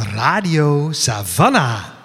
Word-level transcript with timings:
Radio 0.00 0.92
Savannah. 0.92 1.99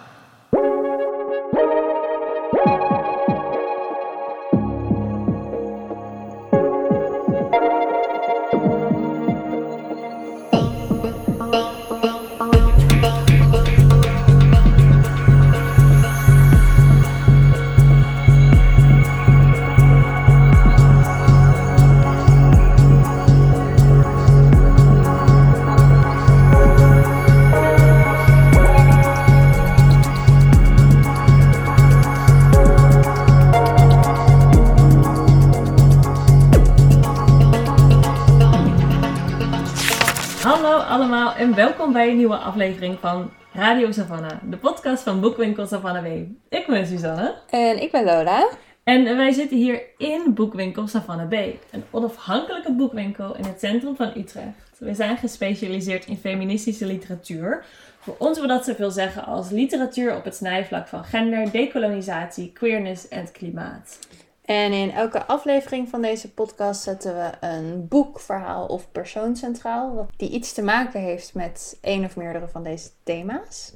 Bij 41.96 42.10
een 42.10 42.18
nieuwe 42.18 42.38
aflevering 42.38 43.00
van 43.00 43.32
Radio 43.54 43.92
Savannah, 43.92 44.38
de 44.50 44.58
podcast 44.58 45.04
van 45.04 45.22
Boekwinkel 45.22 45.68
Savannah 45.68 46.04
W. 46.04 46.08
Ik 46.50 46.68
ben 46.68 46.88
Suzanne 46.88 47.36
En 47.50 47.82
ik 47.82 47.92
ben 47.92 48.04
Lola. 48.04 48.50
en 48.84 49.18
wij 49.18 49.32
zitten 49.32 49.58
hier 49.58 49.82
in 49.98 50.34
Boekwinkel 50.34 50.88
Savannah 50.88 51.28
B, 51.28 51.34
een 51.72 51.84
onafhankelijke 51.92 52.72
boekwinkel 52.72 53.36
in 53.36 53.44
het 53.44 53.60
centrum 53.60 53.96
van 53.96 54.12
Utrecht. 54.18 54.80
We 54.80 54.94
zijn 54.94 55.18
gespecialiseerd 55.18 56.06
in 56.06 56.18
feministische 56.18 56.86
literatuur. 56.86 57.66
Voor 58.00 58.16
ons 58.18 58.40
wil 58.40 58.48
dat 58.48 58.66
zoveel 58.66 58.92
zeggen 58.92 59.26
als 59.26 59.50
literatuur 59.50 60.16
op 60.16 60.24
het 60.24 60.36
snijvlak 60.36 60.88
van 60.88 61.04
gender, 61.04 61.52
decolonisatie, 61.52 62.52
queerness 62.52 63.08
en 63.08 63.20
het 63.20 63.32
klimaat. 63.32 64.00
En 64.46 64.72
in 64.74 64.92
elke 64.92 65.26
aflevering 65.26 65.90
van 65.90 66.02
deze 66.02 66.32
podcast 66.34 66.82
zetten 66.82 67.16
we 67.16 67.48
een 67.48 67.88
boek, 67.88 68.20
verhaal 68.20 68.66
of 68.66 68.92
persoon 68.92 69.36
centraal. 69.36 69.96
Wat 69.96 70.10
die 70.18 70.30
iets 70.30 70.54
te 70.54 70.62
maken 70.62 71.02
heeft 71.02 71.34
met 71.34 71.78
één 71.82 72.06
of 72.06 72.16
meerdere 72.16 72.48
van 72.48 72.64
deze 72.64 72.90
thema's. 73.04 73.74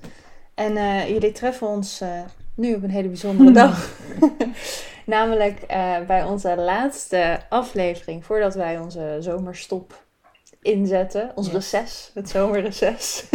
En 0.53 0.77
eh, 0.77 1.09
jullie 1.09 1.31
treffen 1.31 1.67
ons 1.67 2.01
eh, 2.01 2.09
nu 2.55 2.75
op 2.75 2.83
een 2.83 2.89
hele 2.89 3.07
bijzondere 3.07 3.51
dag. 3.65 3.89
Namelijk 5.05 5.61
eh, 5.61 5.95
bij 6.07 6.23
onze 6.23 6.55
laatste 6.55 7.39
aflevering 7.49 8.25
voordat 8.25 8.55
wij 8.55 8.79
onze 8.79 9.17
zomerstop 9.19 10.03
inzetten. 10.61 11.31
Ons 11.35 11.47
Ja. 11.47 11.53
reces, 11.53 12.11
het 12.13 12.29
zomerreces. 12.29 13.25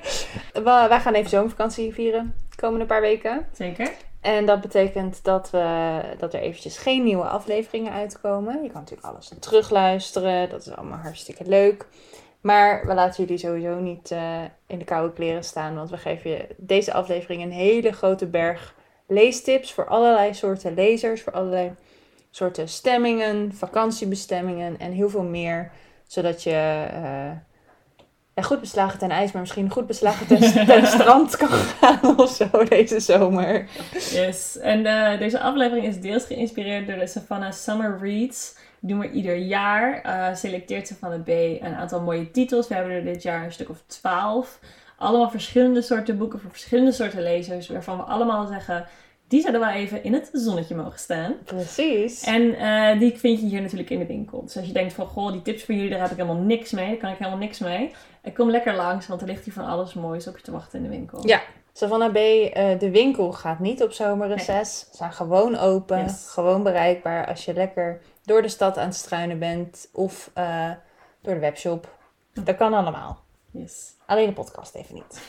Wij 0.64 1.00
gaan 1.00 1.14
even 1.14 1.30
zomervakantie 1.30 1.92
vieren 1.94 2.34
de 2.50 2.56
komende 2.56 2.86
paar 2.86 3.00
weken. 3.00 3.46
Zeker? 3.52 3.90
En 4.20 4.46
dat 4.46 4.60
betekent 4.60 5.24
dat, 5.24 5.50
we, 5.50 6.00
dat 6.18 6.34
er 6.34 6.40
eventjes 6.40 6.78
geen 6.78 7.02
nieuwe 7.02 7.24
afleveringen 7.24 7.92
uitkomen. 7.92 8.62
Je 8.62 8.70
kan 8.70 8.80
natuurlijk 8.80 9.08
alles 9.08 9.32
terugluisteren. 9.40 10.48
Dat 10.48 10.66
is 10.66 10.72
allemaal 10.72 10.98
hartstikke 10.98 11.44
leuk. 11.46 11.86
Maar 12.40 12.86
we 12.86 12.94
laten 12.94 13.22
jullie 13.24 13.38
sowieso 13.38 13.78
niet 13.78 14.10
eh, 14.10 14.42
in 14.66 14.78
de 14.78 14.84
koude 14.84 15.12
kleren 15.12 15.44
staan. 15.44 15.74
Want 15.74 15.90
we 15.90 15.96
geven 15.96 16.30
je 16.30 16.46
deze 16.56 16.92
aflevering 16.92 17.42
een 17.42 17.52
hele 17.52 17.92
grote 17.92 18.26
berg 18.26 18.74
leestips. 19.06 19.72
Voor 19.72 19.86
allerlei 19.86 20.34
soorten 20.34 20.74
lezers. 20.74 21.22
Voor 21.22 21.32
allerlei 21.32 21.74
soorten 22.30 22.68
stemmingen, 22.68 23.54
vakantiebestemmingen 23.54 24.78
en 24.78 24.92
heel 24.92 25.08
veel 25.08 25.22
meer. 25.22 25.70
Zodat 26.06 26.42
je 26.42 26.86
eh, 26.92 27.30
ja, 28.40 28.46
goed 28.46 28.60
beslagen 28.60 28.98
ten 28.98 29.10
ijs, 29.10 29.32
maar 29.32 29.40
misschien 29.40 29.70
goed 29.70 29.86
beslagen 29.86 30.26
ten, 30.26 30.66
ten 30.66 30.86
strand 30.86 31.36
kan 31.36 31.48
gaan 31.48 32.18
of 32.20 32.30
zo 32.30 32.64
deze 32.68 33.00
zomer. 33.00 33.66
Yes, 34.10 34.58
en 34.58 34.86
eh, 34.86 35.18
deze 35.18 35.40
aflevering 35.40 35.86
is 35.86 36.00
deels 36.00 36.24
geïnspireerd 36.24 36.86
door 36.86 36.98
de 36.98 37.06
Savannah 37.06 37.52
Summer 37.52 37.98
Reads. 38.02 38.54
Die 38.80 38.90
doen 38.90 38.98
we 38.98 39.10
ieder 39.10 39.36
jaar. 39.36 40.00
eh 40.02 40.34
selecteert 40.34 40.86
Savannah 40.86 41.22
B 41.22 41.28
een 41.62 41.74
aantal 41.74 42.00
mooie 42.00 42.30
titels. 42.30 42.68
We 42.68 42.74
hebben 42.74 42.92
er 42.92 43.04
dit 43.04 43.22
jaar 43.22 43.44
een 43.44 43.52
stuk 43.52 43.68
of 43.68 43.82
twaalf. 43.86 44.58
Allemaal 44.96 45.30
verschillende 45.30 45.82
soorten 45.82 46.18
boeken 46.18 46.40
voor 46.40 46.50
verschillende 46.50 46.92
soorten 46.92 47.22
lezers. 47.22 47.68
Waarvan 47.68 47.96
we 47.96 48.02
allemaal 48.02 48.46
zeggen, 48.46 48.86
die 49.28 49.40
zouden 49.40 49.60
wel 49.60 49.70
even 49.70 50.04
in 50.04 50.12
het 50.12 50.30
zonnetje 50.32 50.74
mogen 50.74 50.98
staan. 50.98 51.34
Precies. 51.44 52.22
En 52.22 52.54
eh, 52.54 52.98
die 52.98 53.18
vind 53.18 53.40
je 53.40 53.46
hier 53.46 53.60
natuurlijk 53.60 53.90
in 53.90 53.98
de 53.98 54.06
winkel. 54.06 54.42
Dus 54.42 54.56
als 54.56 54.66
je 54.66 54.72
denkt 54.72 54.92
van, 54.92 55.06
goh, 55.06 55.32
die 55.32 55.42
tips 55.42 55.64
voor 55.64 55.74
jullie, 55.74 55.90
daar 55.90 56.00
heb 56.00 56.10
ik 56.10 56.16
helemaal 56.16 56.42
niks 56.42 56.70
mee. 56.70 56.86
Daar 56.88 56.96
kan 56.96 57.10
ik 57.10 57.18
helemaal 57.18 57.38
niks 57.38 57.58
mee. 57.58 57.90
Ik 58.22 58.34
kom 58.34 58.50
lekker 58.50 58.74
langs, 58.74 59.06
want 59.06 59.20
er 59.20 59.26
ligt 59.26 59.44
hier 59.44 59.52
van 59.54 59.64
alles 59.64 59.94
moois 59.94 60.26
op 60.26 60.36
je 60.36 60.42
te 60.42 60.50
wachten 60.50 60.78
in 60.78 60.84
de 60.84 60.96
winkel. 60.96 61.26
Ja. 61.26 61.40
Savannah 61.72 62.12
B, 62.12 62.16
eh, 62.16 62.78
de 62.78 62.90
winkel 62.90 63.32
gaat 63.32 63.58
niet 63.58 63.82
op 63.82 63.92
zomerreces. 63.92 64.78
Ze 64.80 64.96
zijn 64.96 65.12
gewoon 65.12 65.56
open, 65.56 65.98
Yes. 66.02 66.30
gewoon 66.30 66.62
bereikbaar 66.62 67.26
als 67.26 67.44
je 67.44 67.54
lekker 67.54 68.00
door 68.24 68.42
de 68.42 68.48
stad 68.48 68.78
aan 68.78 68.86
het 68.86 68.94
struinen 68.96 69.38
bent 69.38 69.88
of 69.92 70.30
eh, 70.34 70.70
door 71.20 71.34
de 71.34 71.40
webshop. 71.40 71.96
Dat 72.32 72.56
kan 72.56 72.74
allemaal. 72.74 73.18
Yes. 73.50 73.94
Alleen 74.06 74.26
de 74.26 74.32
podcast 74.32 74.74
even 74.74 74.94
niet. 74.94 75.20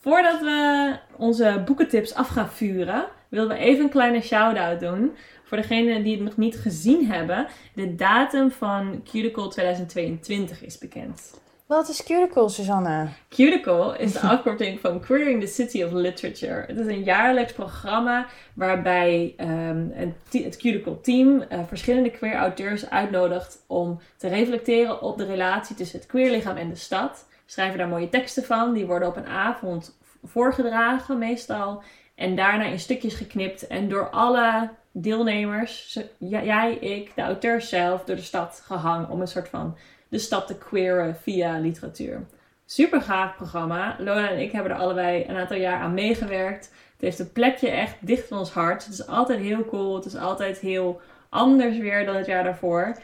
Voordat 0.00 0.40
we 0.40 0.98
onze 1.16 1.62
boekentips 1.64 2.14
af 2.14 2.28
gaan 2.28 2.48
vuren, 2.50 3.06
willen 3.28 3.48
we 3.48 3.56
even 3.56 3.84
een 3.84 3.90
kleine 3.90 4.20
shout-out 4.20 4.80
doen. 4.80 5.16
Voor 5.44 5.56
degenen 5.56 6.02
die 6.02 6.14
het 6.14 6.24
nog 6.24 6.36
niet 6.36 6.56
gezien 6.56 7.06
hebben, 7.10 7.46
de 7.74 7.94
datum 7.94 8.50
van 8.50 9.02
Cuticle 9.04 9.48
2022 9.48 10.64
is 10.64 10.78
bekend. 10.78 11.34
Wat 11.66 11.88
is 11.88 12.02
Cuticle, 12.02 12.48
Susanne? 12.48 13.08
Cuticle 13.28 13.98
is 13.98 14.12
de 14.12 14.20
afkorting 14.20 14.80
van 14.80 15.00
Queering 15.00 15.40
the 15.40 15.46
City 15.46 15.82
of 15.82 15.92
Literature. 15.92 16.64
Het 16.66 16.78
is 16.78 16.86
een 16.86 17.02
jaarlijks 17.02 17.52
programma 17.52 18.26
waarbij 18.54 19.34
ehm, 19.36 19.86
het 20.30 20.56
Cuticle 20.56 21.00
team 21.00 21.40
eh, 21.40 21.60
verschillende 21.66 22.10
queer 22.10 22.34
auteurs 22.34 22.90
uitnodigt 22.90 23.64
om 23.66 24.00
te 24.16 24.28
reflecteren 24.28 25.02
op 25.02 25.18
de 25.18 25.24
relatie 25.24 25.76
tussen 25.76 25.98
het 25.98 26.08
queer 26.08 26.30
lichaam 26.30 26.56
en 26.56 26.68
de 26.68 26.76
stad. 26.76 27.26
Schrijven 27.46 27.78
daar 27.78 27.88
mooie 27.88 28.08
teksten 28.08 28.44
van, 28.44 28.72
die 28.72 28.86
worden 28.86 29.08
op 29.08 29.16
een 29.16 29.26
avond 29.26 29.98
voorgedragen 30.24 31.18
meestal. 31.18 31.82
En 32.16 32.36
daarna 32.36 32.64
in 32.64 32.78
stukjes 32.78 33.14
geknipt 33.14 33.66
en 33.66 33.88
door 33.88 34.10
alle 34.10 34.70
deelnemers, 34.92 35.98
jij, 36.18 36.74
ik, 36.74 37.12
de 37.14 37.22
auteurs 37.22 37.68
zelf, 37.68 38.04
door 38.04 38.16
de 38.16 38.22
stad 38.22 38.62
gehangen 38.64 39.10
om 39.10 39.20
een 39.20 39.28
soort 39.28 39.48
van 39.48 39.76
de 40.08 40.18
stad 40.18 40.46
te 40.46 40.58
queeren 40.58 41.16
via 41.16 41.58
literatuur. 41.58 42.26
Super 42.66 43.02
gaaf 43.02 43.36
programma. 43.36 43.96
Lola 43.98 44.28
en 44.28 44.38
ik 44.38 44.52
hebben 44.52 44.72
er 44.72 44.78
allebei 44.78 45.24
een 45.28 45.36
aantal 45.36 45.56
jaar 45.56 45.80
aan 45.80 45.94
meegewerkt. 45.94 46.64
Het 46.92 47.00
heeft 47.00 47.18
een 47.18 47.32
plekje 47.32 47.68
echt 47.68 47.94
dicht 48.00 48.28
van 48.28 48.38
ons 48.38 48.50
hart. 48.50 48.84
Het 48.84 48.92
is 48.92 49.06
altijd 49.06 49.40
heel 49.40 49.64
cool. 49.64 49.94
Het 49.94 50.04
is 50.04 50.16
altijd 50.16 50.58
heel 50.58 51.00
anders 51.28 51.78
weer 51.78 52.04
dan 52.06 52.16
het 52.16 52.26
jaar 52.26 52.44
daarvoor. 52.44 52.96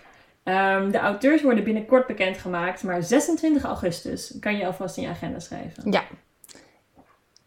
Ehm, 0.43 0.91
de 0.91 0.99
auteurs 0.99 1.43
worden 1.43 1.65
binnenkort 1.65 2.07
bekendgemaakt, 2.07 2.83
maar 2.83 3.03
26 3.03 3.63
augustus 3.63 4.37
kan 4.41 4.57
je 4.57 4.67
alvast 4.67 4.97
in 4.97 5.03
je 5.03 5.09
agenda 5.09 5.39
schrijven. 5.39 5.93
Ja. 5.93 6.03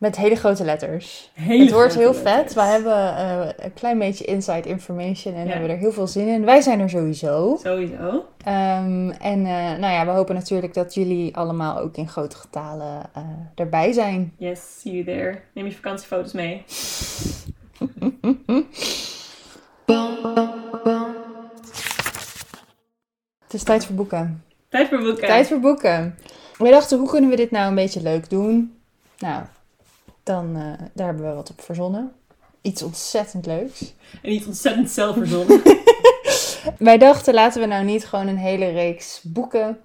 Met 0.06 0.16
hele 0.16 0.36
grote 0.36 0.64
letters. 0.64 1.30
Hele 1.34 1.64
het 1.64 1.72
wordt 1.74 1.96
heel 1.96 2.14
vet. 2.14 2.54
We 2.54 2.62
hebben 2.62 3.18
eh, 3.18 3.48
een 3.58 3.74
klein 3.74 4.00
beetje 4.00 4.26
inside 4.26 4.70
information 4.70 5.34
en 5.36 5.46
Ja. 5.46 5.52
hebben 5.52 5.70
er 5.70 5.78
heel 5.78 5.92
veel 5.92 6.08
zin 6.08 6.28
in. 6.28 6.46
Wij 6.46 6.62
zijn 6.62 6.80
er 6.80 6.90
sowieso. 6.90 7.58
Sowieso. 7.64 8.26
Ehm, 8.44 9.10
en 9.10 9.46
eh, 9.46 9.78
nou 9.80 9.94
ja, 9.94 10.06
we 10.06 10.12
hopen 10.12 10.36
natuurlijk 10.36 10.74
dat 10.74 10.94
jullie 10.94 11.36
allemaal 11.36 11.80
ook 11.80 11.98
in 11.98 12.08
grote 12.08 12.36
getalen 12.36 13.02
eh, 13.14 13.24
erbij 13.56 13.92
zijn. 13.92 14.34
Yes, 14.38 14.80
see 14.80 14.94
you 14.94 15.06
there. 15.06 15.42
Neem 15.54 15.66
je 15.66 15.72
vakantiefoto's 15.72 16.34
mee. 16.34 16.64
Het 23.44 23.54
is 23.54 23.64
tijd 23.64 23.86
voor 23.86 23.96
boeken. 23.96 24.44
Tijd 24.70 24.88
voor 24.88 25.00
boeken. 25.00 25.28
Tijd 25.28 25.48
voor 25.48 25.60
boeken. 25.60 26.16
We 26.58 26.70
dachten, 26.70 26.98
hoe 27.00 27.10
kunnen 27.10 27.30
we 27.30 27.36
dit 27.36 27.52
nou 27.52 27.68
een 27.68 27.76
beetje 27.76 28.02
leuk 28.02 28.30
doen? 28.30 28.76
Nou, 29.20 29.44
dan, 30.26 30.56
eh, 30.56 30.86
daar 30.94 31.08
hebben 31.08 31.30
we 31.30 31.34
wat 31.36 31.50
op 31.50 31.62
verzonnen. 31.62 32.12
Iets 32.62 32.84
ontzettend 32.84 33.46
leuks. 33.46 33.94
En 34.22 34.30
niet 34.30 34.46
ontzettend 34.46 34.90
zelfverzonnen. 34.90 35.62
Wij 36.78 36.98
dachten, 36.98 37.34
laten 37.34 37.62
we 37.62 37.68
nou 37.68 37.84
niet 37.84 38.06
gewoon 38.06 38.28
een 38.28 38.38
hele 38.38 38.70
reeks 38.70 39.22
boeken 39.24 39.80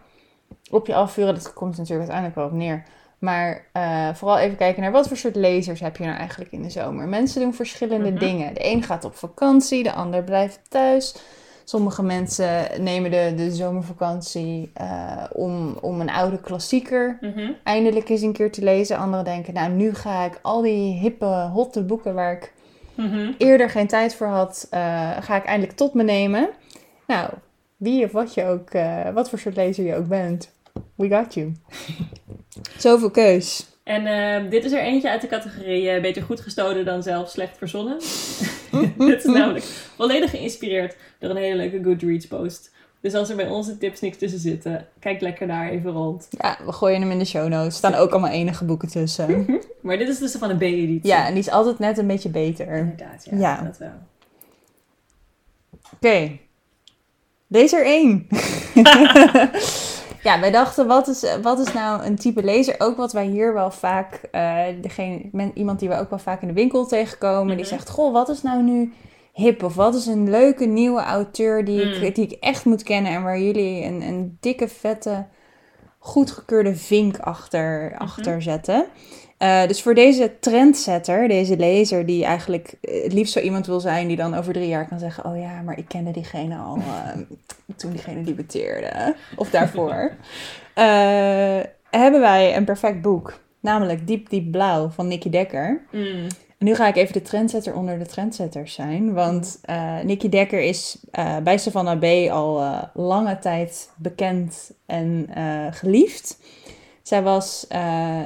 op 0.71 0.87
je 0.87 0.95
afvuren. 0.95 1.35
Dat 1.35 1.53
komt 1.53 1.77
natuurlijk 1.77 2.11
uiteindelijk 2.11 2.37
wel 2.37 2.47
op 2.47 2.53
neer. 2.53 2.85
Maar 3.19 3.67
eh, 3.73 4.09
vooral 4.15 4.39
even 4.39 4.57
kijken 4.57 4.83
naar 4.83 4.93
wat 4.93 5.09
voor 5.09 5.17
soort 5.17 5.37
lezers 5.37 5.81
heb 5.81 5.97
je 5.97 6.05
nou 6.05 6.17
eigenlijk 6.17 6.53
in 6.53 6.63
de 6.63 6.71
zomer. 6.71 7.09
Mensen 7.09 7.41
doen 7.41 7.55
verschillende 7.55 8.11
Mhm. 8.11 8.19
dingen. 8.19 8.55
De 8.55 8.65
een 8.67 8.83
gaat 8.83 9.05
op 9.05 9.17
vakantie, 9.17 9.83
de 9.83 9.93
ander 9.93 10.23
blijft 10.25 10.61
thuis. 10.69 11.15
Sommige 11.71 12.03
mensen 12.03 12.83
nemen 12.83 13.11
de, 13.11 13.33
de 13.37 13.51
zomervakantie 13.55 14.71
eh, 14.75 15.25
om, 15.33 15.77
om 15.81 16.01
een 16.01 16.11
oude 16.11 16.41
klassieker 16.41 17.19
Mhm. 17.21 17.53
eindelijk 17.65 18.09
eens 18.09 18.21
een 18.23 18.33
keer 18.33 18.53
te 18.53 18.63
lezen. 18.63 18.97
Anderen 18.99 19.25
denken, 19.25 19.55
nou 19.55 19.71
nu 19.73 19.95
ga 19.95 20.25
ik 20.25 20.39
al 20.43 20.63
die 20.63 20.93
hippe, 20.99 21.25
hotte 21.53 21.83
boeken 21.83 22.15
waar 22.15 22.33
ik 22.33 22.53
Mhm. 22.95 23.33
eerder 23.39 23.71
geen 23.71 23.87
tijd 23.87 24.15
voor 24.15 24.27
had, 24.27 24.67
eh, 24.71 25.11
ga 25.21 25.37
ik 25.37 25.45
eindelijk 25.45 25.77
tot 25.77 25.95
me 25.95 26.03
nemen. 26.03 26.49
Nou, 27.07 27.31
Wie 27.77 28.05
of 28.05 28.13
wat 28.13 28.35
je 28.35 28.45
ook, 28.45 28.71
eh, 28.71 29.11
wat 29.15 29.29
voor 29.31 29.39
soort 29.39 29.57
lezer 29.57 29.85
je 29.85 29.95
ook 29.97 30.09
bent. 30.09 30.51
We 30.95 31.09
got 31.09 31.35
you. 31.35 31.53
Zoveel 32.79 33.11
keus. 33.11 33.67
En 33.85 34.51
dit 34.51 34.65
is 34.65 34.73
er 34.73 34.81
eentje 34.81 35.11
uit 35.11 35.21
de 35.21 35.27
categorie 35.27 36.01
beter 36.01 36.23
goed 36.23 36.41
gestolen 36.41 36.85
dan 36.85 37.03
zelf 37.03 37.29
slecht 37.31 37.59
verzonnen. 37.59 37.97
dit 38.99 39.19
is 39.19 39.25
namelijk 39.25 39.65
volledig 39.97 40.31
geïnspireerd 40.31 40.97
door 41.19 41.31
een 41.31 41.37
hele 41.37 41.57
leuke 41.57 41.83
Goodreads 41.83 42.27
post. 42.27 42.71
Dus 43.01 43.15
als 43.15 43.31
er 43.31 43.37
bij 43.37 43.49
onze 43.49 43.79
tips 43.79 44.01
niks 44.01 44.17
tussen 44.17 44.39
zitten, 44.41 44.87
kijk 44.99 45.21
lekker 45.21 45.47
daar 45.47 45.69
even 45.69 45.91
rond. 45.91 46.29
Ja, 46.31 46.59
we 46.65 46.73
gooien 46.73 47.01
hem 47.01 47.11
in 47.11 47.19
de 47.19 47.25
show 47.25 47.49
notes. 47.49 47.67
Er 47.67 47.73
staan 47.73 47.95
ook 47.95 48.11
allemaal 48.11 48.31
enige 48.31 48.65
boeken 48.65 48.89
tussen. 48.89 49.47
Maar 49.83 49.99
dit 49.99 50.09
is 50.09 50.19
dus 50.19 50.33
van 50.33 50.51
een 50.51 50.57
B-editie. 50.57 51.01
Ja, 51.11 51.27
en 51.27 51.33
die 51.35 51.43
is 51.43 51.51
altijd 51.51 51.79
net 51.79 51.99
een 51.99 52.07
beetje 52.07 52.29
beter. 52.29 52.67
inderdaad. 52.77 53.27
Ja, 53.31 53.37
Ja. 53.39 53.63
dat 53.63 53.79
wel. 53.79 53.93
Oké. 55.95 56.31
Lezer 57.47 57.85
1. 57.85 58.27
ja, 60.23 60.41
wij 60.41 60.51
dachten, 60.51 60.87
wat 60.87 61.09
is, 61.09 61.25
wat 61.43 61.59
is 61.59 61.73
nou 61.73 62.03
een 62.05 62.17
type 62.17 62.43
lezer? 62.45 62.75
Ook 62.79 62.97
wat 62.97 63.13
wij 63.13 63.27
hier 63.27 63.55
wel 63.55 63.71
vaak, 63.71 64.15
eh, 64.31 64.63
degene, 64.81 65.21
men, 65.33 65.51
iemand 65.55 65.79
die 65.79 65.89
we 65.89 65.99
ook 65.99 66.11
wel 66.11 66.19
vaak 66.19 66.43
in 66.43 66.49
de 66.49 66.55
winkel 66.55 66.87
tegenkomen, 66.87 67.47
die 67.57 67.65
Mhm. 67.65 67.75
zegt, 67.75 67.91
goh, 67.91 68.13
wat 68.13 68.29
is 68.29 68.43
nou 68.43 68.63
nu 68.63 68.93
hip? 69.33 69.63
Of 69.63 69.75
wat 69.75 69.95
is 69.95 70.07
een 70.07 70.31
leuke 70.31 70.65
nieuwe 70.65 71.01
auteur 71.03 71.65
die, 71.65 71.85
Mm. 71.87 72.03
ik, 72.03 72.15
die 72.15 72.25
ik 72.25 72.37
echt 72.41 72.65
moet 72.65 72.83
kennen 72.83 73.13
en 73.13 73.23
waar 73.23 73.41
jullie 73.41 73.85
een, 73.85 74.03
een 74.03 74.37
dikke, 74.41 74.69
vette, 74.69 75.27
goedgekeurde 76.01 76.77
vink 76.77 77.19
achter, 77.19 77.95
achter 77.99 78.43
zetten? 78.43 78.87
Eh, 79.41 79.67
dus 79.67 79.83
voor 79.83 79.95
deze 79.95 80.33
trendsetter, 80.41 81.29
deze 81.29 81.57
lezer 81.57 82.07
die 82.07 82.25
eigenlijk 82.25 82.75
eh, 82.81 83.03
het 83.03 83.13
liefst 83.13 83.33
zo 83.33 83.41
iemand 83.41 83.67
wil 83.67 83.81
zijn 83.81 84.09
die 84.09 84.17
dan 84.17 84.35
over 84.35 84.53
drie 84.53 84.69
jaar 84.69 84.89
kan 84.89 84.99
zeggen: 84.99 85.25
Oh 85.25 85.39
ja, 85.39 85.63
maar 85.63 85.79
ik 85.79 85.89
kende 85.89 86.11
diegene 86.11 86.57
al 86.57 86.77
eh, 86.81 87.21
toen 87.77 87.91
diegene 87.91 88.23
debuteerde. 88.23 89.15
Of 89.37 89.51
daarvoor. 89.51 90.13
hebben 91.91 92.21
wij 92.21 92.57
een 92.57 92.65
perfect 92.65 93.03
boek. 93.03 93.39
Namelijk 93.61 94.07
Diep 94.07 94.29
Diep 94.29 94.51
Blauw 94.51 94.89
van 94.89 95.09
Nicky 95.09 95.31
Dekker. 95.31 95.81
Mm. 95.91 96.27
Nu 96.65 96.75
ga 96.75 96.89
ik 96.89 96.97
even 96.97 97.13
de 97.13 97.23
trendsetter 97.23 97.75
onder 97.75 97.99
de 97.99 98.07
trendsetters 98.07 98.75
zijn. 98.75 99.13
Want 99.13 99.59
eh 99.63 100.01
Nicky 100.01 100.29
Dekker 100.29 100.61
is 100.61 100.99
eh, 101.11 101.37
bij 101.37 101.59
Savannah 101.59 101.99
B 101.99 102.31
al 102.31 102.61
eh, 102.61 102.83
lange 102.95 103.39
tijd 103.39 103.91
bekend 103.97 104.73
en 104.87 105.29
geliefd. 105.71 106.39
Zij 107.03 107.23
was 107.23 107.67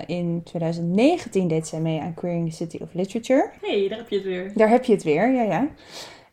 in 0.06 0.40
2019 0.44 1.48
deed 1.48 1.66
zij 1.66 1.80
mee 1.80 2.00
aan 2.00 2.14
Queering 2.14 2.50
the 2.50 2.56
City 2.56 2.78
of 2.82 2.88
Literature. 2.92 3.50
hey, 3.60 3.88
daar 3.88 3.98
heb 3.98 4.08
je 4.08 4.16
het 4.16 4.24
weer. 4.24 4.52
Daar 4.54 4.68
heb 4.68 4.84
je 4.84 4.92
het 4.92 5.02
weer, 5.02 5.32
ja 5.32 5.42
ja. 5.42 5.68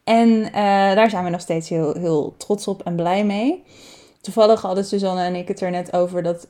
En 0.03 0.51
daar 0.95 1.09
zijn 1.09 1.23
we 1.23 1.29
nog 1.29 1.41
steeds 1.41 1.69
heel, 1.69 1.93
heel 1.93 2.33
trots 2.37 2.67
op 2.67 2.83
en 2.83 2.95
blij 2.95 3.25
mee. 3.25 3.63
Toevallig 4.21 4.61
hadden 4.61 4.85
Suzanne 4.85 5.23
en 5.23 5.35
ik 5.35 5.47
het 5.47 5.61
er 5.61 5.71
net 5.71 5.93
over 5.93 6.23
dat 6.23 6.47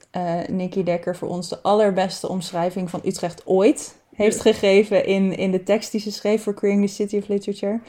Nicky 0.50 0.84
Dekker 0.84 1.16
voor 1.16 1.28
ons 1.28 1.50
de 1.50 1.62
allerbeste 1.62 2.28
omschrijving 2.28 2.90
van 2.90 3.02
Utrecht 3.04 3.42
ooit 3.46 4.00
heeft 4.16 4.42
gegeven 4.42 5.06
in, 5.06 5.38
in 5.38 5.52
de 5.52 5.64
tekst 5.64 5.92
die 5.92 6.02
ze 6.02 6.12
schreef 6.12 6.44
voor 6.44 6.54
Queering 6.54 6.88
the 6.88 6.94
City 6.94 7.18
of 7.18 7.28
Literature. 7.28 7.80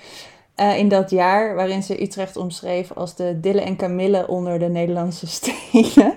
Eh, 0.55 0.79
in 0.79 0.89
dat 0.89 1.11
jaar 1.11 1.55
waarin 1.55 1.83
ze 1.83 2.03
Utrecht 2.03 2.37
omschreef 2.37 2.93
als 2.93 3.17
de 3.17 3.41
Dille 3.41 3.61
en 3.61 3.77
Camille 3.77 4.29
onder 4.29 4.59
de 4.59 4.69
Nederlandse 4.69 5.27
steden. 5.41 6.15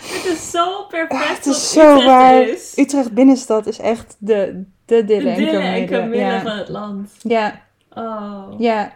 Het 0.00 0.24
is 0.24 0.50
zo 0.50 0.84
perfect. 0.88 1.12
Ah, 1.12 1.28
het 1.28 1.46
is 1.46 1.72
zo 1.72 1.80
Utrecht 1.80 2.04
waar. 2.06 2.42
Is. 2.42 2.72
Utrecht 2.76 3.12
binnenstad 3.12 3.66
is 3.66 3.78
echt 3.78 4.16
de, 4.18 4.64
de 4.84 4.96
De 4.96 5.04
Dille, 5.04 5.34
Dille 5.34 5.50
en 5.50 5.74
en 5.74 5.86
Camille. 5.86 6.24
Ja. 6.24 6.42
van 6.42 6.56
het 6.56 6.68
land. 6.68 7.10
ja, 7.18 7.68
Oh. 7.94 8.46
Ja, 8.58 8.92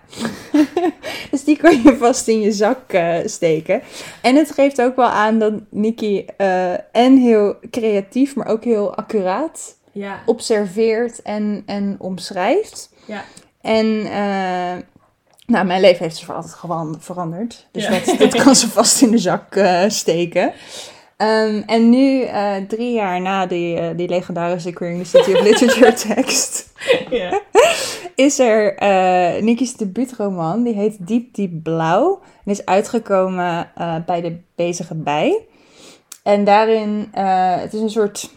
dus 1.31 1.45
die 1.45 1.57
kan 1.57 1.83
je 1.83 1.97
vast 1.97 2.29
in 2.29 2.41
je 2.41 2.53
zak 2.53 2.93
eh, 2.93 3.17
steken. 3.25 3.83
En 4.23 4.37
het 4.37 4.51
geeft 4.51 4.83
ook 4.83 4.97
wel 4.97 5.09
aan 5.09 5.39
dat 5.39 5.53
Nikki 5.71 6.27
eh, 6.37 6.97
en 6.97 7.17
heel 7.17 7.57
creatief, 7.71 8.37
maar 8.37 8.47
ook 8.47 8.65
heel 8.65 8.95
accuraat 8.95 9.77
Ja. 9.95 10.23
observeert 10.27 11.23
en, 11.23 11.63
en 11.67 11.97
omschrijft. 11.99 12.91
Ja. 13.07 13.25
En 13.61 13.87
eh, 14.05 14.83
nou, 15.47 15.67
mijn 15.67 15.81
leven 15.81 16.05
heeft 16.05 16.17
ze 16.17 16.25
voor 16.25 16.35
altijd 16.35 16.55
gewoon 16.55 16.97
veranderd. 17.01 17.67
Dus 17.73 17.85
Ja. 17.87 17.91
dat, 17.91 18.19
dat 18.19 18.35
kan 18.45 18.55
ze 18.57 18.69
vast 18.69 19.03
in 19.03 19.11
de 19.11 19.19
zak 19.19 19.55
eh, 19.57 19.83
steken. 19.89 20.53
Ehm, 21.17 21.63
en 21.67 21.89
nu, 21.91 22.23
eh, 22.23 22.55
drie 22.69 22.93
jaar 22.93 23.21
na 23.21 23.47
die, 23.47 23.95
die 23.95 24.09
legendarische 24.09 24.73
Queering 24.73 25.03
the 25.03 25.09
City 25.09 25.33
of 25.33 25.41
Literature 25.49 25.93
tekst, 25.93 26.73
is 28.15 28.39
er 28.39 28.75
eh 28.77 29.43
Nicky's 29.43 29.77
debuutroman. 29.77 30.63
Die 30.63 30.75
heet 30.75 30.97
Diep 31.07 31.35
Diep 31.35 31.63
Blauw. 31.63 32.21
En 32.45 32.51
is 32.53 32.65
uitgekomen 32.65 33.71
bij 34.07 34.21
de 34.21 34.37
Bezige 34.55 34.95
Bij. 34.95 35.39
En 36.23 36.45
daarin, 36.45 37.09
het 37.61 37.73
is 37.75 37.81
een 37.81 37.91
soort 37.91 38.31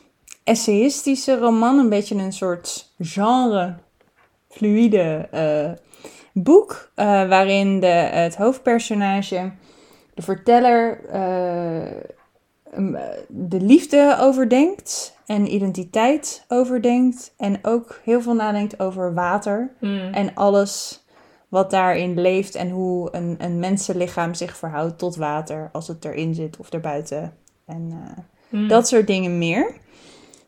essayistische 0.47 1.37
roman. 1.37 1.77
Een 1.79 1.89
beetje 1.89 2.15
een 2.15 2.33
soort 2.33 2.93
genre 2.99 3.75
fluïde 4.49 5.27
eh, 5.31 5.71
boek. 6.33 6.91
eh, 6.95 7.05
waarin 7.05 7.79
de, 7.79 7.87
het 7.87 8.35
hoofdpersonage, 8.35 9.51
de 10.13 10.21
verteller, 10.21 11.05
eh, 11.09 11.91
de 13.27 13.61
liefde 13.61 14.17
overdenkt. 14.19 15.15
En 15.25 15.53
identiteit 15.53 16.45
overdenkt. 16.47 17.33
En 17.37 17.59
ook 17.61 17.99
heel 18.03 18.21
veel 18.21 18.33
nadenkt 18.35 18.79
over 18.79 19.13
water. 19.13 19.71
Mm. 19.79 20.13
En 20.13 20.33
alles 20.35 21.03
wat 21.47 21.71
daarin 21.71 22.19
leeft 22.21 22.55
en 22.55 22.69
hoe 22.69 23.09
een, 23.11 23.35
een 23.37 23.59
mensenlichaam 23.59 24.33
zich 24.33 24.57
verhoudt 24.57 24.97
tot 24.97 25.15
water 25.15 25.69
als 25.71 25.87
het 25.87 26.05
erin 26.05 26.35
zit 26.35 26.57
of 26.57 26.69
erbuiten. 26.71 27.33
En 27.65 27.89
eh, 27.91 28.23
Mm. 28.49 28.67
dat 28.67 28.87
soort 28.87 29.07
dingen 29.07 29.37
meer. 29.37 29.71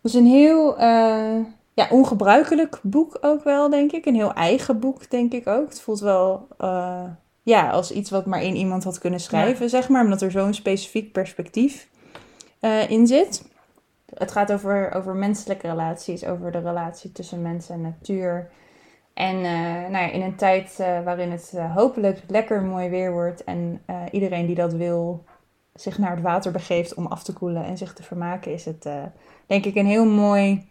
Dus 0.02 0.14
een 0.14 0.26
heel 0.26 0.78
eh, 0.78 1.38
ja, 1.74 1.88
ongebruikelijk 1.90 2.80
boek 2.82 3.18
ook 3.22 3.44
wel, 3.44 3.70
denk 3.70 3.92
ik. 3.92 4.06
Een 4.06 4.16
heel 4.16 4.34
eigen 4.34 4.80
boek, 4.80 5.10
denk 5.10 5.34
ik 5.34 5.48
ook. 5.48 5.70
Het 5.70 5.82
voelt 5.82 6.00
wel 6.00 6.48
eh, 6.58 7.04
ja, 7.44 7.70
als 7.70 7.92
iets 7.92 8.10
wat 8.10 8.26
maar 8.26 8.40
één 8.40 8.56
iemand 8.56 8.84
had 8.84 9.00
kunnen 9.00 9.20
schrijven, 9.20 9.70
zeg 9.70 9.90
maar. 9.90 10.04
Omdat 10.04 10.22
er 10.22 10.32
zo'n 10.32 10.54
specifiek 10.54 11.12
perspectief 11.12 11.88
eh, 12.60 12.90
in 12.90 13.08
zit. 13.08 13.48
Het 14.14 14.32
gaat 14.32 14.52
over, 14.52 14.92
over 14.94 15.16
menselijke 15.16 15.68
relaties, 15.68 16.26
over 16.26 16.52
de 16.52 16.60
relatie 16.60 17.12
tussen 17.12 17.42
mens 17.42 17.70
en 17.70 17.82
natuur. 17.82 18.50
En 19.14 19.42
nou 19.92 19.92
ja, 19.92 20.12
in 20.12 20.22
een 20.22 20.36
tijd 20.36 20.76
waarin 20.78 21.32
het 21.32 21.54
hopelijk 21.76 22.22
lekker 22.28 22.62
mooi 22.62 22.90
weer 22.90 23.12
wordt 23.12 23.44
en 23.44 23.82
iedereen 24.12 24.46
die 24.46 24.56
dat 24.56 24.74
wil 24.74 25.24
zich 25.82 25.98
naar 25.98 26.12
het 26.12 26.22
water 26.22 26.52
begeeft 26.52 26.94
om 26.94 27.06
af 27.06 27.24
te 27.24 27.34
koelen 27.34 27.66
en 27.66 27.78
zich 27.78 27.94
te 27.94 28.04
vermaken, 28.04 28.54
is 28.54 28.66
het 28.66 28.86
eh, 28.86 29.04
denk 29.48 29.66
ik 29.66 29.76
een 29.76 29.86
heel 29.86 30.06
mooi 30.06 30.68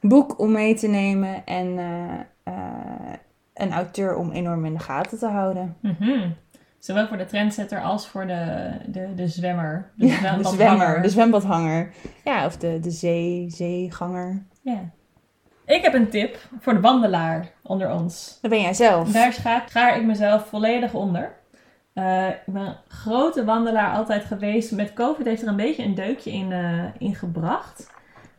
boek 0.00 0.38
om 0.38 0.52
mee 0.52 0.74
te 0.74 0.88
nemen 0.88 1.46
en 1.46 1.78
eh, 1.78 2.20
eh, 2.42 3.14
een 3.54 3.72
auteur 3.72 4.16
om 4.16 4.30
enorm 4.30 4.64
in 4.64 4.72
de 4.72 4.78
gaten 4.78 5.18
te 5.18 5.26
houden. 5.26 5.76
Mhm. 5.80 6.30
Zowel 6.78 7.06
voor 7.06 7.16
de 7.16 7.26
trendsetter 7.26 7.82
als 7.82 8.08
voor 8.08 8.26
de, 8.26 8.72
de, 8.86 9.14
de 9.14 9.28
zwemmer. 9.28 9.90
De, 9.96 10.06
Ja, 10.06 10.12
de 10.12 10.20
zwembadhanger. 10.20 10.54
zwemmer, 10.54 11.02
de 11.02 11.08
zwembadhanger. 11.08 11.92
Ja, 12.24 12.46
of 12.46 12.56
de, 12.56 12.78
de 12.80 12.90
zee, 12.90 13.50
zeeganger. 13.50 14.42
Ja. 14.62 14.90
Ik 15.66 15.82
heb 15.82 15.94
een 15.94 16.08
tip 16.08 16.38
voor 16.60 16.74
de 16.74 16.80
wandelaar 16.80 17.50
onder 17.62 17.92
ons. 17.92 18.38
Dat 18.40 18.50
ben 18.50 18.60
jij 18.60 18.74
zelf. 18.74 19.12
Daar 19.12 19.32
schaar, 19.32 19.64
schaar 19.68 19.96
ik 19.96 20.04
mezelf 20.04 20.46
volledig 20.46 20.94
onder. 20.94 21.32
Eh, 21.94 22.28
ik 22.28 22.52
ben 22.52 22.62
een 22.62 22.76
grote 22.88 23.44
wandelaar 23.44 23.94
altijd 23.94 24.24
geweest. 24.24 24.72
Met 24.72 24.92
COVID 24.92 25.26
heeft 25.26 25.42
er 25.42 25.48
een 25.48 25.56
beetje 25.56 25.84
een 25.84 25.94
deukje 25.94 26.32
in, 26.32 26.52
eh, 26.52 26.84
in 26.98 27.14
gebracht. 27.14 27.92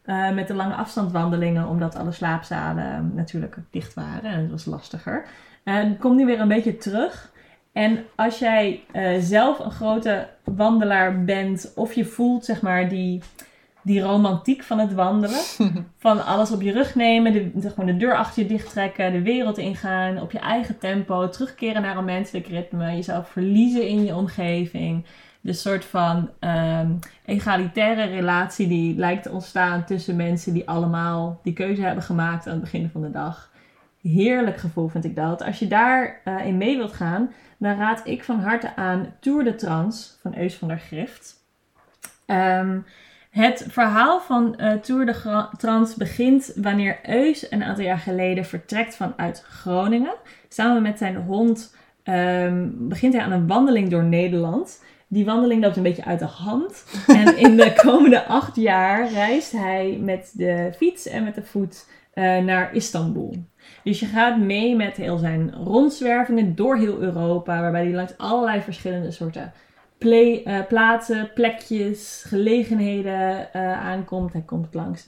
Eh, 0.03 0.31
met 0.31 0.47
de 0.47 0.53
lange 0.53 0.73
afstandwandelingen, 0.73 1.67
omdat 1.67 1.95
alle 1.95 2.11
slaapzalen 2.11 3.11
natuurlijk 3.15 3.57
dicht 3.71 3.93
waren. 3.93 4.31
En 4.31 4.39
het 4.39 4.51
was 4.51 4.65
lastiger. 4.65 5.25
En 5.63 5.97
komt 5.97 6.15
nu 6.15 6.25
weer 6.25 6.39
een 6.39 6.47
beetje 6.47 6.77
terug. 6.77 7.31
En 7.71 8.05
als 8.15 8.39
jij 8.39 8.83
zelf 9.19 9.59
een 9.59 9.71
grote 9.71 10.27
wandelaar 10.43 11.23
bent, 11.23 11.71
of 11.75 11.93
je 11.93 12.05
voelt 12.05 12.45
zeg 12.45 12.61
maar 12.61 12.89
die, 12.89 13.21
die 13.85 14.01
romantiek 14.01 14.63
van 14.63 14.79
het 14.79 14.93
wandelen. 14.93 15.39
van 15.97 16.25
alles 16.25 16.51
op 16.51 16.61
je 16.61 16.71
rug 16.71 16.95
nemen, 16.95 17.33
de, 17.33 17.51
de- 17.53 17.69
gewoon 17.69 17.85
de 17.85 17.97
deur 17.97 18.15
achter 18.15 18.41
je 18.43 18.49
dicht 18.49 18.69
trekken, 18.69 19.11
de 19.11 19.21
wereld 19.21 19.57
ingaan, 19.57 20.21
op 20.21 20.31
je 20.31 20.39
eigen 20.39 20.77
tempo, 20.77 21.29
terugkeren 21.29 21.81
naar 21.81 21.97
een 21.97 22.05
menselijk 22.05 22.47
ritme, 22.47 22.91
jezelf 22.95 23.29
verliezen 23.29 23.87
in 23.87 24.03
je 24.05 24.15
omgeving. 24.15 25.05
De 25.41 25.53
soort 25.53 25.85
van 25.85 26.29
ehm, 26.39 26.91
egalitaire 27.25 28.03
relatie 28.03 28.67
die 28.67 28.95
lijkt 28.95 29.23
te 29.23 29.31
ontstaan 29.31 29.85
tussen 29.85 30.15
mensen 30.15 30.53
die 30.53 30.69
allemaal 30.69 31.39
die 31.43 31.53
keuze 31.53 31.81
hebben 31.81 32.03
gemaakt 32.03 32.45
aan 32.47 32.51
het 32.53 32.61
begin 32.61 32.89
van 32.91 33.01
de 33.01 33.11
dag. 33.11 33.51
Heerlijk 34.01 34.57
gevoel 34.57 34.87
vind 34.87 35.05
ik 35.05 35.15
dat. 35.15 35.43
Als 35.43 35.59
je 35.59 35.67
daar 35.67 36.21
eh, 36.23 36.45
in 36.45 36.57
mee 36.57 36.77
wilt 36.77 36.93
gaan, 36.93 37.31
dan 37.57 37.77
raad 37.77 38.01
ik 38.03 38.23
van 38.23 38.39
harte 38.39 38.75
aan 38.75 39.13
Tour 39.19 39.43
de 39.43 39.55
Trans 39.55 40.17
van 40.21 40.37
Eus 40.37 40.55
van 40.55 40.67
der 40.67 40.79
Grift. 40.79 41.43
Ehm, 42.25 42.77
het 43.35 43.65
verhaal 43.69 44.19
van 44.19 44.55
eh, 44.55 44.73
Tour 44.73 45.05
de 45.05 45.47
Trans 45.57 45.95
begint 45.95 46.51
wanneer 46.55 46.99
Eus 47.03 47.51
een 47.51 47.63
aantal 47.63 47.83
jaar 47.83 47.97
geleden 47.97 48.45
vertrekt 48.45 48.95
vanuit 48.95 49.43
Groningen. 49.47 50.13
Samen 50.49 50.81
met 50.81 50.97
zijn 50.97 51.15
hond 51.15 51.75
ehm, 52.03 52.67
begint 52.73 53.13
hij 53.13 53.23
aan 53.23 53.31
een 53.31 53.47
wandeling 53.47 53.89
door 53.89 54.03
Nederland. 54.03 54.83
Die 55.07 55.25
wandeling 55.25 55.63
loopt 55.63 55.77
een 55.77 55.83
beetje 55.83 56.05
uit 56.05 56.19
de 56.19 56.25
hand. 56.25 56.85
En 57.07 57.37
in 57.37 57.55
de 57.55 57.73
komende 57.75 58.25
acht 58.25 58.55
jaar 58.55 59.11
reist 59.11 59.51
hij 59.51 59.97
met 60.01 60.31
de 60.33 60.71
fiets 60.77 61.07
en 61.07 61.23
met 61.23 61.35
de 61.35 61.43
voet 61.43 61.89
eh, 62.13 62.37
naar 62.37 62.73
Istanbul. 62.73 63.35
Dus 63.83 63.99
je 63.99 64.05
gaat 64.05 64.37
mee 64.37 64.75
met 64.75 64.95
heel 64.95 65.17
zijn 65.17 65.53
rondzwervingen 65.53 66.55
door 66.55 66.77
heel 66.77 66.99
Europa, 66.99 67.61
waarbij 67.61 67.83
hij 67.83 67.93
langs 67.93 68.17
allerlei 68.17 68.61
verschillende 68.61 69.11
soorten 69.11 69.53
play, 70.05 70.43
eh, 70.43 70.65
plaatsen, 70.67 71.33
plekjes, 71.33 72.23
gelegenheden 72.27 73.53
eh, 73.53 73.85
aankomt. 73.85 74.33
Hij 74.33 74.41
komt 74.41 74.73
langs 74.73 75.07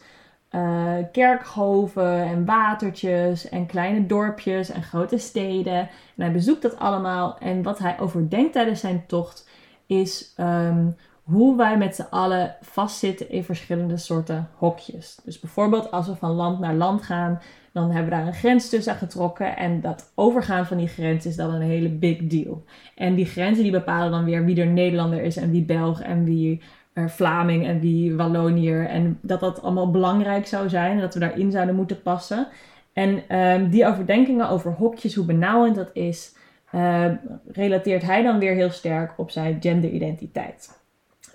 eh, 0.49 0.95
kerkhoven 1.11 2.23
en 2.23 2.45
watertjes 2.45 3.49
en 3.49 3.65
kleine 3.65 4.05
dorpjes 4.05 4.69
en 4.69 4.83
grote 4.83 5.17
steden. 5.17 5.77
En 5.77 6.23
hij 6.23 6.31
bezoekt 6.31 6.61
dat 6.61 6.79
allemaal. 6.79 7.37
En 7.39 7.63
wat 7.63 7.79
hij 7.79 7.99
overdenkt 7.99 8.53
tijdens 8.53 8.79
zijn 8.79 9.03
tocht 9.07 9.49
is 9.85 10.33
ehm, 10.35 10.85
hoe 11.23 11.57
wij 11.57 11.77
met 11.77 11.95
z'n 11.95 12.07
allen 12.09 12.55
vastzitten 12.61 13.29
in 13.29 13.43
verschillende 13.43 13.97
soorten 13.97 14.49
hokjes. 14.55 15.19
Dus 15.23 15.39
bijvoorbeeld 15.39 15.91
als 15.91 16.07
we 16.07 16.15
van 16.15 16.31
land 16.31 16.59
naar 16.59 16.75
land 16.75 17.03
gaan, 17.03 17.41
dan 17.77 17.91
hebben 17.91 18.11
we 18.11 18.17
daar 18.17 18.27
een 18.27 18.33
grens 18.33 18.69
tussen 18.69 18.95
getrokken. 18.95 19.57
En 19.57 19.81
dat 19.81 20.11
overgaan 20.15 20.65
van 20.65 20.77
die 20.77 20.87
grens 20.87 21.25
is 21.25 21.35
dan 21.35 21.53
een 21.53 21.61
hele 21.61 21.89
big 21.89 22.17
deal. 22.27 22.63
En 22.95 23.15
die 23.15 23.25
grenzen 23.25 23.63
die 23.63 23.71
bepalen 23.71 24.11
dan 24.11 24.25
weer 24.25 24.45
wie 24.45 24.61
er 24.61 24.67
Nederlander 24.67 25.21
is 25.21 25.37
en 25.37 25.51
wie 25.51 25.65
Belg 25.65 26.01
en 26.01 26.23
wie 26.23 26.61
er 26.93 27.09
Vlaming 27.09 27.65
en 27.65 27.79
wie 27.79 28.15
Walloniër. 28.15 28.87
En 28.87 29.19
dat 29.21 29.39
dat 29.39 29.61
allemaal 29.61 29.91
belangrijk 29.91 30.47
zou 30.47 30.69
zijn 30.69 30.91
en 30.91 31.01
dat 31.01 31.13
we 31.13 31.19
daarin 31.19 31.51
zouden 31.51 31.75
moeten 31.75 32.01
passen. 32.01 32.47
En 32.93 33.23
ehm, 33.27 33.69
die 33.69 33.87
overdenkingen 33.87 34.49
over 34.49 34.71
hokjes, 34.71 35.15
hoe 35.15 35.25
benauwend 35.25 35.75
dat 35.75 35.89
is, 35.93 36.35
uh, 36.75 37.05
relateert 37.51 38.01
hij 38.01 38.23
dan 38.23 38.39
weer 38.39 38.53
heel 38.53 38.69
sterk 38.69 39.13
op 39.17 39.31
zijn 39.31 39.57
genderidentiteit. 39.59 40.79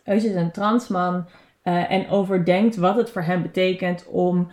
Eus 0.04 0.24
is 0.24 0.34
een 0.34 0.50
transman 0.50 1.26
uh, 1.64 1.90
en 1.90 2.08
overdenkt 2.08 2.76
wat 2.76 2.96
het 2.96 3.10
voor 3.10 3.22
hem 3.22 3.42
betekent 3.42 4.06
om 4.06 4.48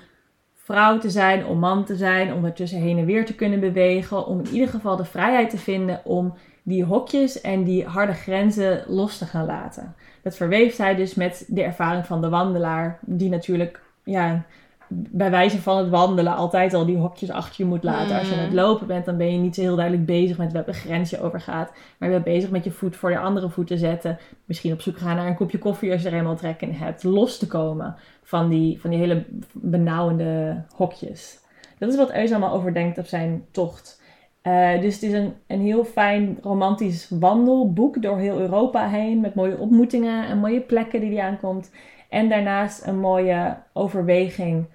vrouw 0.70 0.98
te 0.98 1.10
zijn, 1.10 1.46
om 1.46 1.60
man 1.60 1.86
te 1.86 1.96
zijn, 1.96 2.34
om 2.34 2.46
ertussen 2.46 2.80
heen 2.80 2.98
en 2.98 3.06
weer 3.06 3.26
te 3.26 3.36
kunnen 3.36 3.60
bewegen, 3.60 4.26
om 4.26 4.40
in 4.40 4.48
ieder 4.52 4.68
geval 4.68 4.96
de 4.96 5.06
vrijheid 5.06 5.50
te 5.50 5.58
vinden 5.58 6.02
om 6.04 6.34
die 6.64 6.84
hokjes 6.84 7.42
en 7.42 7.64
die 7.64 7.86
harde 7.86 8.14
grenzen 8.14 8.84
los 8.88 9.18
te 9.18 9.26
gaan 9.26 9.46
laten. 9.46 9.96
Dat 10.22 10.36
verweeft 10.36 10.78
hij 10.78 10.96
dus 10.96 11.16
met 11.16 11.46
de 11.48 11.64
ervaring 11.64 12.06
van 12.06 12.22
de 12.22 12.30
wandelaar, 12.30 13.00
die 13.02 13.30
natuurlijk 13.30 13.82
ja, 14.04 14.44
bij 14.90 15.32
wijze 15.32 15.62
van 15.62 15.78
het 15.78 15.90
wandelen 15.90 16.36
altijd 16.36 16.74
al 16.74 16.86
die 16.86 16.98
hokjes 16.98 17.30
achter 17.30 17.56
je 17.58 17.70
moet 17.70 17.84
laten. 17.84 18.18
Als 18.18 18.30
je 18.30 18.36
aan 18.36 18.42
het 18.42 18.54
lopen 18.54 18.88
bent, 18.88 19.06
dan 19.06 19.18
ben 19.18 19.32
je 19.32 19.38
niet 19.38 19.56
zo 19.56 19.62
heel 19.62 19.76
duidelijk 19.76 20.06
bezig 20.06 20.38
met 20.38 20.52
welke 20.52 20.74
grens 20.74 21.10
je 21.10 21.22
overgaat. 21.22 21.72
Maar 21.98 22.10
je 22.10 22.14
bent 22.14 22.36
bezig 22.36 22.50
met 22.50 22.64
je 22.64 22.72
voet 22.72 22.96
voor 22.96 23.12
je 23.12 23.20
andere 23.20 23.50
voet 23.50 23.68
te 23.68 23.78
zetten. 23.78 24.18
Misschien 24.46 24.74
op 24.74 24.82
zoek 24.82 24.98
gaan 24.98 25.16
naar 25.16 25.28
een 25.28 25.36
kopje 25.36 25.58
koffie 25.58 25.92
als 25.92 26.02
je 26.02 26.08
er 26.08 26.14
helemaal 26.14 26.36
trek 26.36 26.62
in 26.62 26.72
hebt. 26.72 27.04
Los 27.04 27.38
te 27.38 27.48
komen 27.48 27.96
van 28.24 28.50
die, 28.50 28.82
van 28.82 28.90
die 28.90 29.00
hele 29.00 29.26
benauwende 29.54 30.64
hokjes. 30.76 31.40
Dat 31.78 31.90
is 31.90 31.98
wat 31.98 32.14
Eus 32.14 32.32
allemaal 32.32 32.54
overdenkt 32.54 32.98
op 32.98 33.06
zijn 33.06 33.46
tocht. 33.52 34.02
Uh, 34.44 34.82
dus 34.82 34.94
het 34.94 35.04
is 35.04 35.14
een, 35.14 35.34
een 35.48 35.62
heel 35.62 35.84
fijn 35.84 36.38
romantisch 36.42 37.10
wandelboek 37.20 38.02
door 38.02 38.18
heel 38.18 38.40
Europa 38.40 38.88
heen. 38.88 39.20
Met 39.20 39.36
mooie 39.36 39.58
ontmoetingen 39.58 40.28
en 40.28 40.38
mooie 40.38 40.62
plekken 40.62 41.02
die 41.02 41.18
hij 41.18 41.28
aankomt. 41.28 41.72
En 42.10 42.30
daarnaast 42.30 42.86
een 42.86 43.00
mooie 43.00 43.58
overweging. 43.74 44.66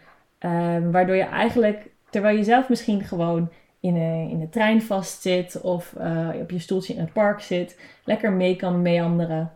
Uh, 0.40 0.76
waardoor 0.90 1.16
je 1.16 1.22
eigenlijk, 1.22 1.90
terwijl 2.10 2.36
je 2.36 2.44
zelf 2.44 2.68
misschien 2.68 3.00
gewoon 3.00 3.50
in, 3.80 3.96
een, 3.96 4.28
in 4.28 4.40
de 4.40 4.48
trein 4.48 4.82
vastzit 4.82 5.60
of 5.60 5.94
uh, 5.98 6.28
op 6.40 6.50
je 6.50 6.58
stoeltje 6.58 6.94
in 6.94 7.00
het 7.00 7.12
park 7.12 7.40
zit, 7.40 7.80
lekker 8.04 8.32
mee 8.32 8.56
kan 8.56 8.82
meanderen 8.82 9.52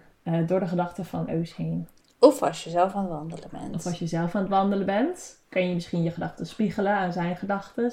door 0.47 0.61
de 0.61 0.66
gedachten 0.66 1.04
van 1.04 1.30
Eus 1.30 1.56
heen. 1.56 1.88
Of 2.18 2.42
als 2.42 2.64
je 2.64 2.70
zelf 2.70 2.94
aan 2.94 3.02
het 3.02 3.12
wandelen 3.12 3.49
bent. 3.50 3.75
Of 3.75 3.87
als 3.87 3.99
je 3.99 4.06
zelf 4.06 4.35
aan 4.35 4.40
het 4.40 4.50
wandelen 4.50 4.87
bent, 4.87 5.42
kan 5.49 5.68
je 5.68 5.75
misschien 5.75 6.02
je 6.02 6.11
gedachten 6.11 6.47
spiegelen 6.47 6.92
aan 6.92 7.12
zijn 7.12 7.37
gedachten. 7.37 7.92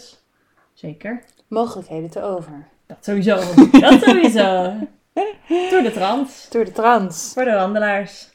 Zeker. 0.73 1.23
Mogelijkheden 1.47 2.09
te 2.09 2.21
over. 2.21 2.67
Dat 2.85 2.97
sowieso. 3.01 3.35
Dat 3.71 4.01
sowieso. 4.01 4.73
Door 5.71 5.81
de 5.81 5.91
trans. 5.93 6.49
Door 6.49 6.65
de 6.65 6.71
trans. 6.71 7.31
Voor 7.33 7.43
de 7.43 7.53
wandelaars. 7.53 8.34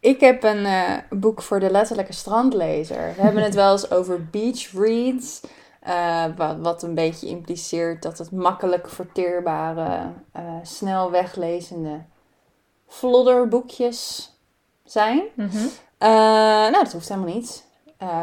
Ik 0.00 0.20
heb 0.20 0.42
een 0.42 0.64
uh, 0.64 0.92
boek 1.10 1.42
voor 1.42 1.60
de 1.60 1.70
letterlijke 1.70 2.12
strandlezer. 2.12 3.12
We 3.16 3.22
hebben 3.22 3.42
het 3.42 3.54
wel 3.54 3.72
eens 3.72 3.90
over 3.98 4.26
beach 4.26 4.72
reads. 4.72 5.40
Uh, 5.88 6.24
wat, 6.36 6.56
wat, 6.58 6.82
een 6.82 6.94
beetje 6.94 7.28
impliceert 7.28 8.02
dat 8.02 8.18
het 8.18 8.30
makkelijk 8.30 8.88
verteerbare, 8.88 10.12
uh, 10.36 10.42
snel 10.62 11.10
weglezende 11.10 12.04
flodderboekjes 12.86 14.32
zijn. 14.84 15.22
Mm 15.34 15.48
-hmm. 15.48 15.70
nou, 15.98 16.72
dat 16.72 16.92
hoeft 16.92 17.08
helemaal 17.08 17.34
niet. 17.34 17.66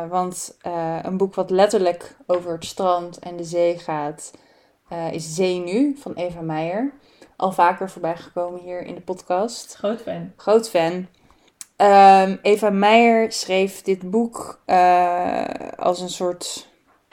Want 0.10 0.58
een 1.01 1.17
boek 1.17 1.36
wat 1.36 1.50
letterlijk 1.50 2.15
over 2.25 2.51
het 2.51 2.65
strand 2.65 3.20
en 3.20 3.36
de 3.36 3.44
zee 3.44 3.79
gaat, 3.79 4.32
is 5.12 5.36
Zee 5.36 5.60
Nu 5.60 5.98
van 5.98 6.13
Eva 6.13 6.41
Meijer. 6.41 6.94
Al 7.36 7.51
vaker 7.51 7.89
voorbij 7.89 8.17
gekomen 8.17 8.62
hier 8.62 8.82
in 8.82 8.96
de 8.96 9.01
podcast. 9.01 9.75
Groot 9.75 10.01
fan. 10.01 10.34
Groot 10.36 10.70
fan. 10.70 11.08
Um, 11.77 12.39
Eva 12.41 12.70
Meijer 12.70 13.32
schreef 13.32 13.82
dit 13.82 14.10
boek 14.10 14.62
als 15.77 16.00
een 16.00 16.10
soort 16.10 16.67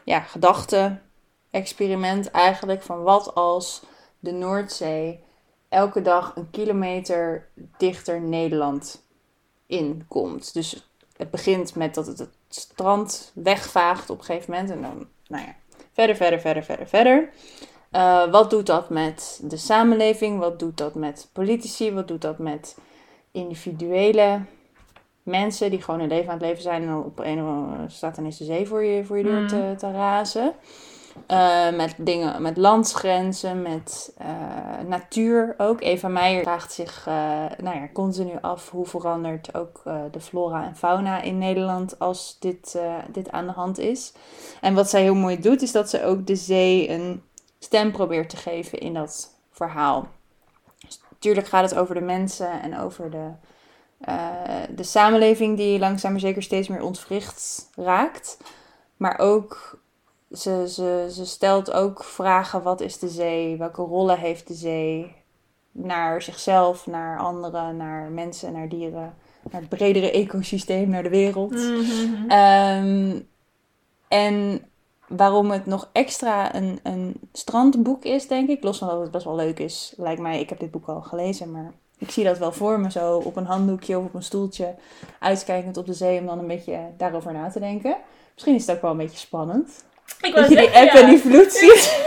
ja, 0.04 0.20
gedachte-experiment 0.20 2.30
eigenlijk. 2.30 2.82
Van 2.82 3.02
wat 3.02 3.34
als 3.34 3.82
de 4.18 4.32
Noordzee 4.32 5.24
elke 5.68 6.02
dag 6.02 6.36
een 6.36 6.50
kilometer 6.50 7.48
dichter 7.76 8.20
Nederland 8.20 9.04
inkomt. 9.66 10.54
Dus 10.54 10.90
het 11.16 11.30
begint 11.30 11.74
met 11.74 11.94
dat 11.94 12.06
het 12.06 12.18
het 12.18 12.34
strand 12.48 13.30
wegvaagt 13.34 14.10
op 14.10 14.18
een 14.18 14.24
gegeven 14.24 14.50
moment. 14.50 14.70
En 14.70 14.82
dan, 14.82 15.08
nou 15.26 15.44
ja, 15.44 15.54
verder, 15.92 16.16
verder, 16.16 16.40
verder, 16.40 16.64
verder, 16.64 16.88
verder. 16.88 17.30
Uh, 17.92 18.30
wat 18.30 18.50
doet 18.50 18.66
dat 18.66 18.90
met 18.90 19.40
de 19.42 19.56
samenleving? 19.56 20.38
Wat 20.38 20.58
doet 20.58 20.76
dat 20.76 20.94
met 20.94 21.28
politici? 21.32 21.92
Wat 21.92 22.08
doet 22.08 22.22
dat 22.22 22.38
met 22.38 22.76
individuele 23.32 24.40
mensen 25.22 25.70
die 25.70 25.82
gewoon 25.82 26.00
hun 26.00 26.08
leven 26.08 26.26
aan 26.32 26.38
het 26.38 26.46
leven 26.46 26.62
zijn 26.62 26.82
en 26.82 26.88
dan 26.88 27.04
op 27.04 27.18
een 27.18 27.42
of 27.42 27.48
andere 27.48 27.88
staat 27.88 28.16
ineens 28.18 28.38
de 28.38 28.44
zee 28.44 28.66
voor 28.66 28.84
je, 28.84 29.04
voor 29.04 29.16
je 29.16 29.22
deur 29.22 29.40
Mm. 29.40 29.48
te, 29.48 29.74
te 29.78 29.90
razen. 29.90 30.52
Uh, 31.30 31.70
met 31.70 31.94
dingen, 31.98 32.42
met 32.42 32.56
landsgrenzen, 32.56 33.62
met 33.62 34.14
uh, 34.22 34.88
natuur 34.88 35.54
ook. 35.58 35.80
Eva 35.80 36.08
Meijer 36.08 36.42
vraagt 36.42 36.72
zich 36.72 37.06
uh, 37.08 37.14
nou 37.58 37.76
ja, 37.76 37.88
continu 37.92 38.32
af 38.40 38.70
hoe 38.70 38.86
verandert 38.86 39.54
ook 39.54 39.82
de 40.10 40.20
flora 40.20 40.66
en 40.66 40.76
fauna 40.76 41.20
in 41.22 41.38
Nederland 41.38 41.98
als 41.98 42.36
dit, 42.40 42.78
dit 43.12 43.30
aan 43.30 43.46
de 43.46 43.52
hand 43.52 43.78
is. 43.78 44.12
En 44.60 44.74
wat 44.74 44.90
zij 44.90 45.02
heel 45.02 45.14
mooi 45.14 45.40
doet, 45.40 45.62
is 45.62 45.72
dat 45.72 45.90
ze 45.90 46.04
ook 46.04 46.26
de 46.26 46.36
zee 46.36 46.90
een 46.90 47.22
stem 47.58 47.92
probeert 47.92 48.28
te 48.28 48.36
geven 48.36 48.78
in 48.78 48.94
dat 48.94 49.30
verhaal. 49.50 50.08
Natuurlijk 51.22 51.52
gaat 51.52 51.70
het 51.70 51.78
over 51.78 51.94
de 51.94 52.00
mensen 52.00 52.62
en 52.62 52.78
over 52.78 53.10
de, 53.10 53.30
de 54.74 54.82
samenleving 54.82 55.56
die 55.56 55.78
langzaam 55.78 56.10
maar 56.10 56.20
zeker 56.20 56.42
steeds 56.42 56.68
meer 56.68 56.82
ontwricht 56.82 57.70
raakt. 57.76 58.38
Maar 58.96 59.18
ook 59.18 59.80
ze, 60.32 60.68
ze, 60.68 61.08
ze 61.10 61.26
stelt 61.26 61.72
ook 61.72 62.04
vragen: 62.04 62.62
wat 62.62 62.80
is 62.80 62.98
de 62.98 63.08
zee? 63.08 63.56
Welke 63.56 63.82
rollen 63.82 64.18
heeft 64.18 64.46
de 64.46 64.54
zee? 64.54 65.14
Naar 65.72 66.22
zichzelf, 66.22 66.86
naar 66.86 67.18
anderen, 67.18 67.76
naar 67.76 68.10
mensen, 68.10 68.52
naar 68.52 68.68
dieren, 68.68 69.14
naar 69.50 69.60
het 69.60 69.68
bredere 69.68 70.10
ecosysteem, 70.22 70.88
naar 70.88 71.02
de 71.02 71.08
wereld. 71.08 71.50
Mm 71.50 71.84
-hmm. 71.84 72.30
um, 72.30 73.28
en 74.08 74.64
waarom 75.16 75.50
het 75.50 75.66
nog 75.66 75.88
extra 75.92 76.54
een, 76.54 76.80
een 76.82 77.14
strandboek 77.32 78.04
is, 78.04 78.28
denk 78.28 78.48
ik, 78.48 78.62
los 78.62 78.78
van 78.78 78.88
dat 78.88 79.00
het 79.00 79.10
best 79.10 79.24
wel 79.24 79.36
leuk 79.36 79.58
is, 79.58 79.94
lijkt 79.96 80.20
mij. 80.20 80.40
Ik 80.40 80.48
heb 80.48 80.60
dit 80.60 80.70
boek 80.70 80.88
al 80.88 81.00
gelezen, 81.00 81.50
maar 81.50 81.72
ik 81.98 82.10
zie 82.10 82.24
dat 82.24 82.38
wel 82.38 82.52
voor 82.52 82.80
me 82.80 82.90
zo 82.90 83.16
op 83.16 83.36
een 83.36 83.46
handdoekje 83.46 83.98
of 83.98 84.04
op 84.04 84.14
een 84.14 84.22
stoeltje, 84.22 84.74
uitkijkend 85.18 85.76
op 85.76 85.86
de 85.86 85.94
zee, 85.94 86.20
om 86.20 86.26
dan 86.26 86.38
een 86.38 86.46
beetje 86.46 86.78
daarover 86.96 87.32
na 87.32 87.50
te 87.50 87.60
denken. 87.60 87.96
Misschien 88.34 88.54
is 88.54 88.66
het 88.66 88.76
ook 88.76 88.82
wel 88.82 88.90
een 88.90 88.96
beetje 88.96 89.18
spannend. 89.18 89.84
Ik 90.20 90.34
dat 90.34 90.48
je 90.48 90.56
die 90.56 90.70
app 90.70 90.90
en 90.90 91.06
die 91.06 91.18
vloed 91.18 91.52
ziet. 91.62 92.06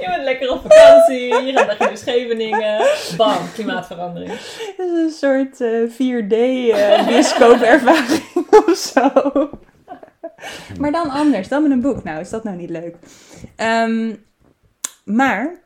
je 0.00 0.06
bent 0.06 0.22
lekker 0.22 0.50
op 0.50 0.60
vakantie, 0.62 1.42
je 1.44 1.52
gaat 1.52 1.78
naar 1.78 1.96
Scheveningen. 1.96 2.86
Bam, 3.16 3.52
klimaatverandering. 3.54 4.30
Het 4.30 4.78
is 4.78 4.92
een 4.92 5.10
soort 5.10 5.60
uh, 5.60 5.90
4D 5.90 6.32
uh, 6.32 7.06
bioscoopervaring 7.06 8.22
of 8.66 8.76
zo. 8.76 9.10
maar 10.80 10.92
dan 10.92 11.10
anders, 11.10 11.48
dan 11.48 11.62
met 11.62 11.70
een 11.70 11.80
boek. 11.80 12.04
Nou, 12.04 12.20
is 12.20 12.30
dat 12.30 12.44
nou 12.44 12.56
niet 12.56 12.70
leuk? 12.70 12.96
Um, 13.56 14.24
maar 15.04 15.60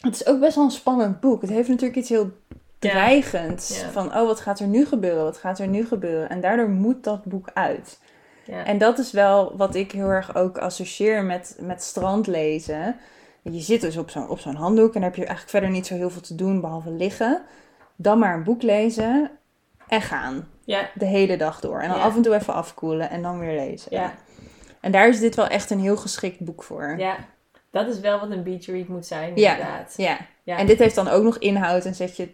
het 0.00 0.14
is 0.14 0.26
ook 0.26 0.40
best 0.40 0.54
wel 0.54 0.64
een 0.64 0.70
spannend 0.70 1.20
boek. 1.20 1.40
Het 1.40 1.50
heeft 1.50 1.68
natuurlijk 1.68 1.98
iets 1.98 2.08
heel 2.08 2.30
dreigends. 2.78 3.78
Ja. 3.78 3.86
Ja. 3.86 3.90
Van, 3.90 4.06
oh, 4.06 4.26
wat 4.26 4.40
gaat 4.40 4.60
er 4.60 4.66
nu 4.66 4.86
gebeuren? 4.86 5.24
Wat 5.24 5.38
gaat 5.38 5.58
er 5.58 5.68
nu 5.68 5.86
gebeuren? 5.86 6.28
En 6.28 6.40
daardoor 6.40 6.68
moet 6.68 7.04
dat 7.04 7.24
boek 7.24 7.50
uit. 7.54 7.98
Ja. 8.44 8.64
En 8.64 8.78
dat 8.78 8.98
is 8.98 9.12
wel 9.12 9.56
wat 9.56 9.74
ik 9.74 9.92
heel 9.92 10.08
erg 10.08 10.34
ook 10.34 10.58
associeer 10.58 11.24
met, 11.24 11.56
met 11.60 11.82
strandlezen. 11.82 12.96
je 13.42 13.60
zit 13.60 13.80
dus 13.80 13.96
op 13.96 14.10
zo'n 14.10 14.28
op 14.28 14.38
zo'n 14.38 14.54
handdoek 14.54 14.94
en 14.94 15.00
dan 15.00 15.02
heb 15.02 15.14
je 15.14 15.24
eigenlijk 15.24 15.50
verder 15.50 15.70
niet 15.70 15.86
zo 15.86 15.94
heel 15.94 16.10
veel 16.10 16.20
te 16.20 16.34
doen 16.34 16.60
behalve 16.60 16.90
liggen. 16.90 17.42
Dan 17.96 18.18
maar 18.18 18.34
een 18.34 18.44
boek 18.44 18.62
lezen 18.62 19.30
en 19.88 20.02
gaan. 20.02 20.48
Ja, 20.70 20.90
De 20.94 21.04
hele 21.06 21.36
dag 21.36 21.60
door. 21.60 21.80
En 21.80 21.88
dan 21.88 21.98
Ja. 21.98 22.04
af 22.04 22.16
en 22.16 22.22
toe 22.22 22.34
even 22.34 22.54
afkoelen 22.54 23.10
en 23.10 23.22
dan 23.22 23.38
weer 23.38 23.56
lezen. 23.60 23.96
ja, 23.96 24.14
En 24.80 24.92
daar 24.92 25.08
is 25.08 25.20
dit 25.20 25.34
wel 25.34 25.46
echt 25.46 25.70
een 25.70 25.80
heel 25.80 25.96
geschikt 25.96 26.40
boek 26.40 26.62
voor. 26.62 26.94
ja. 26.98 27.16
Dat 27.70 27.88
is 27.88 28.00
wel 28.00 28.20
wat 28.20 28.30
een 28.30 28.42
beach 28.42 28.66
read 28.66 28.88
moet 28.88 29.06
zijn, 29.06 29.32
Ja. 29.36 29.50
inderdaad. 29.52 29.94
Ja. 29.96 30.16
Ja. 30.42 30.56
En 30.58 30.66
dit 30.66 30.78
heeft 30.78 30.94
dan 30.94 31.08
ook 31.08 31.22
nog 31.22 31.38
inhoud 31.38 31.84
en 31.84 31.94
zet 31.94 32.16
je 32.16 32.28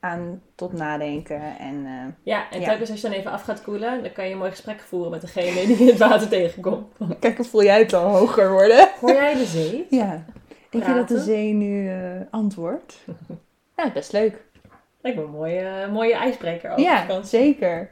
aan 0.00 0.42
tot 0.54 0.72
nadenken. 0.72 1.42
En 1.58 1.84
eh, 1.86 1.92
Ja, 2.22 2.50
en 2.50 2.62
telkens 2.62 2.90
als 2.90 3.00
je 3.00 3.08
dan 3.08 3.16
even 3.16 3.30
af 3.30 3.42
gaat 3.42 3.62
koelen, 3.62 4.02
dan 4.02 4.12
kan 4.12 4.26
je 4.26 4.32
een 4.32 4.38
mooi 4.38 4.50
gesprek 4.50 4.80
voeren 4.80 5.10
met 5.10 5.20
degene 5.20 5.66
die 5.66 5.76
in 5.76 5.86
het 5.86 5.98
water 5.98 6.28
tegenkomt. 6.28 6.86
kijk, 7.20 7.36
hoe 7.36 7.46
voel 7.46 7.62
jij 7.64 7.78
het 7.78 7.92
al 7.92 8.08
hoger 8.16 8.50
worden? 8.52 8.88
Hoor 9.00 9.12
jij 9.12 9.34
de 9.34 9.44
zee? 9.44 9.86
Ja. 9.90 10.24
Denk 10.70 10.86
je 10.86 10.94
dat 10.94 11.08
de 11.08 11.20
zee 11.20 11.52
nu 11.52 11.88
eh, 11.88 11.96
antwoordt? 12.30 12.96
Ja, 13.76 13.90
best 13.92 14.12
leuk. 14.12 14.44
Lijkt 15.02 15.18
me 15.18 15.24
een 15.24 15.30
mooie, 15.30 15.88
mooie 15.92 16.14
ijsbreker 16.14 16.70
ook. 16.70 16.78
ja, 16.78 17.00
vakantie. 17.00 17.28
zeker. 17.28 17.90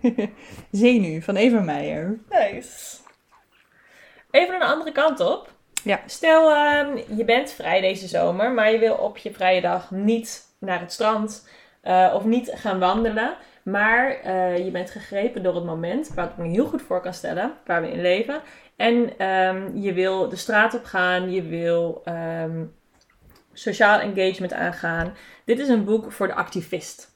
Zeenu 0.70 1.22
van 1.22 1.36
Eva 1.36 1.60
Meijer. 1.60 2.18
Nice. 2.30 2.96
Even 4.30 4.54
aan 4.54 4.60
de 4.60 4.66
andere 4.66 4.92
kant 4.92 5.20
op. 5.20 5.52
Ja. 5.84 6.00
Stel, 6.06 6.50
ehm, 6.50 6.98
je 7.16 7.24
bent 7.24 7.50
vrij 7.50 7.80
deze 7.80 8.08
zomer, 8.08 8.50
maar 8.50 8.72
je 8.72 8.78
wil 8.78 8.94
op 8.94 9.16
je 9.16 9.32
vrije 9.32 9.60
dag 9.60 9.90
niet 9.90 10.46
naar 10.58 10.80
het 10.80 10.92
strand 10.92 11.48
eh, 11.80 12.12
of 12.14 12.24
niet 12.24 12.52
gaan 12.54 12.78
wandelen. 12.78 13.36
Maar 13.62 14.10
eh, 14.10 14.64
je 14.64 14.70
bent 14.70 14.90
gegrepen 14.90 15.42
door 15.42 15.54
het 15.54 15.64
moment, 15.64 16.14
waar 16.14 16.26
ik 16.26 16.36
me 16.36 16.48
heel 16.48 16.66
goed 16.66 16.82
voor 16.82 17.00
kan 17.00 17.14
stellen, 17.14 17.52
waar 17.66 17.82
we 17.82 17.90
in 17.90 18.00
leven. 18.00 18.40
En 18.76 19.18
ehm, 19.18 19.76
je 19.76 19.92
wil 19.92 20.28
de 20.28 20.36
straat 20.36 20.74
op 20.74 20.84
gaan, 20.84 21.32
je 21.32 21.42
wil 21.42 22.00
ehm, 22.04 22.64
sociaal 23.60 24.00
engagement 24.00 24.52
aangaan. 24.52 25.14
Dit 25.44 25.58
is 25.58 25.68
een 25.68 25.84
boek 25.84 26.12
voor 26.12 26.26
de 26.26 26.34
activist. 26.34 27.14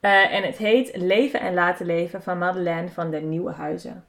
Eh, 0.00 0.34
en 0.34 0.42
het 0.42 0.56
heet 0.56 0.96
Leven 0.96 1.40
en 1.40 1.54
Laten 1.54 1.86
Leven 1.86 2.22
van 2.22 2.38
Madeleine 2.38 2.88
van 2.88 3.10
den 3.10 3.28
Nieuwenhuizen. 3.28 4.04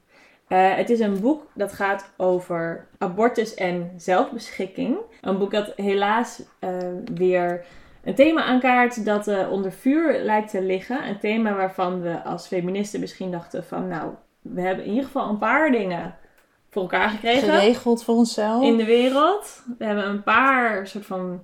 Eh, 0.47 0.75
het 0.75 0.89
is 0.89 0.99
een 0.99 1.19
boek 1.19 1.47
dat 1.53 1.73
gaat 1.73 2.13
over 2.17 2.87
abortus 2.97 3.53
en 3.53 3.93
zelfbeschikking. 3.97 4.97
Een 5.21 5.37
boek 5.37 5.51
dat 5.51 5.73
helaas 5.75 6.41
eh, 6.59 6.69
weer 7.13 7.65
een 8.03 8.15
thema 8.15 8.43
aankaart 8.43 9.05
dat 9.05 9.49
onder 9.49 9.71
vuur 9.71 10.19
lijkt 10.19 10.49
te 10.49 10.61
liggen. 10.61 11.07
Een 11.07 11.19
thema 11.19 11.55
waarvan 11.55 12.01
we 12.01 12.23
als 12.23 12.47
feministen 12.47 12.99
misschien 12.99 13.31
dachten 13.31 13.63
van... 13.63 13.87
nou, 13.87 14.13
we 14.41 14.61
hebben 14.61 14.83
in 14.83 14.89
ieder 14.89 15.05
geval 15.05 15.29
een 15.29 15.37
paar 15.37 15.71
dingen 15.71 16.15
voor 16.69 16.81
elkaar 16.81 17.09
gekregen 17.09 17.49
Geregeld 17.49 18.03
voor 18.03 18.15
onszelf. 18.15 18.63
in 18.63 18.77
de 18.77 18.85
wereld. 18.85 19.63
We 19.77 19.85
hebben 19.85 20.05
een 20.05 20.23
paar 20.23 20.87
soort 20.87 21.05
van 21.05 21.43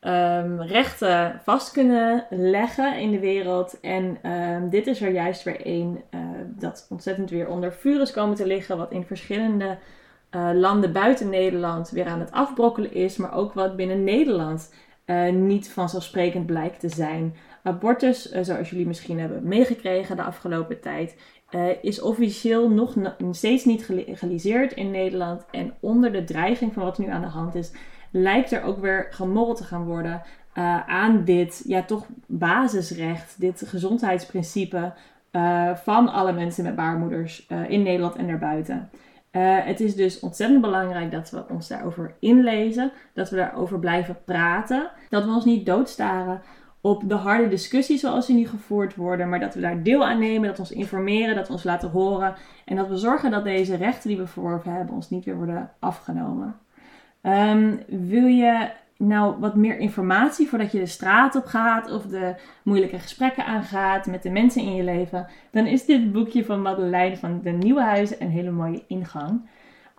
ehm, 0.00 0.60
rechten 0.60 1.40
vast 1.44 1.72
kunnen 1.72 2.26
leggen 2.30 2.98
in 2.98 3.10
de 3.10 3.18
wereld. 3.18 3.80
En 3.80 4.18
ehm, 4.22 4.68
dit 4.68 4.86
is 4.86 5.00
er 5.00 5.10
juist 5.10 5.42
weer 5.42 5.66
één 5.66 6.02
eh, 6.10 6.20
dat 6.46 6.86
ontzettend 6.90 7.30
weer 7.30 7.48
onder 7.48 7.72
vuur 7.72 8.00
is 8.00 8.10
komen 8.10 8.36
te 8.36 8.46
liggen. 8.46 8.76
Wat 8.76 8.92
in 8.92 9.04
verschillende 9.04 9.78
eh, 10.30 10.50
landen 10.54 10.92
buiten 10.92 11.28
Nederland 11.28 11.90
weer 11.90 12.06
aan 12.06 12.20
het 12.20 12.32
afbrokkelen 12.32 12.94
is. 12.94 13.16
Maar 13.16 13.34
ook 13.34 13.52
wat 13.52 13.76
binnen 13.76 14.04
Nederland 14.04 14.74
eh, 15.04 15.32
niet 15.32 15.70
vanzelfsprekend 15.70 16.46
blijkt 16.46 16.80
te 16.80 16.88
zijn. 16.88 17.34
Abortus, 17.62 18.30
zoals 18.30 18.70
jullie 18.70 18.86
misschien 18.86 19.20
hebben 19.20 19.48
meegekregen 19.48 20.16
de 20.16 20.22
afgelopen 20.22 20.80
tijd, 20.80 21.16
is 21.82 22.00
officieel 22.00 22.70
nog 22.70 22.94
steeds 23.30 23.64
niet 23.64 23.84
gelegaliseerd 23.84 24.72
in 24.72 24.90
Nederland. 24.90 25.44
En 25.50 25.74
onder 25.80 26.12
de 26.12 26.24
dreiging 26.24 26.72
van 26.72 26.82
wat 26.82 26.98
nu 26.98 27.08
aan 27.08 27.20
de 27.20 27.26
hand 27.26 27.54
is, 27.54 27.72
lijkt 28.10 28.52
er 28.52 28.62
ook 28.62 28.78
weer 28.78 29.06
gemorreld 29.10 29.56
te 29.56 29.64
gaan 29.64 29.84
worden 29.84 30.22
eh, 30.52 30.88
aan 30.88 31.24
dit, 31.24 31.62
ja, 31.66 31.82
toch 31.82 32.06
basisrecht, 32.26 33.40
dit 33.40 33.62
gezondheidsprincipe 33.66 34.92
eh, 35.30 35.74
van 35.74 36.12
alle 36.12 36.32
mensen 36.32 36.64
met 36.64 36.76
baarmoeders 36.76 37.46
eh, 37.46 37.70
in 37.70 37.82
Nederland 37.82 38.16
en 38.16 38.26
daarbuiten. 38.26 38.90
Het 39.30 39.80
is 39.80 39.94
dus 39.94 40.20
ontzettend 40.20 40.60
belangrijk 40.60 41.10
dat 41.10 41.30
we 41.30 41.44
ons 41.48 41.68
daarover 41.68 42.14
inlezen, 42.18 42.92
dat 43.14 43.30
we 43.30 43.36
daarover 43.36 43.78
blijven 43.78 44.18
praten, 44.24 44.90
dat 45.10 45.24
we 45.24 45.30
ons 45.30 45.44
niet 45.44 45.66
doodstaren 45.66 46.42
op 46.80 47.08
de 47.08 47.14
harde 47.14 47.48
discussies 47.48 48.00
zoals 48.00 48.26
die 48.26 48.36
nu 48.36 48.46
gevoerd 48.46 48.94
worden, 48.94 49.28
maar 49.28 49.40
dat 49.40 49.54
we 49.54 49.60
daar 49.60 49.82
deel 49.82 50.06
aan 50.06 50.18
nemen, 50.18 50.48
dat 50.48 50.56
we 50.56 50.62
ons 50.62 50.72
informeren, 50.72 51.34
dat 51.34 51.46
we 51.46 51.52
ons 51.52 51.64
laten 51.64 51.90
horen 51.90 52.34
en 52.64 52.76
dat 52.76 52.88
we 52.88 52.96
zorgen 52.96 53.30
dat 53.30 53.44
deze 53.44 53.76
rechten 53.76 54.08
die 54.08 54.18
we 54.18 54.26
verworven 54.26 54.72
hebben 54.72 54.94
ons 54.94 55.10
niet 55.10 55.24
weer 55.24 55.36
worden 55.36 55.70
afgenomen. 55.78 56.54
Ehm, 57.22 57.76
wil 57.88 58.26
je 58.26 58.70
nou 58.96 59.34
wat 59.38 59.54
meer 59.54 59.78
informatie 59.78 60.48
voordat 60.48 60.72
je 60.72 60.78
de 60.78 60.86
straat 60.86 61.34
op 61.34 61.46
gaat 61.46 61.90
of 61.90 62.06
de 62.06 62.34
moeilijke 62.62 62.98
gesprekken 62.98 63.46
aangaat 63.46 64.06
met 64.06 64.22
de 64.22 64.30
mensen 64.30 64.62
in 64.62 64.74
je 64.74 64.84
leven, 64.84 65.26
dan 65.50 65.66
is 65.66 65.84
dit 65.84 66.12
boekje 66.12 66.44
van 66.44 66.62
Madeleine 66.62 67.16
van 67.16 67.40
de 67.42 67.50
Nieuwe 67.50 67.82
Huizen 67.82 68.16
een 68.20 68.30
hele 68.30 68.50
mooie 68.50 68.84
ingang. 68.86 69.48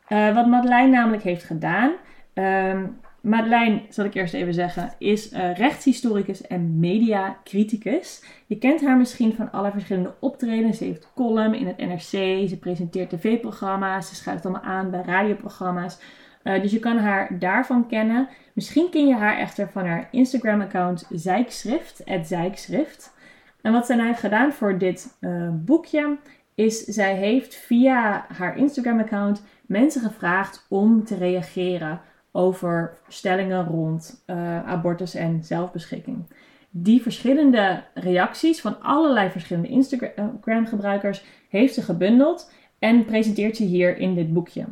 Eh, 0.08 0.36
wat 0.36 0.48
Madeleine 0.48 0.92
namelijk 0.92 1.24
heeft 1.24 1.44
gedaan. 1.44 1.92
ehm, 2.34 2.86
Madeleine, 3.22 3.82
zal 3.90 4.06
ik 4.06 4.14
eerst 4.14 4.34
even 4.34 4.54
zeggen, 4.54 4.94
is 4.98 5.30
eh, 5.30 5.56
rechtshistoricus 5.56 6.48
en 6.48 6.80
mediacriticus. 6.80 8.24
Je 8.46 8.58
kent 8.58 8.82
haar 8.82 8.98
misschien 8.98 9.34
van 9.34 9.52
alle 9.52 9.72
verschillende 9.72 10.14
optredens. 10.20 10.78
Ze 10.78 10.84
heeft 10.84 11.12
column 11.16 11.54
in 11.54 11.68
het 11.68 11.78
NRC, 11.78 12.50
ze 12.50 12.58
presenteert 12.60 13.10
tv-programma's, 13.10 14.10
ze 14.10 14.16
schuift 14.16 14.46
allemaal 14.46 14.64
aan 14.64 14.92
bij 14.92 15.02
radioprogramma's. 15.06 16.00
Eh, 16.44 16.62
dus 16.62 16.72
je 16.72 16.80
kan 16.80 16.98
haar 16.98 17.40
daarvan 17.40 17.88
kennen. 17.88 18.30
Misschien 18.54 18.90
ken 18.90 19.08
je 19.08 19.16
haar 19.16 19.38
echter 19.38 19.70
van 19.70 19.86
haar 19.86 20.08
Instagram-account 20.12 21.08
Zijkschrift, 21.10 22.02
Zijkschrift. 22.24 23.14
En 23.62 23.72
wat 23.72 23.86
zij 23.86 23.96
nou 23.96 24.08
heeft 24.08 24.20
gedaan 24.20 24.54
voor 24.54 24.78
dit 24.78 25.18
eh, 25.20 25.50
boekje, 25.52 26.18
is 26.56 26.84
zij 26.84 27.16
heeft 27.16 27.56
via 27.56 28.26
haar 28.36 28.58
Instagram-account 28.58 29.44
mensen 29.66 30.02
gevraagd 30.02 30.66
om 30.70 31.04
te 31.04 31.16
reageren 31.16 32.02
over 32.32 32.98
stellingen 33.08 33.66
rond 33.66 34.24
eh, 34.26 34.68
abortus 34.68 35.16
en 35.16 35.44
zelfbeschikking. 35.44 36.26
Die 36.70 37.02
verschillende 37.02 37.84
reacties 37.94 38.62
van 38.62 38.82
allerlei 38.82 39.30
verschillende 39.30 39.70
Instagram-gebruikers 39.70 41.24
heeft 41.50 41.74
ze 41.74 41.82
gebundeld 41.82 42.52
en 42.80 43.06
presenteert 43.06 43.56
ze 43.56 43.64
hier 43.64 43.98
in 43.98 44.16
dit 44.16 44.34
boekje. 44.34 44.66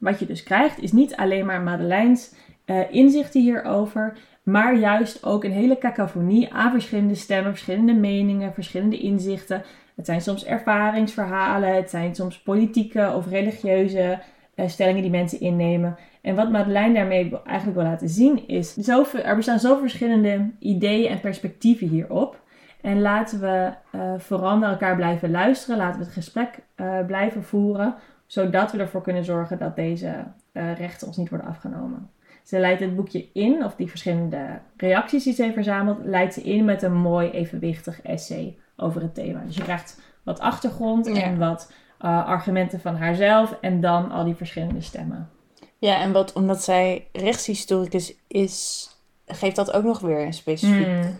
Wat 0.00 0.18
je 0.18 0.26
dus 0.26 0.42
krijgt 0.42 0.78
is 0.78 0.92
niet 0.92 1.16
alleen 1.16 1.46
maar 1.46 1.60
Madeleine's 1.60 2.34
eh, 2.64 2.80
inzichten 2.90 3.40
hierover, 3.40 4.18
maar 4.42 4.76
juist 4.76 5.24
ook 5.24 5.44
een 5.44 5.52
hele 5.52 5.78
cacophonie 5.78 6.52
aan 6.52 6.70
verschillende 6.70 7.14
stemmen, 7.14 7.50
verschillende 7.52 7.92
meningen, 7.92 8.54
verschillende 8.54 8.98
inzichten. 8.98 9.62
Het 9.96 10.06
zijn 10.06 10.20
soms 10.20 10.44
ervaringsverhalen, 10.44 11.74
het 11.74 11.90
zijn 11.90 12.14
soms 12.14 12.42
politieke 12.42 13.12
of 13.16 13.28
religieuze 13.28 14.18
eh, 14.54 14.68
stellingen 14.68 15.02
die 15.02 15.10
mensen 15.10 15.40
innemen. 15.40 15.96
En 16.22 16.34
wat 16.34 16.50
Madeleine 16.50 16.94
daarmee 16.94 17.38
eigenlijk 17.44 17.78
wil 17.78 17.86
laten 17.86 18.08
zien 18.08 18.48
is, 18.48 18.88
er 19.22 19.36
bestaan 19.36 19.58
zoveel 19.58 19.80
verschillende 19.80 20.50
ideeën 20.58 21.10
en 21.10 21.20
perspectieven 21.20 21.88
hierop. 21.88 22.40
En 22.80 23.00
laten 23.00 23.40
we 23.40 23.72
eh, 23.90 24.12
vooral 24.18 24.58
naar 24.58 24.70
elkaar 24.70 24.96
blijven 24.96 25.30
luisteren, 25.30 25.76
laten 25.76 25.98
we 25.98 26.04
het 26.04 26.14
gesprek 26.14 26.58
blijven 27.06 27.44
voeren, 27.44 27.94
zodat 28.30 28.72
we 28.72 28.78
ervoor 28.78 29.02
kunnen 29.02 29.24
zorgen 29.24 29.58
dat 29.58 29.76
deze 29.76 30.24
eh, 30.52 30.74
rechten 30.78 31.06
ons 31.06 31.16
niet 31.16 31.28
worden 31.28 31.48
afgenomen. 31.48 32.10
Ze 32.44 32.58
leidt 32.58 32.80
het 32.80 32.96
boekje 32.96 33.26
in, 33.32 33.64
of 33.64 33.74
die 33.74 33.88
verschillende 33.88 34.60
reacties 34.76 35.24
die 35.24 35.32
ze 35.32 35.42
heeft 35.42 35.54
verzameld, 35.54 35.98
leidt 36.04 36.34
ze 36.34 36.42
in 36.42 36.64
met 36.64 36.82
een 36.82 36.94
mooi 36.96 37.30
evenwichtig 37.30 38.02
essay 38.02 38.58
over 38.76 39.02
het 39.02 39.14
thema. 39.14 39.42
Dus 39.46 39.56
je 39.56 39.62
krijgt 39.62 40.00
wat 40.22 40.40
achtergrond 40.40 41.06
Ja. 41.06 41.22
en 41.22 41.38
wat 41.38 41.72
eh, 41.98 42.26
argumenten 42.26 42.80
van 42.80 42.96
haarzelf 42.96 43.56
en 43.60 43.80
dan 43.80 44.10
al 44.10 44.24
die 44.24 44.34
verschillende 44.34 44.80
stemmen. 44.80 45.30
Ja, 45.78 46.00
en 46.00 46.12
wat, 46.12 46.32
omdat 46.32 46.62
zij 46.62 47.08
rechtshistoricus 47.12 48.14
is, 48.26 48.88
geeft 49.26 49.56
dat 49.56 49.72
ook 49.72 49.84
nog 49.84 50.00
weer 50.00 50.20
een 50.26 50.32
specifiek, 50.32 50.86
Hmm. 50.86 51.18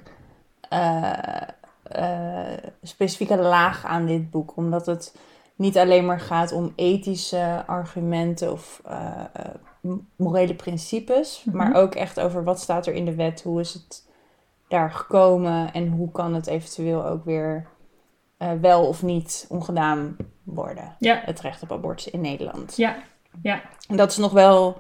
eh, 0.69 2.57
specifieke 2.83 3.37
laag 3.37 3.85
aan 3.87 4.07
dit 4.07 4.31
boek. 4.31 4.57
Omdat 4.57 4.87
het 4.87 5.15
niet 5.61 5.79
alleen 5.79 6.07
maar 6.07 6.21
gaat 6.21 6.53
om 6.53 6.73
ethische 6.77 7.63
argumenten 7.67 8.53
of 8.53 8.81
eh, 8.85 9.25
eh, 9.33 9.91
morele 10.17 10.55
principes, 10.55 11.43
Mhm. 11.45 11.57
maar 11.57 11.75
ook 11.75 11.95
echt 11.95 12.21
over 12.21 12.45
wat 12.45 12.61
staat 12.61 12.87
er 12.87 12.95
in 12.95 13.05
de 13.05 13.15
wet, 13.15 13.43
hoe 13.43 13.61
is 13.61 13.73
het 13.75 14.09
daar 14.69 14.91
gekomen 14.91 15.73
en 15.73 15.89
hoe 15.89 16.11
kan 16.11 16.35
het 16.35 16.47
eventueel 16.47 17.07
ook 17.07 17.25
weer 17.25 17.67
eh, 18.37 18.53
wel 18.61 18.87
of 18.87 19.03
niet 19.03 19.47
ongedaan 19.49 20.17
worden. 20.43 20.97
Ja. 20.99 21.23
Het 21.25 21.41
recht 21.41 21.63
op 21.63 21.73
abortus 21.73 22.11
in 22.11 22.21
Nederland. 22.21 22.77
Ja, 22.77 22.97
ja. 23.43 23.63
En 23.89 23.97
dat 23.97 24.11
is 24.11 24.17
nog 24.17 24.33
wel, 24.33 24.79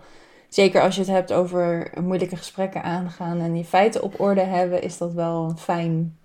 zeker 0.48 0.82
als 0.82 0.94
je 0.94 1.00
het 1.00 1.10
hebt 1.10 1.32
over 1.32 1.92
moeilijke 2.02 2.36
gesprekken 2.36 2.82
aangaan 2.82 3.40
en 3.40 3.52
die 3.52 3.64
feiten 3.64 4.02
op 4.02 4.20
orde 4.20 4.40
hebben, 4.40 4.82
is 4.82 4.98
dat 4.98 5.12
wel 5.12 5.44
een 5.44 5.58
fijn 5.58 6.18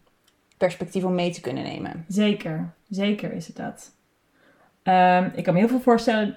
perspectief 0.58 1.04
om 1.04 1.16
mee 1.16 1.32
te 1.32 1.42
kunnen 1.42 1.64
nemen. 1.64 2.06
Zeker, 2.08 2.74
zeker 2.90 3.34
is 3.34 3.48
het 3.48 3.56
dat. 3.56 3.92
Ehm, 4.86 5.30
ik 5.34 5.44
kan 5.44 5.54
me 5.54 5.60
heel 5.60 5.70
veel 5.70 5.80
voorstellen, 5.80 6.36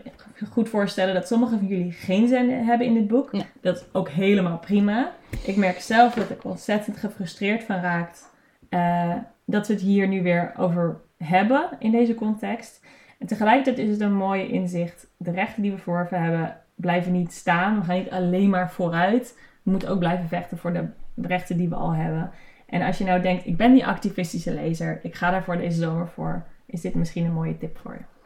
goed 0.51 0.69
voorstellen 0.69 1.15
dat 1.15 1.27
sommigen 1.27 1.59
van 1.59 1.69
jullie 1.69 1.93
geen 1.93 2.29
zin 2.29 2.51
hebben 2.51 2.87
in 2.87 2.95
dit 2.95 3.09
boek. 3.09 3.31
Dat 3.61 3.77
is 3.77 3.85
ook 3.93 4.09
helemaal 4.09 4.59
prima. 4.59 5.13
Ik 5.45 5.57
merk 5.57 5.81
zelf 5.81 6.15
dat 6.15 6.31
ik 6.31 6.45
ontzettend 6.45 6.97
gefrustreerd 6.97 7.63
van 7.63 7.81
raakt 7.81 8.31
eh, 8.69 9.15
dat 9.45 9.67
we 9.67 9.73
het 9.73 9.83
hier 9.83 10.09
nu 10.09 10.23
weer 10.23 10.53
over 10.57 11.01
hebben 11.17 11.69
in 11.79 11.91
deze 11.91 12.15
context. 12.15 12.85
En 13.19 13.27
tegelijkertijd 13.27 13.87
is 13.87 13.91
het 13.91 14.01
een 14.01 14.15
mooie 14.15 14.49
inzicht. 14.49 15.07
De 15.17 15.31
rechten 15.31 15.63
die 15.63 15.73
we 15.73 15.79
verworven 15.79 16.23
hebben 16.23 16.57
blijven 16.75 17.13
niet 17.13 17.33
staan. 17.33 17.79
We 17.79 17.85
gaan 17.85 17.99
niet 17.99 18.11
alleen 18.11 18.51
maar 18.51 18.71
vooruit. 18.71 19.39
We 19.63 19.71
moeten 19.71 19.89
ook 19.89 19.99
blijven 19.99 20.29
vechten 20.29 20.59
voor 20.59 20.73
de 20.73 20.89
rechten 21.17 21.57
die 21.57 21.69
we 21.69 21.75
al 21.75 21.95
hebben. 21.95 22.31
En 22.67 22.83
als 22.83 22.99
je 22.99 23.05
nou 23.05 23.23
denkt, 23.23 23.47
ik 23.47 23.57
ben 23.57 23.73
die 23.73 23.87
activistische 23.87 24.55
lezer, 24.55 25.01
ik 25.03 25.15
ga 25.15 25.31
daar 25.31 25.45
voor 25.45 25.57
deze 25.57 25.81
zomer 25.81 26.09
voor, 26.09 26.45
is 26.67 26.81
dit 26.81 26.95
misschien 26.95 27.25
een 27.25 27.33
mooie 27.33 27.59
tip 27.59 27.79
voor 27.79 27.93
je. 27.93 28.17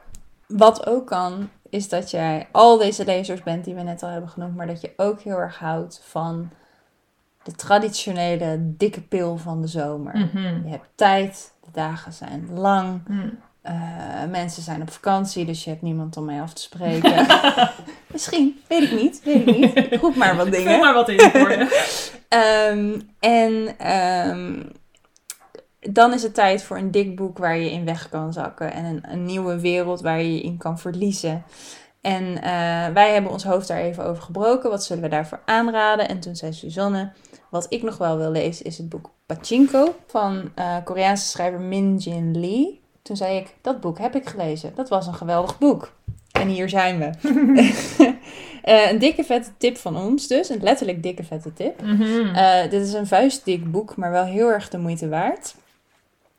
Wat 0.57 0.87
ook 0.87 1.07
kan, 1.07 1.51
is 1.71 1.88
dat 1.88 2.11
jij 2.11 2.49
al 2.53 2.79
deze 2.79 3.05
lezers 3.05 3.43
bent 3.43 3.65
die 3.65 3.75
we 3.75 3.83
net 3.83 4.03
al 4.03 4.09
hebben 4.09 4.31
genoemd, 4.31 4.57
maar 4.57 4.67
dat 4.67 4.81
je 4.81 4.93
ook 4.97 5.21
heel 5.21 5.38
erg 5.38 5.59
houdt 5.59 6.01
van 6.05 6.51
de 7.43 7.53
traditionele 7.53 8.57
dikke 8.61 9.01
pil 9.03 9.37
van 9.37 9.61
de 9.61 9.67
zomer. 9.69 10.19
Je 10.65 10.71
hebt 10.71 10.88
tijd, 10.95 11.53
de 11.61 11.69
dagen 11.73 12.12
zijn 12.12 12.49
lang, 12.55 13.01
Hmm. 13.07 13.38
eh, 13.62 13.75
mensen 14.31 14.62
zijn 14.62 14.83
op 14.83 14.91
vakantie, 14.91 15.45
dus 15.45 15.65
je 15.65 15.71
hebt 15.71 15.83
niemand 15.83 16.17
om 16.17 16.25
mee 16.25 16.41
af 16.41 16.53
te 16.53 16.62
spreken. 16.62 17.27
Misschien, 18.12 18.61
weet 18.69 18.83
ik 18.83 18.93
niet, 19.03 19.21
weet 19.25 19.49
ik 19.49 19.57
niet. 19.57 19.77
Ik 19.77 20.01
roep 20.01 20.17
maar 20.17 20.37
wat 20.37 20.51
dingen. 20.53 20.81
maar 20.81 20.95
wat 20.95 21.09
in 21.09 21.21
voor. 21.21 21.51
Ehm, 22.29 23.01
en 23.21 23.79
ehm, 23.79 24.62
dan 25.90 26.12
is 26.12 26.23
het 26.23 26.35
tijd 26.35 26.62
voor 26.62 26.77
een 26.77 26.90
dik 26.90 27.16
boek 27.16 27.38
waar 27.38 27.57
je 27.57 27.71
in 27.71 27.85
weg 27.85 28.09
kan 28.09 28.33
zakken. 28.33 28.73
En 28.73 28.85
een, 28.85 29.03
een 29.09 29.25
nieuwe 29.25 29.61
wereld 29.61 30.01
waar 30.01 30.23
je 30.23 30.35
je 30.35 30.40
in 30.42 30.57
kan 30.57 30.79
verliezen. 30.79 31.45
En 32.01 32.42
eh, 32.42 32.92
wij 32.95 33.12
hebben 33.12 33.31
ons 33.31 33.45
hoofd 33.45 33.68
daar 33.68 33.81
even 33.81 34.05
over 34.05 34.23
gebroken. 34.23 34.71
Wat 34.71 34.85
zullen 34.85 35.03
we 35.03 35.09
daarvoor 35.09 35.40
aanraden? 35.45 36.09
En 36.09 36.21
toen 36.21 36.37
zei 36.37 36.53
Suzanne, 36.53 37.12
wat 37.51 37.66
ik 37.68 37.83
nog 37.83 37.99
wel 37.99 38.16
wil 38.16 38.31
lezen 38.31 38.64
is 38.64 38.79
het 38.79 38.88
boek 38.88 39.11
Pachinko 39.27 39.95
van 40.07 40.51
eh, 40.55 40.77
Koreaanse 40.85 41.29
schrijver 41.29 41.61
Min 41.61 41.97
Jin 41.97 42.40
Lee. 42.40 42.81
Toen 43.03 43.16
zei 43.16 43.37
ik, 43.37 43.55
dat 43.61 43.81
boek 43.81 43.99
heb 43.99 44.14
ik 44.14 44.29
gelezen. 44.29 44.73
Dat 44.75 44.88
was 44.88 45.07
een 45.07 45.14
geweldig 45.14 45.59
boek. 45.59 45.92
En 46.33 46.49
hier 46.49 46.68
zijn 46.68 46.99
we. 46.99 47.11
Eh, 48.62 48.90
een 48.90 48.99
dikke 48.99 49.25
vette 49.25 49.51
tip 49.59 49.77
van 49.77 49.97
ons 49.97 50.27
dus. 50.27 50.49
Een 50.49 50.62
letterlijk 50.62 51.03
dikke 51.03 51.25
vette 51.25 51.53
tip. 51.53 51.83
Mhm. 51.83 52.71
Dit 52.71 52.83
is 52.83 52.92
een 52.92 53.07
vuistdik 53.07 53.71
boek, 53.71 53.97
maar 53.97 54.11
wel 54.11 54.25
heel 54.25 54.49
erg 54.49 54.68
de 54.68 54.79
moeite 54.79 55.09
waard. 55.09 55.55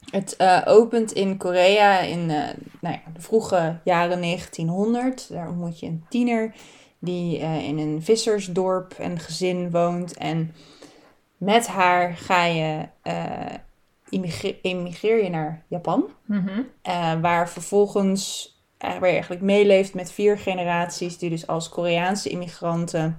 Het 0.09 0.35
eh, 0.35 0.61
opent 0.65 1.11
in 1.11 1.37
Korea 1.37 1.99
in 1.99 2.29
eh, 2.29 2.49
nou 2.81 2.95
ja, 2.95 3.01
de 3.13 3.21
vroege 3.21 3.79
jaren 3.83 4.21
1900. 4.21 5.29
Daar 5.29 5.47
ontmoet 5.47 5.79
je 5.79 5.85
een 5.85 6.05
tiener 6.09 6.53
die 6.99 7.39
eh, 7.39 7.67
in 7.67 7.77
een 7.77 8.03
vissersdorp 8.03 8.93
en 8.93 9.19
gezin 9.19 9.71
woont. 9.71 10.17
En 10.17 10.55
met 11.37 11.67
haar 11.67 12.15
ga 12.17 12.43
je, 12.43 12.87
immigre- 14.09 14.55
emigreer 14.61 15.23
je 15.23 15.29
naar 15.29 15.63
Japan. 15.67 16.05
Mhm. 16.25 16.61
Waar 17.21 17.49
vervolgens 17.49 18.51
waar 18.77 19.07
je 19.07 19.13
eigenlijk 19.13 19.41
meeleeft 19.41 19.93
met 19.93 20.11
vier 20.11 20.37
generaties 20.37 21.17
die 21.17 21.29
dus 21.29 21.47
als 21.47 21.69
Koreaanse 21.69 22.29
immigranten 22.29 23.17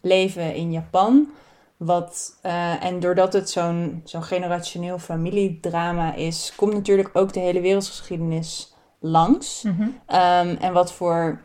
leven 0.00 0.54
in 0.54 0.72
Japan. 0.72 1.28
Wat, 1.76 2.38
eh, 2.42 2.84
en 2.84 3.00
doordat 3.00 3.32
het 3.32 3.50
zo'n 3.50 4.00
zo'n 4.04 4.22
generationeel 4.22 4.98
familiedrama 4.98 6.14
is, 6.14 6.52
komt 6.56 6.72
natuurlijk 6.72 7.10
ook 7.12 7.32
de 7.32 7.40
hele 7.40 7.60
wereldgeschiedenis 7.60 8.74
langs. 9.00 9.62
Mhm. 9.62 9.88
Ehm, 10.06 10.56
en 10.60 10.72
wat 10.72 10.92
voor 10.92 11.40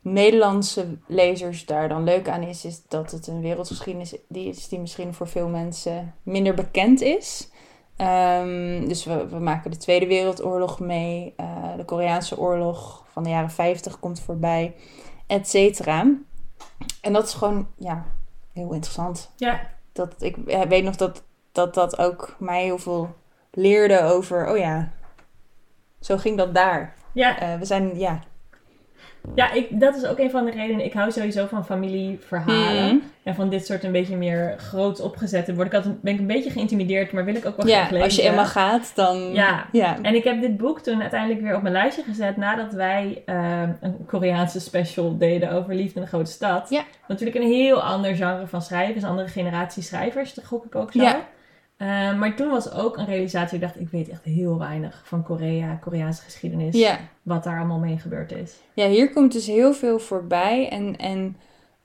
Nederlandse 0.00 0.98
lezers 1.06 1.66
daar 1.66 1.88
dan 1.88 2.04
leuk 2.04 2.28
aan 2.28 2.42
is, 2.42 2.64
is 2.64 2.82
dat 2.88 3.10
het 3.10 3.26
een 3.26 3.40
wereldgeschiedenis 3.40 4.14
die 4.28 4.48
is 4.48 4.68
die 4.68 4.80
misschien 4.80 5.14
voor 5.14 5.28
veel 5.28 5.48
mensen 5.48 6.14
minder 6.22 6.54
bekend 6.54 7.00
is. 7.00 7.50
Ehm, 7.96 8.88
dus 8.88 9.04
we, 9.04 9.28
we 9.28 9.38
maken 9.38 9.70
de 9.70 9.76
Tweede 9.76 10.06
Wereldoorlog 10.06 10.80
mee, 10.80 11.34
eh, 11.36 11.76
de 11.76 11.84
Koreaanse 11.84 12.38
oorlog 12.38 13.04
van 13.08 13.22
de 13.22 13.30
jaren 13.30 13.50
50 13.50 13.98
komt 13.98 14.20
voorbij, 14.20 14.74
et 15.26 15.48
cetera. 15.48 16.06
En 17.00 17.12
dat 17.12 17.26
is 17.26 17.34
gewoon, 17.34 17.66
ja, 17.76 18.04
heel 18.52 18.72
interessant. 18.72 19.32
Ja, 19.36 19.60
Dat, 19.92 20.14
ik 20.22 20.36
weet 20.68 20.84
nog 20.84 20.96
dat, 20.96 21.22
dat 21.52 21.74
dat 21.74 21.98
ook 21.98 22.36
mij 22.38 22.62
heel 22.64 22.78
veel 22.78 23.14
leerde 23.50 24.00
over, 24.02 24.50
oh 24.50 24.58
ja, 24.58 24.92
zo 26.00 26.16
ging 26.16 26.36
dat 26.36 26.54
daar. 26.54 26.94
ja, 27.12 27.38
Eh, 27.38 27.58
we 27.58 27.64
zijn, 27.64 27.98
ja, 27.98 28.20
ja 29.34 29.52
ik, 29.52 29.80
dat 29.80 29.96
is 29.96 30.06
ook 30.06 30.18
een 30.18 30.30
van 30.30 30.44
de 30.44 30.50
redenen. 30.50 30.84
Ik 30.84 30.92
hou 30.92 31.10
sowieso 31.10 31.46
van 31.46 31.64
familieverhalen. 31.64 32.88
Hmm. 32.88 33.02
En 33.22 33.34
van 33.34 33.48
dit 33.48 33.66
soort 33.66 33.84
een 33.84 33.92
beetje 33.92 34.16
meer 34.16 34.54
groot 34.58 35.00
opgezette. 35.00 35.54
Word 35.54 35.66
ik 35.66 35.74
altijd, 35.74 36.02
ben 36.02 36.12
ik 36.12 36.18
een 36.18 36.26
beetje 36.26 36.50
geïntimideerd, 36.50 37.12
maar 37.12 37.24
wil 37.24 37.34
ik 37.34 37.46
ook 37.46 37.56
wel 37.56 37.66
graag 37.66 37.84
Ja, 37.84 37.90
lezen. 37.90 38.04
als 38.04 38.16
je 38.16 38.22
eenmaal 38.22 38.46
gaat, 38.46 38.92
dan... 38.94 39.32
Ja. 39.32 39.66
ja. 39.72 39.98
En 40.02 40.14
ik 40.14 40.24
heb 40.24 40.40
dit 40.40 40.56
boek 40.56 40.80
toen 40.80 41.00
uiteindelijk 41.00 41.40
weer 41.40 41.56
op 41.56 41.62
mijn 41.62 41.74
lijstje 41.74 42.02
gezet 42.02 42.36
nadat 42.36 42.72
wij 42.72 43.22
eh, 43.26 43.62
een 43.80 44.06
Koreaanse 44.06 44.60
special 44.60 45.18
deden 45.18 45.52
over 45.52 45.74
Liefde 45.74 45.94
in 45.94 46.00
de 46.00 46.08
Grote 46.08 46.30
Stad. 46.30 46.70
Ja. 46.70 46.82
Natuurlijk 47.08 47.38
een 47.38 47.50
heel 47.50 47.82
ander 47.82 48.14
genre 48.14 48.46
van 48.46 48.62
schrijvers, 48.62 49.02
een 49.02 49.10
andere 49.10 49.28
generatie 49.28 49.82
schrijvers, 49.82 50.34
dat 50.34 50.44
gok 50.44 50.64
ik 50.64 50.74
ook 50.74 50.92
zo. 50.92 51.02
Ja. 51.02 51.20
Eh, 51.82 52.18
maar 52.18 52.34
toen 52.36 52.50
was 52.50 52.72
ook 52.72 52.96
een 52.96 53.04
realisatie, 53.06 53.54
ik 53.54 53.60
dacht, 53.62 53.80
ik 53.80 53.88
weet 53.88 54.08
echt 54.08 54.24
heel 54.24 54.58
weinig 54.58 55.02
van 55.04 55.22
Korea, 55.22 55.74
Koreaanse 55.74 56.22
geschiedenis, 56.22 56.74
Ja. 56.74 56.98
wat 57.22 57.44
daar 57.44 57.58
allemaal 57.58 57.78
mee 57.78 57.98
gebeurd 57.98 58.32
is. 58.32 58.54
ja, 58.74 58.88
hier 58.88 59.12
komt 59.12 59.32
dus 59.32 59.46
heel 59.46 59.72
veel 59.74 59.98
voorbij. 59.98 60.68
En, 60.68 60.96
en 60.96 61.36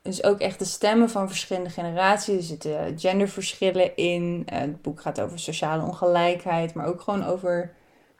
dus 0.02 0.24
ook 0.24 0.40
echt 0.40 0.60
de 0.60 0.66
stemmen 0.66 1.10
van 1.10 1.28
verschillende 1.28 1.70
generaties. 1.70 2.36
Er 2.38 2.44
zitten 2.44 3.00
genderverschillen 3.00 3.96
in. 3.96 4.44
Eh, 4.46 4.60
het 4.60 4.82
boek 4.82 5.02
gaat 5.02 5.22
over 5.22 5.40
sociale 5.40 5.84
ongelijkheid. 5.84 6.74
Maar 6.74 6.86
ook 6.86 7.02
gewoon 7.02 7.26
over 7.26 7.72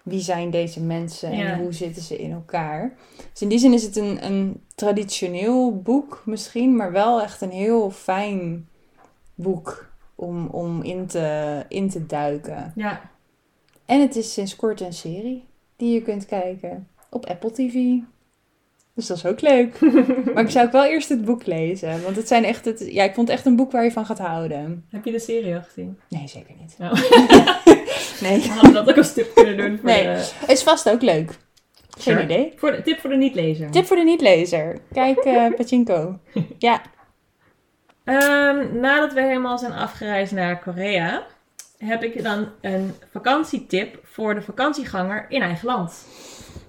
wie 0.04 0.20
zijn 0.22 0.50
deze 0.50 0.82
mensen 0.82 1.32
en 1.32 1.38
Ja. 1.38 1.58
hoe 1.58 1.74
zitten 1.74 2.02
ze 2.02 2.18
in 2.18 2.32
elkaar. 2.32 2.94
Dus 3.32 3.42
in 3.42 3.50
die 3.50 3.60
zin 3.60 3.74
is 3.74 3.84
het 3.84 3.96
een, 3.96 4.26
een 4.26 4.64
traditioneel 4.76 5.82
boek 5.82 6.22
misschien. 6.26 6.76
Maar 6.76 6.92
wel 6.92 7.22
echt 7.22 7.42
een 7.42 7.52
heel 7.52 7.92
fijn 7.92 8.68
boek 9.36 9.86
om, 10.18 10.48
om 10.48 10.82
in, 10.84 11.08
te, 11.08 11.64
in 11.68 11.90
te 11.90 12.06
duiken. 12.06 12.72
Ja, 12.76 13.02
En 13.86 14.02
het 14.02 14.16
is 14.16 14.34
sinds 14.34 14.56
kort 14.56 14.82
een 14.82 14.94
serie 14.94 15.44
die 15.76 15.94
je 15.94 16.02
kunt 16.02 16.26
kijken 16.26 16.88
op 17.10 17.26
Apple 17.26 17.52
TV. 17.52 17.74
Dus 18.94 19.08
dat 19.08 19.18
is 19.18 19.26
ook 19.26 19.42
leuk. 19.42 19.80
maar 20.34 20.44
ik 20.44 20.50
zou 20.50 20.66
ook 20.66 20.72
wel 20.72 20.86
eerst 20.86 21.10
het 21.10 21.26
boek 21.26 21.46
lezen. 21.46 22.04
Want 22.04 22.16
het 22.16 22.28
zijn 22.28 22.44
echt 22.44 22.66
het, 22.66 22.88
ja, 22.92 23.04
ik 23.04 23.14
vond 23.14 23.28
het 23.28 23.38
echt 23.38 23.46
een 23.48 23.56
boek 23.56 23.72
waar 23.72 23.84
je 23.84 23.92
van 23.92 24.06
gaat 24.06 24.18
houden. 24.20 24.86
heb 24.90 25.06
je 25.06 25.12
de 25.12 25.20
serie 25.20 25.56
al 25.56 25.62
gezien? 25.62 26.00
Nee, 26.10 26.28
zeker 26.28 26.54
niet. 26.60 26.76
Ja. 26.78 26.92
Nee. 28.22 28.40
We 28.42 28.48
hadden 28.48 28.74
dat 28.74 28.90
ook 28.90 28.98
als 28.98 29.14
tip 29.14 29.36
kunnen 29.36 29.58
doen. 29.58 29.78
Voor 29.78 29.90
Nee. 29.90 30.04
de, 30.04 30.30
Is 30.48 30.64
vast 30.64 30.90
ook 30.90 31.02
leuk. 31.02 31.28
Geen 31.90 32.14
Sure. 32.14 32.24
idee. 32.24 32.54
voor 32.56 32.72
de, 32.72 32.82
tip 32.82 33.00
voor 33.00 33.10
de 33.10 33.16
niet-lezer. 33.16 33.72
Tip 33.72 33.86
voor 33.86 33.96
de 33.96 34.04
niet-lezer. 34.04 34.80
Kijk 34.94 35.18
eh 35.18 35.46
Pachinko. 35.58 36.20
Ja. 36.58 36.82
Ehm, 38.08 38.80
nadat 38.80 39.14
we 39.14 39.22
helemaal 39.22 39.58
zijn 39.58 39.74
afgereisd 39.74 40.34
naar 40.34 40.60
Korea, 40.60 41.24
heb 41.78 42.04
ik 42.04 42.24
dan 42.24 42.48
een 42.62 42.94
vakantietip 43.12 44.00
voor 44.04 44.34
de 44.34 44.42
vakantieganger 44.42 45.26
in 45.30 45.42
eigen 45.42 45.68
land. 45.68 46.06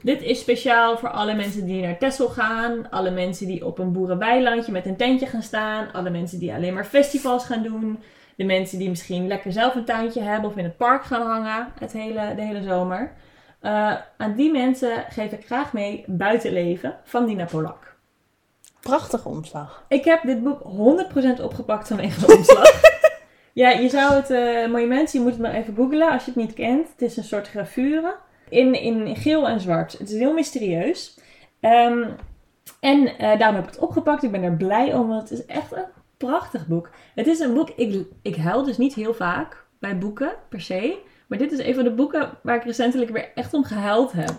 Dit 0.02 0.22
is 0.22 0.40
speciaal 0.40 0.98
voor 0.98 1.08
alle 1.08 1.34
mensen 1.34 1.64
die 1.64 1.82
naar 1.82 1.98
Texel 1.98 2.28
gaan, 2.28 2.90
alle 2.90 3.10
mensen 3.10 3.46
die 3.46 3.66
op 3.66 3.78
een 3.78 3.92
boerenweilandje 3.92 4.72
met 4.72 4.86
een 4.86 4.96
tentje 4.96 5.26
gaan 5.26 5.42
staan, 5.42 5.92
alle 5.92 6.10
mensen 6.10 6.38
die 6.38 6.52
alleen 6.52 6.74
maar 6.74 6.84
festivals 6.84 7.44
gaan 7.44 7.62
doen, 7.62 7.98
de 8.36 8.44
mensen 8.44 8.78
die 8.78 8.88
misschien 8.88 9.26
lekker 9.26 9.52
zelf 9.52 9.74
een 9.74 9.84
tuintje 9.84 10.20
hebben 10.20 10.50
of 10.50 10.56
in 10.56 10.64
het 10.64 10.76
park 10.76 11.04
gaan 11.04 11.26
hangen 11.26 11.68
het 11.78 11.92
hele, 11.92 12.34
de 12.34 12.42
hele 12.42 12.62
zomer. 12.62 13.12
Eh, 13.60 13.94
aan 14.16 14.34
die 14.34 14.52
mensen 14.52 15.04
geef 15.08 15.32
ik 15.32 15.46
graag 15.46 15.72
mee 15.72 16.04
Buitenleven 16.06 16.96
van 17.04 17.26
Dina 17.26 17.44
Polak. 17.44 17.97
Prachtige 18.88 19.28
omslag. 19.28 19.84
Ik 19.88 20.04
heb 20.04 20.22
dit 20.22 20.42
boek 20.42 20.60
100% 21.38 21.42
opgepakt 21.42 21.88
vanwege 21.88 22.26
de 22.26 22.36
omslag. 22.36 22.80
ja, 23.52 23.70
je 23.70 23.88
zou 23.88 24.14
het 24.14 24.30
eh 24.30 24.70
monument, 24.70 25.12
je 25.12 25.20
moet 25.20 25.30
het 25.30 25.40
maar 25.40 25.54
even 25.54 25.74
googlen 25.74 26.10
als 26.10 26.24
je 26.24 26.30
het 26.30 26.40
niet 26.40 26.54
kent. 26.54 26.88
Het 26.88 27.02
is 27.02 27.16
een 27.16 27.24
soort 27.24 27.48
gravure 27.48 28.16
in, 28.48 28.74
in 28.74 29.16
geel 29.16 29.48
en 29.48 29.60
zwart. 29.60 29.98
Het 29.98 30.10
is 30.10 30.18
heel 30.18 30.32
mysterieus. 30.32 31.18
Ehm, 31.60 32.04
en 32.80 33.18
eh, 33.18 33.38
daarom 33.38 33.56
heb 33.56 33.64
ik 33.64 33.70
het 33.70 33.80
opgepakt. 33.80 34.22
Ik 34.22 34.30
ben 34.30 34.42
er 34.42 34.56
blij 34.56 34.94
om, 34.94 35.08
want 35.08 35.28
het 35.28 35.38
is 35.38 35.46
echt 35.46 35.72
een 35.72 35.84
prachtig 36.16 36.66
boek. 36.66 36.90
Het 37.14 37.26
is 37.26 37.38
een 37.38 37.54
boek, 37.54 37.70
ik, 37.70 38.06
ik 38.22 38.36
huil 38.36 38.64
dus 38.64 38.78
niet 38.78 38.94
heel 38.94 39.14
vaak 39.14 39.66
bij 39.78 39.98
boeken 39.98 40.32
per 40.48 40.60
se. 40.60 40.98
Maar 41.26 41.38
dit 41.38 41.52
is 41.52 41.58
een 41.58 41.74
van 41.74 41.84
de 41.84 41.94
boeken 41.94 42.30
waar 42.42 42.56
ik 42.56 42.64
recentelijk 42.64 43.10
weer 43.10 43.30
echt 43.34 43.54
om 43.54 43.64
gehuild 43.64 44.12
heb. 44.12 44.30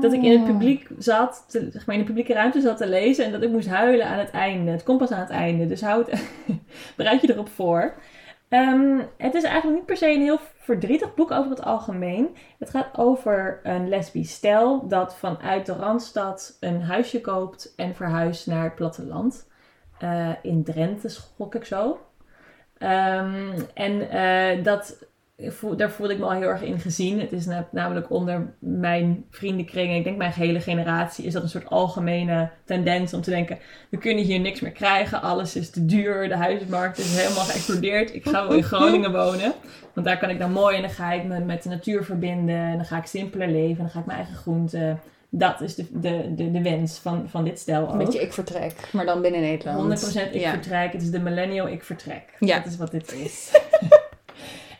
Dat 0.00 0.12
ik 0.12 0.22
in 0.22 0.32
het 0.32 0.44
publiek 0.44 0.88
zat, 0.98 1.44
te- 1.48 1.68
zeg 1.70 1.86
maar 1.86 1.94
in 1.94 2.00
de 2.00 2.06
publieke 2.06 2.32
ruimte 2.32 2.60
zat 2.60 2.76
te 2.76 2.88
lezen 2.88 3.24
en 3.24 3.32
dat 3.32 3.42
ik 3.42 3.50
moest 3.50 3.68
huilen 3.68 4.06
aan 4.06 4.18
het 4.18 4.30
einde. 4.30 4.70
Het 4.70 4.82
komt 4.82 4.98
pas 4.98 5.10
aan 5.10 5.20
het 5.20 5.30
einde, 5.30 5.66
dus 5.66 5.80
houd, 5.80 6.10
bereid 6.96 7.20
je 7.20 7.32
erop 7.32 7.48
voor. 7.48 7.94
Ehm, 8.48 8.98
het 9.16 9.34
is 9.34 9.42
eigenlijk 9.42 9.76
niet 9.76 9.86
per 9.86 9.96
se 9.96 10.10
een 10.10 10.20
heel 10.20 10.38
verdrietig 10.58 11.14
boek 11.14 11.30
over 11.30 11.50
het 11.50 11.62
algemeen. 11.64 12.36
Het 12.58 12.70
gaat 12.70 12.98
over 12.98 13.60
een 13.62 13.88
lesbisch 13.88 14.32
stel 14.32 14.88
dat 14.88 15.16
vanuit 15.16 15.66
de 15.66 15.72
Randstad 15.72 16.56
een 16.60 16.82
huisje 16.82 17.20
koopt 17.20 17.72
en 17.76 17.94
verhuist 17.94 18.46
naar 18.46 18.64
het 18.64 18.74
platteland. 18.74 19.48
Eh, 19.98 20.30
in 20.42 20.64
Drenthe, 20.64 21.08
schok 21.08 21.54
ik 21.54 21.64
zo. 21.64 22.00
Ehm, 22.78 23.60
en 23.74 24.10
eh, 24.10 24.64
dat, 24.64 25.06
voel- 25.48 25.76
daar 25.76 25.90
voelde 25.90 26.12
ik 26.12 26.18
me 26.18 26.24
al 26.24 26.30
heel 26.32 26.48
erg 26.48 26.62
in 26.62 26.78
gezien. 26.80 27.20
Het 27.20 27.32
is 27.32 27.46
na- 27.46 27.68
namelijk 27.70 28.10
onder 28.10 28.52
mijn 28.58 29.24
vriendenkring, 29.30 29.90
en 29.90 29.96
ik 29.96 30.04
denk 30.04 30.16
mijn 30.16 30.32
hele 30.32 30.60
generatie, 30.60 31.24
is 31.24 31.32
dat 31.32 31.42
een 31.42 31.48
soort 31.48 31.70
algemene 31.70 32.50
tendens 32.64 33.14
om 33.14 33.20
te 33.20 33.30
denken: 33.30 33.58
we 33.88 33.98
kunnen 33.98 34.24
hier 34.24 34.40
niks 34.40 34.60
meer 34.60 34.72
krijgen, 34.72 35.22
alles 35.22 35.56
is 35.56 35.70
te 35.70 35.86
duur, 35.86 36.28
de 36.28 36.36
huizenmarkt 36.36 36.98
is 36.98 37.16
helemaal 37.16 37.44
geëxplodeerd. 37.44 38.14
Ik 38.14 38.28
ga 38.28 38.46
wel 38.46 38.56
in 38.56 38.62
Groningen 38.72 39.12
wonen, 39.12 39.52
want 39.94 40.06
daar 40.06 40.18
kan 40.18 40.30
ik 40.30 40.38
dan 40.38 40.52
mooi 40.52 40.76
en 40.76 40.82
dan 40.82 40.90
ga 40.90 41.12
ik 41.12 41.24
me 41.24 41.38
met 41.40 41.62
de 41.62 41.68
natuur 41.68 42.04
verbinden, 42.04 42.56
en 42.56 42.76
dan 42.76 42.84
ga 42.84 42.96
ik 42.98 43.06
simpeler 43.06 43.48
leven, 43.48 43.76
en 43.76 43.82
dan 43.82 43.90
ga 43.90 43.98
ik 43.98 44.06
mijn 44.06 44.18
eigen 44.18 44.36
groenten. 44.36 45.00
Dat 45.32 45.60
is 45.60 45.74
de, 45.74 45.86
de, 46.00 46.34
de, 46.34 46.50
de 46.50 46.62
wens 46.62 46.98
van, 46.98 47.28
van 47.28 47.44
dit 47.44 47.58
stel 47.58 47.82
ook. 47.82 47.92
Een 47.92 47.98
beetje 47.98 48.20
ik 48.20 48.32
vertrek, 48.32 48.72
maar 48.92 49.06
dan 49.06 49.20
binnen 49.22 49.40
Nederland. 49.40 50.14
100% 50.14 50.32
ik 50.32 50.40
ja. 50.40 50.50
vertrek. 50.50 50.92
Het 50.92 51.02
is 51.02 51.10
de 51.10 51.20
millennial 51.20 51.68
ik 51.68 51.82
vertrek. 51.84 52.22
Ja. 52.38 52.56
Dat 52.56 52.66
is 52.66 52.76
wat 52.76 52.90
dit 52.90 53.12
is. 53.12 53.50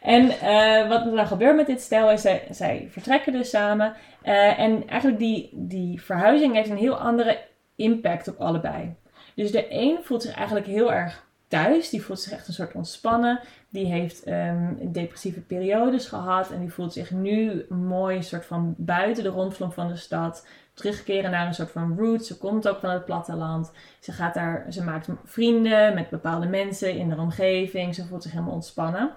en 0.00 0.30
eh, 0.30 0.88
wat 0.88 1.06
er 1.06 1.16
dan 1.16 1.26
gebeurt 1.26 1.56
met 1.56 1.66
dit 1.66 1.80
stel 1.80 2.10
is, 2.10 2.20
zij, 2.20 2.46
zij 2.50 2.88
vertrekken 2.90 3.32
dus 3.32 3.50
samen. 3.50 3.94
Eh, 4.22 4.58
en 4.58 4.88
eigenlijk 4.88 5.20
die, 5.20 5.50
die 5.52 6.02
verhuizing 6.02 6.54
heeft 6.54 6.70
een 6.70 6.76
heel 6.76 6.98
andere 6.98 7.38
impact 7.76 8.28
op 8.28 8.38
allebei. 8.38 8.94
Dus 9.34 9.50
de 9.50 9.66
een 9.68 9.98
voelt 10.02 10.22
zich 10.22 10.34
eigenlijk 10.34 10.66
heel 10.66 10.92
erg 10.92 11.28
thuis. 11.48 11.90
Die 11.90 12.02
voelt 12.02 12.20
zich 12.20 12.32
echt 12.32 12.48
een 12.48 12.54
soort 12.54 12.74
ontspannen. 12.74 13.40
Die 13.68 13.86
heeft 13.86 14.22
ehm, 14.22 14.74
depressieve 14.92 15.40
periodes 15.40 16.06
gehad. 16.06 16.50
En 16.50 16.60
die 16.60 16.72
voelt 16.72 16.92
zich 16.92 17.10
nu 17.10 17.66
mooi 17.68 18.16
een 18.16 18.22
soort 18.22 18.46
van 18.46 18.74
buiten 18.76 19.22
de 19.22 19.28
rondvlom 19.28 19.72
van 19.72 19.88
de 19.88 19.96
stad. 19.96 20.46
Terugkeren 20.74 21.30
naar 21.30 21.46
een 21.46 21.54
soort 21.54 21.70
van 21.70 21.96
roots. 21.98 22.26
Ze 22.26 22.38
komt 22.38 22.68
ook 22.68 22.80
van 22.80 22.90
het 22.90 23.04
platteland. 23.04 23.72
Ze, 24.00 24.12
gaat 24.12 24.34
daar, 24.34 24.66
ze 24.70 24.84
maakt 24.84 25.08
vrienden 25.24 25.94
met 25.94 26.10
bepaalde 26.10 26.46
mensen 26.46 26.96
in 26.96 27.08
de 27.08 27.16
omgeving. 27.16 27.94
Ze 27.94 28.06
voelt 28.06 28.22
zich 28.22 28.32
helemaal 28.32 28.54
ontspannen. 28.54 29.10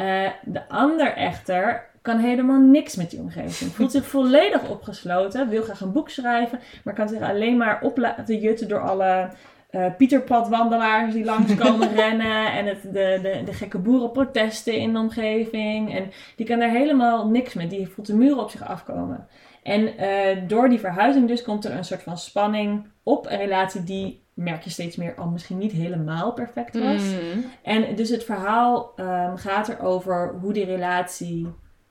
Eh, 0.00 0.30
de 0.44 0.68
ander 0.68 1.12
echter 1.12 1.88
kan 2.02 2.18
helemaal 2.18 2.60
niks 2.60 2.96
met 2.96 3.10
die 3.10 3.20
omgeving. 3.20 3.72
Voelt 3.72 3.92
zich 3.92 4.06
volledig 4.06 4.68
opgesloten. 4.68 5.48
Wil 5.48 5.62
graag 5.62 5.80
een 5.80 5.92
boek 5.92 6.10
schrijven. 6.10 6.58
Maar 6.84 6.94
kan 6.94 7.08
zich 7.08 7.20
alleen 7.20 7.56
maar 7.56 7.82
op 7.82 7.98
laten 7.98 8.38
jutten 8.38 8.68
door 8.68 8.80
alle 8.80 9.30
eh 9.70 9.86
Pieterpadwandelaars 9.96 11.12
die 11.12 11.24
langskomen 11.24 11.94
rennen. 12.02 12.52
En 12.52 12.66
het, 12.66 12.82
de, 12.82 13.18
de, 13.22 13.42
de 13.44 13.52
gekke 13.52 13.78
boerenprotesten 13.78 14.76
in 14.76 14.92
de 14.92 14.98
omgeving. 14.98 15.94
En 15.94 16.10
die 16.36 16.46
kan 16.46 16.58
daar 16.58 16.70
helemaal 16.70 17.28
niks 17.28 17.54
mee. 17.54 17.66
Die 17.66 17.88
voelt 17.88 18.06
de 18.06 18.16
muren 18.16 18.42
op 18.42 18.50
zich 18.50 18.68
afkomen. 18.68 19.26
En 19.62 19.96
eh, 19.96 20.48
door 20.48 20.68
die 20.68 20.80
verhuizing 20.80 21.28
dus 21.28 21.42
komt 21.42 21.64
er 21.64 21.72
een 21.72 21.84
soort 21.84 22.02
van 22.02 22.18
spanning 22.18 22.86
op. 23.02 23.26
Een 23.26 23.38
relatie 23.38 23.84
die, 23.84 24.22
merk 24.40 24.62
je 24.62 24.70
steeds 24.70 24.96
meer, 24.96 25.14
al 25.14 25.28
misschien 25.28 25.58
niet 25.58 25.72
helemaal 25.72 26.32
perfect 26.32 26.78
was. 26.78 27.02
Mm. 27.02 27.44
En 27.62 27.94
dus 27.94 28.08
het 28.08 28.24
verhaal 28.24 28.92
ehm, 28.96 29.36
gaat 29.36 29.68
erover 29.68 30.34
hoe 30.40 30.52
die 30.52 30.64
relatie 30.64 31.48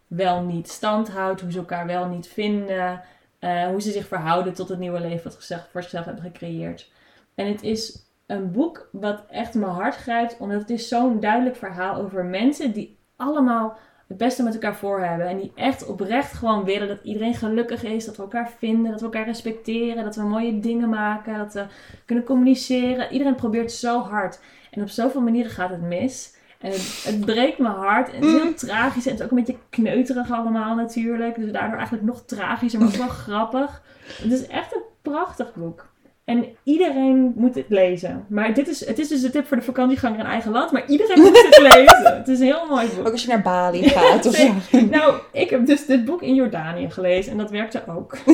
wel 0.07 0.43
niet 0.43 0.69
stand 0.69 1.09
houdt. 1.09 1.41
Hoe 1.41 1.51
ze 1.51 1.57
elkaar 1.57 1.85
wel 1.85 2.07
niet 2.07 2.27
vinden. 2.27 3.01
eh, 3.39 3.67
hoe 3.67 3.81
ze 3.81 3.91
zich 3.91 4.07
verhouden 4.07 4.53
tot 4.53 4.69
het 4.69 4.79
nieuwe 4.79 4.99
leven 4.99 5.23
wat 5.23 5.43
ze 5.43 5.59
voor 5.71 5.81
zichzelf 5.81 6.05
hebben 6.05 6.23
gecreëerd. 6.23 6.91
En 7.35 7.47
het 7.47 7.63
is 7.63 8.05
een 8.25 8.51
boek 8.51 8.89
wat 8.91 9.23
echt 9.29 9.53
mijn 9.53 9.71
hart 9.71 9.95
grijpt. 9.95 10.37
Omdat 10.39 10.59
het 10.61 10.69
is 10.69 10.87
zo'n 10.87 11.19
duidelijk 11.19 11.55
verhaal 11.55 11.95
over 11.95 12.25
mensen 12.25 12.71
die 12.73 12.97
allemaal 13.15 13.77
het 14.09 14.17
beste 14.17 14.43
met 14.43 14.53
elkaar 14.53 14.75
voor 14.75 14.99
hebben. 14.99 15.27
En 15.27 15.37
die 15.37 15.51
echt 15.55 15.85
oprecht 15.85 16.33
gewoon 16.33 16.63
willen 16.63 16.87
dat 16.87 16.99
iedereen 17.03 17.33
gelukkig 17.33 17.83
is. 17.83 18.05
Dat 18.05 18.15
we 18.15 18.21
elkaar 18.21 18.51
vinden, 18.57 18.91
dat 18.91 18.99
we 18.99 19.05
elkaar 19.05 19.25
respecteren. 19.25 20.03
Dat 20.03 20.15
we 20.15 20.23
mooie 20.23 20.59
dingen 20.59 20.89
maken, 20.89 21.37
dat 21.37 21.53
we 21.53 21.65
kunnen 22.05 22.23
communiceren. 22.23 23.11
Iedereen 23.11 23.35
probeert 23.35 23.71
zo 23.71 23.99
hard. 23.99 24.39
En 24.71 24.81
op 24.81 24.89
zoveel 24.89 25.21
manieren 25.21 25.51
gaat 25.51 25.69
het 25.69 25.81
mis. 25.81 26.35
En 26.59 26.71
het, 26.71 27.03
het 27.05 27.25
breekt 27.25 27.57
mijn 27.57 27.73
hart. 27.73 28.09
En 28.09 28.15
het 28.15 28.25
is 28.25 28.41
heel 28.41 28.53
tragisch. 28.53 29.05
En 29.05 29.11
het 29.11 29.19
is 29.19 29.25
ook 29.25 29.31
een 29.31 29.43
beetje 29.45 29.59
kneuterig 29.69 30.31
allemaal 30.31 30.75
natuurlijk. 30.75 31.35
Dus 31.35 31.51
daardoor 31.51 31.77
eigenlijk 31.77 32.05
nog 32.07 32.23
tragischer, 32.25 32.79
maar 32.79 32.89
ook 32.89 32.95
wel 32.95 33.07
grappig. 33.07 33.81
Het 34.21 34.31
is 34.31 34.47
echt 34.47 34.73
een 34.73 34.83
prachtig 35.01 35.53
boek. 35.53 35.87
En 36.29 36.45
iedereen 36.63 37.33
moet 37.35 37.55
het 37.55 37.65
lezen. 37.69 38.25
Maar 38.27 38.53
dit 38.53 38.67
is, 38.67 38.85
het 38.85 38.99
is 38.99 39.07
dus 39.07 39.21
de 39.21 39.29
tip 39.29 39.47
voor 39.47 39.57
de 39.57 39.63
vakantieganger 39.63 40.19
in 40.19 40.25
eigen 40.25 40.51
land. 40.51 40.71
Maar 40.71 40.87
iedereen 40.87 41.21
moet 41.21 41.41
het 41.43 41.61
lezen. 41.73 42.17
Het 42.17 42.27
is 42.27 42.39
een 42.39 42.45
heel 42.45 42.65
mooi 42.69 42.87
boek. 42.87 43.07
Ook 43.07 43.11
als 43.11 43.21
je 43.21 43.27
naar 43.27 43.41
Bali 43.41 43.89
gaat 43.89 44.25
of 44.25 44.35
zo. 44.71 44.79
Nou, 44.89 45.13
ik 45.31 45.49
heb 45.49 45.65
dus 45.65 45.85
dit 45.85 46.05
boek 46.05 46.21
in 46.21 46.35
Jordanië 46.35 46.89
gelezen. 46.89 47.31
En 47.31 47.37
dat 47.37 47.49
werkte 47.49 47.83
ook. 47.87 48.17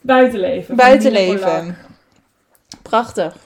Buitenleven. 0.00 0.76
Buitenleven. 0.76 1.76
Prachtig. 2.82 3.36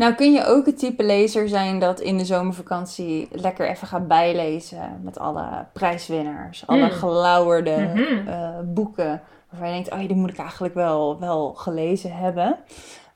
Nou 0.00 0.14
kun 0.14 0.32
je 0.32 0.44
ook 0.44 0.66
het 0.66 0.78
type 0.78 1.02
lezer 1.04 1.48
zijn 1.48 1.78
dat 1.78 2.00
in 2.00 2.18
de 2.18 2.24
zomervakantie 2.24 3.28
lekker 3.32 3.68
even 3.68 3.86
gaat 3.86 4.08
bijlezen 4.08 5.00
met 5.02 5.18
alle 5.18 5.66
prijswinnaars, 5.72 6.66
alle 6.66 6.84
Mm. 6.84 6.90
gelauwerde 6.90 7.76
Mhm. 7.94 8.28
eh, 8.28 8.58
boeken 8.64 9.22
waarvan 9.50 9.68
je 9.68 9.74
denkt, 9.74 9.92
oh 9.92 9.98
die 9.98 10.16
moet 10.16 10.30
ik 10.30 10.38
eigenlijk 10.38 10.74
wel, 10.74 11.18
wel 11.20 11.54
gelezen 11.54 12.16
hebben. 12.16 12.56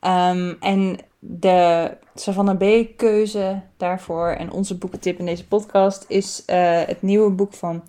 Ehm, 0.01 0.55
en 0.61 0.99
de 1.19 1.91
Savannah 2.15 2.57
B 2.57 2.97
keuze 2.97 3.61
daarvoor 3.77 4.29
en 4.29 4.53
onze 4.53 4.79
boekentip 4.79 5.19
in 5.19 5.27
deze 5.27 5.47
podcast 5.49 6.05
is 6.09 6.43
eh, 6.47 6.81
het 6.87 7.03
nieuwe 7.03 7.31
boek 7.31 7.53
van 7.53 7.83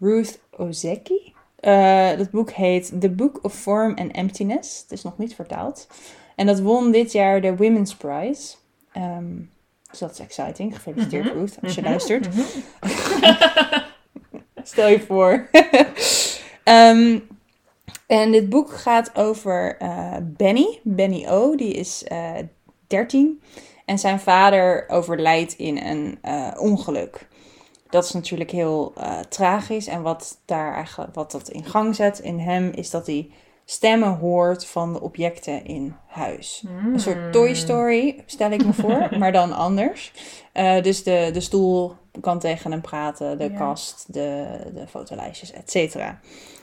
Ruth 0.00 0.40
Ozeki. 0.56 1.34
Eh, 1.56 2.16
dat 2.16 2.30
boek 2.30 2.50
heet 2.50 3.00
The 3.00 3.10
Book 3.10 3.38
of 3.42 3.54
Form 3.54 3.94
and 3.96 4.12
Emptiness. 4.12 4.80
Het 4.82 4.92
is 4.92 5.02
nog 5.02 5.18
niet 5.18 5.34
vertaald. 5.34 5.86
En 6.34 6.46
dat 6.46 6.60
won 6.60 6.90
dit 6.90 7.12
jaar 7.12 7.40
de 7.40 7.56
Women's 7.56 7.94
Prize. 7.94 8.54
Ehm, 8.92 9.34
dus 9.90 9.98
dat 9.98 10.10
is 10.10 10.18
exciting. 10.18 10.74
Gefeliciteerd 10.74 11.24
Mhm. 11.24 11.34
Ruth, 11.38 11.56
als 11.62 11.74
je 11.74 11.80
Mhm, 11.80 11.90
luistert. 11.90 12.28
mhm. 12.34 12.40
Stel 14.62 14.88
je 14.88 15.00
voor. 15.00 15.48
Ehm, 16.64 17.18
en 18.06 18.32
dit 18.32 18.48
boek 18.48 18.70
gaat 18.72 19.16
over 19.16 19.76
eh, 19.78 20.16
Benny. 20.22 20.80
Benny 20.82 21.26
O. 21.28 21.54
Die 21.54 21.72
is 21.74 22.04
eh 22.04 22.32
13. 22.86 23.42
En 23.84 23.98
zijn 23.98 24.20
vader 24.20 24.88
overlijdt 24.88 25.52
in 25.52 25.78
een 25.78 26.18
eh, 26.22 26.48
ongeluk. 26.58 27.28
Dat 27.90 28.04
is 28.04 28.12
natuurlijk 28.12 28.50
heel 28.50 28.92
tragisch. 29.28 29.86
En 29.86 30.02
wat, 30.02 30.38
daar 30.44 30.74
eigenlijk, 30.74 31.14
wat 31.14 31.30
dat 31.30 31.48
in 31.48 31.64
gang 31.64 31.94
zet 31.94 32.18
in 32.18 32.38
hem 32.38 32.70
is 32.74 32.90
dat 32.90 33.06
hij 33.06 33.30
stemmen 33.64 34.16
hoort 34.16 34.66
van 34.66 34.92
de 34.92 35.00
objecten 35.00 35.64
in 35.64 35.94
huis. 36.06 36.64
Een 36.92 37.00
soort 37.00 37.32
Toy 37.32 37.54
Story, 37.54 38.22
stel 38.26 38.50
ik 38.50 38.64
me 38.64 38.72
voor, 38.72 39.08
maar 39.18 39.32
dan 39.32 39.52
anders. 39.52 40.12
Eh, 40.52 40.82
dus 40.82 41.02
de, 41.02 41.30
de 41.32 41.40
stoel 41.40 41.94
kan 42.20 42.38
tegen 42.38 42.70
hem 42.70 42.80
praten, 42.80 43.38
de 43.38 43.50
Ja. 43.50 43.58
kast, 43.58 44.12
de, 44.12 44.46
de 44.74 44.86
fotolijstjes, 44.86 45.52
et 45.52 45.70
cetera. 45.70 46.20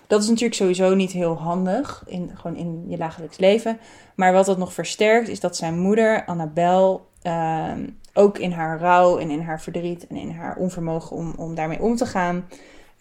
Dat 0.08 0.22
is 0.22 0.28
natuurlijk 0.28 0.56
sowieso 0.56 0.96
niet 0.96 1.12
heel 1.12 1.36
handig, 1.38 2.04
in, 2.08 2.32
gewoon 2.36 2.58
in 2.58 2.84
je 2.88 2.98
dagelijks 2.98 3.38
leven. 3.38 3.80
Maar 4.16 4.34
wat 4.34 4.46
dat 4.46 4.58
nog 4.58 4.74
versterkt, 4.74 5.28
is 5.28 5.40
dat 5.40 5.56
zijn 5.56 5.80
moeder, 5.80 6.26
Annabel, 6.26 7.08
ehm, 7.22 7.88
ook 8.14 8.38
in 8.38 8.52
haar 8.52 8.80
rouw 8.80 9.18
en 9.18 9.30
in 9.30 9.42
haar 9.42 9.62
verdriet 9.62 10.08
en 10.08 10.16
in 10.16 10.32
haar 10.32 10.56
onvermogen 10.56 11.16
om, 11.16 11.34
om 11.38 11.56
daarmee 11.56 11.82
om 11.82 11.96
te 11.96 12.06
gaan, 12.06 12.48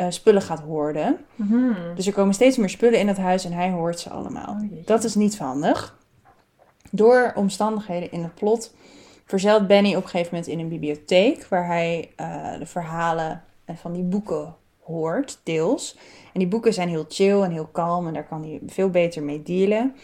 eh, 0.01 0.07
spullen 0.11 0.43
gaat 0.43 0.61
hoorden. 0.61 1.19
Mhm. 1.35 1.95
Dus 1.95 2.07
er 2.07 2.13
komen 2.13 2.35
steeds 2.35 2.57
meer 2.57 2.69
spullen 2.69 2.99
in 2.99 3.09
het 3.09 3.17
huis 3.17 3.45
en 3.45 3.53
hij 3.53 3.71
hoort 3.71 4.01
ze 4.01 4.11
allemaal. 4.11 4.49
Oh. 4.49 4.87
Dat 4.87 5.05
is 5.05 5.15
niet 5.15 5.39
handig. 5.39 5.99
Door 6.91 7.33
omstandigheden 7.35 8.13
in 8.13 8.23
het 8.23 8.35
plot 8.35 8.75
verzeilt 9.25 9.67
Benny 9.67 9.95
op 9.95 10.03
een 10.03 10.09
gegeven 10.09 10.35
moment 10.35 10.53
in 10.53 10.59
een 10.59 10.69
bibliotheek 10.69 11.47
waar 11.47 11.67
hij 11.67 12.13
eh, 12.17 12.59
de 12.59 12.67
verhalen 12.67 13.45
eh, 13.65 13.77
van 13.77 13.93
die 13.93 14.03
boeken 14.03 14.55
hoort, 14.83 15.41
deels. 15.43 15.99
En 16.33 16.39
die 16.39 16.49
boeken 16.49 16.75
zijn 16.75 16.89
heel 16.89 17.05
chill 17.09 17.43
en 17.43 17.51
heel 17.51 17.69
kalm 17.73 18.07
en 18.07 18.15
daar 18.15 18.29
kan 18.29 18.43
hij 18.43 18.61
veel 18.67 18.91
beter 18.91 19.23
mee 19.23 19.43
dealen. 19.43 19.95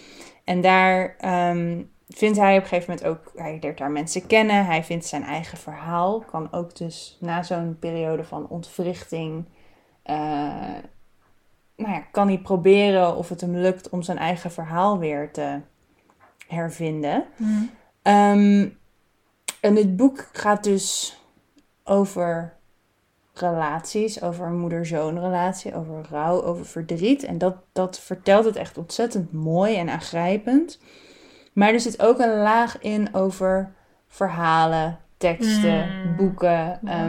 En 0.44 0.60
daar 0.60 1.16
ehm, 1.18 1.82
vindt 2.08 2.38
hij 2.38 2.56
op 2.56 2.62
een 2.62 2.68
gegeven 2.68 2.94
moment 2.94 3.08
ook, 3.08 3.32
hij 3.36 3.58
leert 3.60 3.78
daar 3.78 3.90
mensen 3.90 4.26
kennen, 4.26 4.66
hij 4.66 4.84
vindt 4.84 5.06
zijn 5.06 5.22
eigen 5.22 5.58
verhaal, 5.58 6.20
kan 6.20 6.52
ook 6.52 6.76
dus 6.76 7.16
na 7.20 7.42
zo'n 7.42 7.76
periode 7.78 8.24
van 8.24 8.48
ontwrichting, 8.48 9.44
eh, 10.06 10.82
nou 11.76 11.92
ja, 11.92 12.00
kan 12.10 12.28
hij 12.28 12.38
proberen 12.38 13.16
of 13.16 13.28
het 13.28 13.40
hem 13.40 13.56
lukt 13.56 13.88
om 13.88 14.02
zijn 14.02 14.18
eigen 14.18 14.50
verhaal 14.50 14.98
weer 14.98 15.30
te 15.32 15.60
hervinden. 16.48 17.24
Ehm, 18.02 18.68
en 19.60 19.74
dit 19.74 19.96
boek 19.96 20.28
gaat 20.32 20.64
dus 20.64 21.20
over 21.84 22.54
relaties, 23.34 24.22
over 24.22 24.46
een 24.46 24.58
moeder-zoon 24.58 25.18
relatie, 25.18 25.74
over 25.74 26.06
rouw, 26.10 26.42
over 26.42 26.66
verdriet. 26.66 27.22
En 27.22 27.38
dat, 27.38 27.54
dat 27.72 27.98
vertelt 28.00 28.44
het 28.44 28.56
echt 28.56 28.78
ontzettend 28.78 29.32
mooi 29.32 29.76
en 29.76 29.88
aangrijpend. 29.88 30.78
Maar 31.52 31.72
er 31.72 31.80
zit 31.80 32.02
ook 32.02 32.18
een 32.18 32.36
laag 32.38 32.78
in 32.80 33.14
over 33.14 33.72
verhalen 34.08 34.98
teksten, 35.16 35.88
Mm. 35.88 36.16
boeken. 36.16 36.78
Ja. 36.82 37.06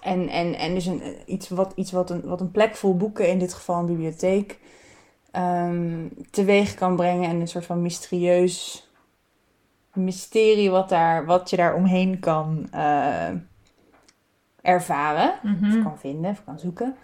En, 0.00 0.28
en, 0.28 0.54
en 0.54 0.74
dus 0.74 0.86
een, 0.86 1.02
iets, 1.26 1.48
wat, 1.48 1.72
iets 1.74 1.92
wat, 1.92 2.10
een, 2.10 2.22
wat 2.22 2.40
een 2.40 2.50
plek 2.50 2.76
vol 2.76 2.96
boeken, 2.96 3.28
in 3.28 3.38
dit 3.38 3.54
geval 3.54 3.78
een 3.78 3.86
bibliotheek, 3.86 4.58
ehm, 5.30 6.06
teweeg 6.30 6.74
kan 6.74 6.96
brengen. 6.96 7.30
En 7.30 7.40
een 7.40 7.48
soort 7.48 7.66
van 7.66 7.82
mysterieus 7.82 8.88
mysterie 9.98 10.70
wat, 10.70 10.88
daar, 10.88 11.26
wat 11.26 11.50
je 11.50 11.56
daar 11.56 11.74
omheen 11.74 12.18
kan 12.18 12.66
eh, 12.70 13.28
ervaren. 14.60 15.34
Mhm. 15.42 15.76
Of 15.76 15.82
kan 15.82 15.98
vinden, 15.98 16.30
of 16.30 16.44
kan 16.44 16.58
zoeken. 16.58 16.96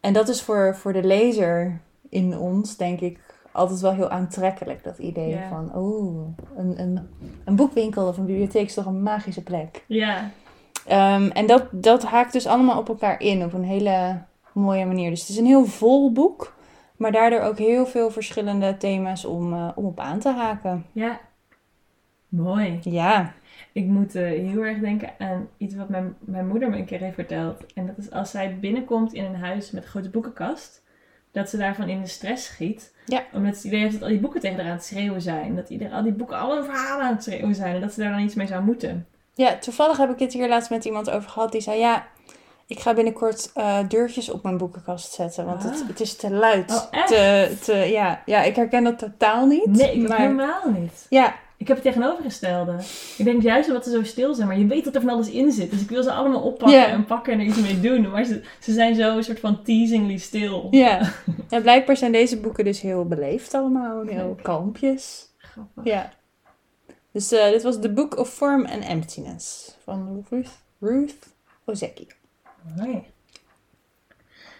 En 0.00 0.12
dat 0.12 0.28
is 0.28 0.42
voor, 0.42 0.76
voor 0.76 0.92
de 0.92 1.02
lezer 1.02 1.80
in 2.08 2.38
ons, 2.38 2.76
denk 2.76 3.00
ik, 3.00 3.18
altijd 3.52 3.80
wel 3.80 3.92
heel 3.92 4.10
aantrekkelijk. 4.10 4.84
Dat 4.84 4.98
idee 4.98 5.38
van, 5.48 5.74
oh, 5.74 6.36
een, 6.56 6.80
een, 6.80 7.08
een 7.44 7.56
boekwinkel 7.56 8.06
of 8.06 8.16
een 8.16 8.26
bibliotheek 8.26 8.66
is 8.66 8.74
toch 8.74 8.86
een 8.86 9.02
magische 9.02 9.42
plek. 9.42 9.84
Ja, 9.86 10.30
Ehm, 10.90 11.30
en 11.30 11.46
dat, 11.46 11.66
dat 11.70 12.04
haakt 12.04 12.32
dus 12.32 12.46
allemaal 12.46 12.78
op 12.78 12.88
elkaar 12.88 13.20
in 13.20 13.44
op 13.44 13.52
een 13.52 13.64
hele 13.64 14.22
mooie 14.52 14.86
manier. 14.86 15.10
Dus 15.10 15.20
het 15.20 15.28
is 15.28 15.36
een 15.36 15.46
heel 15.46 15.64
vol 15.64 16.12
boek, 16.12 16.54
maar 16.96 17.12
daardoor 17.12 17.40
ook 17.40 17.58
heel 17.58 17.86
veel 17.86 18.10
verschillende 18.10 18.76
thema's 18.76 19.24
om, 19.24 19.52
eh, 19.52 19.68
om 19.74 19.84
op 19.84 20.00
aan 20.00 20.18
te 20.18 20.28
haken. 20.28 20.86
ja. 20.92 21.20
Mooi. 22.28 22.78
Ja, 22.82 23.32
Ik 23.72 23.86
moet 23.86 24.14
eh, 24.14 24.22
heel 24.22 24.64
erg 24.64 24.78
denken 24.78 25.10
aan 25.18 25.48
iets 25.56 25.74
wat 25.74 25.88
mijn, 25.88 26.16
mijn 26.20 26.48
moeder 26.48 26.70
me 26.70 26.76
een 26.76 26.84
keer 26.84 27.00
heeft 27.00 27.14
verteld. 27.14 27.72
En 27.74 27.86
dat 27.86 27.98
is 27.98 28.10
als 28.10 28.30
zij 28.30 28.58
binnenkomt 28.60 29.12
in 29.12 29.24
een 29.24 29.36
huis 29.36 29.70
met 29.70 29.82
een 29.82 29.88
grote 29.88 30.10
boekenkast, 30.10 30.82
dat 31.30 31.50
ze 31.50 31.56
daarvan 31.56 31.88
in 31.88 32.00
de 32.00 32.06
stress 32.06 32.46
schiet. 32.46 32.94
Ja. 33.06 33.22
Omdat 33.32 33.56
ze 33.56 33.56
het 33.56 33.66
idee 33.66 33.80
heeft 33.80 33.92
dat 33.92 34.02
al 34.02 34.08
die 34.08 34.20
boeken 34.20 34.40
tegen 34.40 34.56
haar 34.56 34.66
aan 34.66 34.72
het 34.72 34.84
schreeuwen 34.84 35.22
zijn. 35.22 35.54
Dat 35.54 35.70
ieder, 35.70 35.90
al 35.90 36.02
die 36.02 36.12
boeken 36.12 36.38
alle 36.38 36.64
verhalen 36.64 37.04
aan 37.04 37.14
het 37.14 37.22
schreeuwen 37.22 37.54
zijn. 37.54 37.74
En 37.74 37.80
dat 37.80 37.92
ze 37.92 38.00
daar 38.00 38.10
dan 38.10 38.24
iets 38.24 38.34
mee 38.34 38.46
zou 38.46 38.64
moeten. 38.64 39.06
Ja, 39.40 39.56
toevallig 39.58 39.96
heb 39.96 40.10
ik 40.10 40.18
het 40.18 40.32
hier 40.32 40.48
laatst 40.48 40.70
met 40.70 40.84
iemand 40.84 41.10
over 41.10 41.30
gehad. 41.30 41.52
Die 41.52 41.60
zei, 41.60 41.78
ja, 41.78 42.06
ik 42.66 42.80
ga 42.80 42.94
binnenkort 42.94 43.50
eh, 43.54 43.78
deurtjes 43.88 44.30
op 44.30 44.42
mijn 44.42 44.56
boekenkast 44.58 45.12
zetten. 45.12 45.44
Want 45.46 45.62
het, 45.62 45.80
Ah. 45.82 45.88
het 45.88 46.00
is 46.00 46.16
te 46.16 46.30
luid. 46.30 46.70
Oh, 46.70 46.98
echt? 47.00 47.08
te, 47.08 47.56
te, 47.62 47.74
ja. 47.74 48.22
ja, 48.26 48.42
ik 48.42 48.56
herken 48.56 48.84
dat 48.84 48.98
totaal 48.98 49.46
niet. 49.46 49.66
Nee, 49.66 49.92
ik 49.94 50.08
maar, 50.08 50.18
helemaal 50.18 50.70
niet. 50.78 51.06
Ja, 51.08 51.34
Ik 51.56 51.68
heb 51.68 51.76
het 51.76 51.86
tegenovergestelde. 51.86 52.74
Ik 53.16 53.24
denk 53.24 53.42
juist 53.42 53.68
omdat 53.68 53.84
ze 53.84 53.90
zo 53.90 54.02
stil 54.02 54.34
zijn, 54.34 54.46
maar 54.48 54.58
je 54.58 54.66
weet 54.66 54.84
dat 54.84 54.94
er 54.94 55.00
van 55.00 55.10
alles 55.10 55.30
in 55.30 55.52
zit. 55.52 55.70
Dus 55.70 55.80
ik 55.80 55.88
wil 55.88 56.02
ze 56.02 56.12
allemaal 56.12 56.42
oppakken 56.42 56.86
en 56.88 57.04
pakken 57.04 57.32
en 57.32 57.38
er 57.40 57.44
iets 57.46 57.60
mee 57.60 57.80
doen. 57.80 58.10
Maar 58.10 58.24
ze, 58.24 58.42
ze 58.60 58.72
zijn 58.72 58.94
zo 58.94 59.16
een 59.16 59.24
soort 59.24 59.40
van 59.40 59.62
teasingly 59.62 60.16
stil. 60.16 60.68
ja. 60.70 61.00
ja, 61.48 61.60
blijkbaar 61.60 61.96
zijn 61.96 62.12
deze 62.12 62.40
boeken 62.40 62.64
dus 62.64 62.80
heel 62.80 63.04
beleefd 63.04 63.54
allemaal. 63.54 64.02
Heel 64.06 64.36
kalmpjes. 64.42 65.28
Grappig. 65.38 65.84
Ja. 65.84 66.10
Dus 67.12 67.32
eh, 67.32 67.50
dit 67.50 67.62
was 67.62 67.80
The 67.80 67.92
Book 67.92 68.16
of 68.18 68.28
Form 68.28 68.66
and 68.66 68.84
Emptiness 68.84 69.76
van 69.84 70.26
Ruth, 70.30 70.50
Ruth 70.78 71.26
Ozeki. 71.64 72.06
Mooi. 72.76 73.04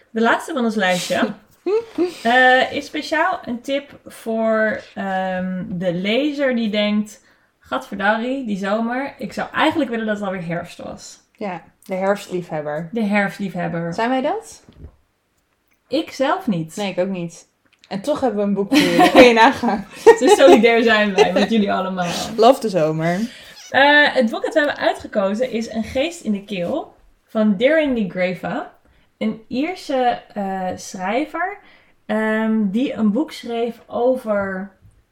De 0.09 0.21
laatste 0.21 0.53
van 0.53 0.63
ons 0.63 0.75
lijstje 0.75 1.33
eh, 2.23 2.71
is 2.71 2.85
speciaal 2.85 3.39
een 3.45 3.61
tip 3.61 3.99
voor 4.05 4.83
ehm, 4.95 5.65
de 5.69 5.93
lezer 5.93 6.55
die 6.55 6.69
denkt... 6.69 7.29
Gadverdarrie, 7.71 8.45
die 8.45 8.57
zomer. 8.57 9.15
Ik 9.17 9.33
zou 9.33 9.49
eigenlijk 9.51 9.89
willen 9.89 10.05
dat 10.05 10.15
het 10.15 10.25
alweer 10.25 10.45
herfst 10.45 10.77
was. 10.77 11.19
Ja, 11.35 11.63
de 11.83 11.95
herfstliefhebber. 11.95 12.89
De 12.91 13.03
herfstliefhebber. 13.03 13.93
Zijn 13.93 14.09
wij 14.09 14.21
dat? 14.21 14.63
Ik 15.87 16.11
zelf 16.11 16.47
niet. 16.47 16.75
Nee, 16.75 16.91
ik 16.91 16.97
ook 16.97 17.07
niet. 17.07 17.47
En 17.91 18.01
toch 18.01 18.19
hebben 18.19 18.39
we 18.39 18.47
een 18.47 18.53
boek 18.53 18.69
voor 18.69 18.87
jullie. 18.87 19.11
Kun 19.11 19.23
je 19.23 19.33
nagaan. 19.33 19.85
Zo 20.19 20.27
solidair 20.27 20.83
zijn 20.83 21.13
wij 21.13 21.33
met 21.33 21.49
jullie 21.49 21.73
allemaal. 21.73 22.11
Love 22.37 22.61
de 22.61 22.69
zomer. 22.69 23.19
Eh, 23.69 24.13
het 24.13 24.29
boek 24.29 24.43
dat 24.43 24.53
we 24.53 24.59
hebben 24.59 24.77
uitgekozen 24.77 25.51
is 25.51 25.73
Een 25.73 25.83
geest 25.83 26.21
in 26.21 26.31
de 26.31 26.43
keel 26.43 26.93
van 27.25 27.57
Darren 27.57 28.09
Grava. 28.09 28.71
Een 29.17 29.41
Ierse 29.47 30.21
eh, 30.33 30.67
schrijver 30.75 31.57
ehm, 32.05 32.69
die 32.69 32.93
een 32.93 33.11
boek 33.11 33.31
schreef 33.31 33.81
over 33.85 34.71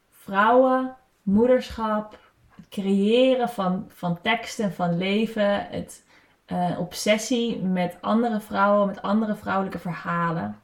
vrouwen, 0.10 0.96
moederschap, 1.22 2.20
het 2.56 2.70
creëren 2.70 3.50
van, 3.50 3.86
van 3.94 4.20
teksten, 4.22 4.74
van 4.74 4.98
leven, 4.98 5.68
het 5.70 6.04
eh, 6.46 6.80
obsessie 6.80 7.62
met 7.62 7.98
andere 8.02 8.39
vrouwen, 8.39 8.88
met 8.88 9.02
andere 9.02 9.36
vrouwelijke 9.36 9.80
verhalen. 9.80 10.60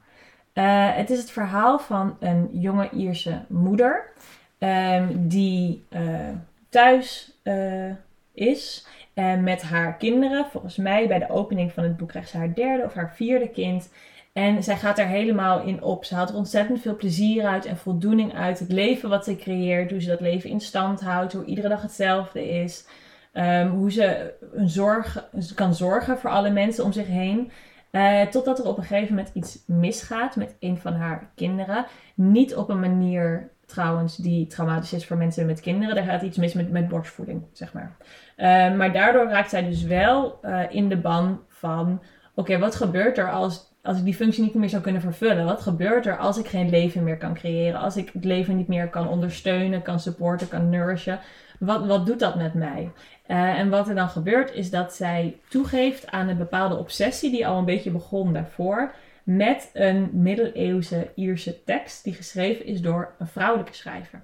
Eh, 0.56 0.94
het 0.94 1.10
is 1.10 1.18
het 1.18 1.30
verhaal 1.30 1.78
van 1.78 2.16
een 2.20 2.48
jonge 2.52 2.90
Ierse 2.90 3.40
moeder 3.48 4.12
ehm, 4.58 5.06
die 5.14 5.84
eh, 5.88 6.28
thuis 6.68 7.32
eh, 7.42 7.90
is 8.32 8.86
en 9.14 9.42
met 9.42 9.62
haar 9.62 9.96
kinderen. 9.96 10.46
Volgens 10.46 10.76
mij 10.76 11.08
bij 11.08 11.18
de 11.18 11.30
opening 11.30 11.72
van 11.72 11.82
het 11.82 11.96
boek 11.96 12.08
krijgt 12.08 12.28
ze 12.28 12.36
haar 12.36 12.54
derde 12.54 12.84
of 12.84 12.94
haar 12.94 13.14
vierde 13.14 13.48
kind. 13.48 13.92
En 14.32 14.62
zij 14.62 14.76
gaat 14.76 14.98
er 14.98 15.06
helemaal 15.06 15.62
in 15.62 15.82
op. 15.82 16.04
Ze 16.04 16.14
haalt 16.14 16.28
er 16.28 16.36
ontzettend 16.36 16.80
veel 16.80 16.96
plezier 16.96 17.44
uit 17.44 17.64
en 17.64 17.76
voldoening 17.76 18.34
uit. 18.34 18.58
Het 18.58 18.72
leven 18.72 19.08
wat 19.08 19.24
ze 19.24 19.36
creëert, 19.36 19.90
hoe 19.90 20.00
ze 20.00 20.08
dat 20.08 20.20
leven 20.20 20.50
in 20.50 20.60
stand 20.60 21.00
houdt, 21.00 21.32
hoe 21.32 21.44
iedere 21.44 21.68
dag 21.68 21.82
hetzelfde 21.82 22.48
is. 22.48 22.86
Ehm, 23.32 23.68
hoe 23.68 23.92
ze 23.92 24.34
een 24.52 24.68
zorg, 24.68 25.28
kan 25.54 25.74
zorgen 25.74 26.18
voor 26.18 26.30
alle 26.30 26.50
mensen 26.50 26.84
om 26.84 26.92
zich 26.92 27.06
heen. 27.06 27.50
Eh, 27.96 28.26
totdat 28.26 28.58
er 28.58 28.66
op 28.66 28.76
een 28.76 28.84
gegeven 28.84 29.14
moment 29.14 29.34
iets 29.34 29.62
misgaat 29.66 30.36
met 30.36 30.56
een 30.60 30.78
van 30.78 30.94
haar 30.94 31.30
kinderen. 31.34 31.86
Niet 32.14 32.56
op 32.56 32.68
een 32.68 32.80
manier 32.80 33.50
trouwens 33.66 34.16
die 34.16 34.46
traumatisch 34.46 34.92
is 34.92 35.06
voor 35.06 35.16
mensen 35.16 35.46
met 35.46 35.60
kinderen. 35.60 35.94
Daar 35.94 36.04
gaat 36.04 36.22
iets 36.22 36.36
mis 36.36 36.52
met, 36.54 36.70
met 36.70 36.88
borstvoeding, 36.88 37.44
zeg 37.52 37.72
maar. 37.72 37.96
Eh, 38.36 38.74
maar 38.74 38.92
daardoor 38.92 39.28
raakt 39.28 39.50
zij 39.50 39.64
dus 39.64 39.82
wel 39.82 40.38
eh, 40.42 40.62
in 40.68 40.88
de 40.88 40.96
ban 40.96 41.40
van... 41.48 42.02
Oké, 42.34 42.58
wat 42.58 42.74
gebeurt 42.74 43.18
er 43.18 43.30
als, 43.30 43.74
als 43.82 43.98
ik 43.98 44.04
die 44.04 44.14
functie 44.14 44.42
niet 44.42 44.54
meer 44.54 44.68
zou 44.68 44.82
kunnen 44.82 45.02
vervullen? 45.02 45.44
Wat 45.44 45.62
gebeurt 45.62 46.06
er 46.06 46.18
als 46.18 46.38
ik 46.38 46.46
geen 46.46 46.70
leven 46.70 47.04
meer 47.04 47.18
kan 47.18 47.34
creëren? 47.34 47.80
Als 47.80 47.96
ik 47.96 48.10
het 48.12 48.24
leven 48.24 48.56
niet 48.56 48.68
meer 48.68 48.88
kan 48.88 49.08
ondersteunen, 49.08 49.82
kan 49.82 50.00
supporten, 50.00 50.48
kan 50.48 50.68
nourishen? 50.68 51.20
Wat, 51.58 51.86
wat 51.86 52.06
doet 52.06 52.18
dat 52.18 52.34
met 52.34 52.54
mij? 52.54 52.92
Eh, 53.26 53.58
en 53.58 53.68
wat 53.70 53.88
er 53.88 53.94
dan 53.94 54.08
gebeurt 54.08 54.52
is 54.52 54.70
dat 54.70 54.94
zij 54.94 55.36
toegeeft 55.48 56.10
aan 56.10 56.28
een 56.28 56.36
bepaalde 56.36 56.76
obsessie 56.76 57.30
die 57.30 57.46
al 57.46 57.58
een 57.58 57.64
beetje 57.64 57.90
begon 57.90 58.32
daarvoor 58.32 58.94
met 59.24 59.70
een 59.72 60.10
middeleeuwse 60.12 61.08
Ierse 61.14 61.64
tekst 61.64 62.04
die 62.04 62.14
geschreven 62.14 62.66
is 62.66 62.80
door 62.80 63.14
een 63.18 63.26
vrouwelijke 63.26 63.74
schrijver. 63.74 64.22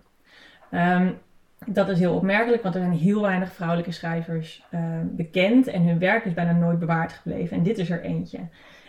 Ehm, 0.71 1.11
dat 1.67 1.89
is 1.89 1.99
heel 1.99 2.15
opmerkelijk, 2.15 2.63
want 2.63 2.75
er 2.75 2.81
zijn 2.81 2.93
heel 2.93 3.23
weinig 3.23 3.53
vrouwelijke 3.53 3.93
schrijvers 3.93 4.65
ehm, 4.71 5.07
bekend 5.11 5.67
en 5.67 5.83
hun 5.83 5.99
werk 5.99 6.25
is 6.25 6.35
bijna 6.35 6.53
nooit 6.53 6.79
bewaard 6.79 7.13
gebleven. 7.13 7.57
En 7.57 7.63
dit 7.63 7.79
is 7.79 7.91
er 7.91 8.03
eentje. 8.03 8.39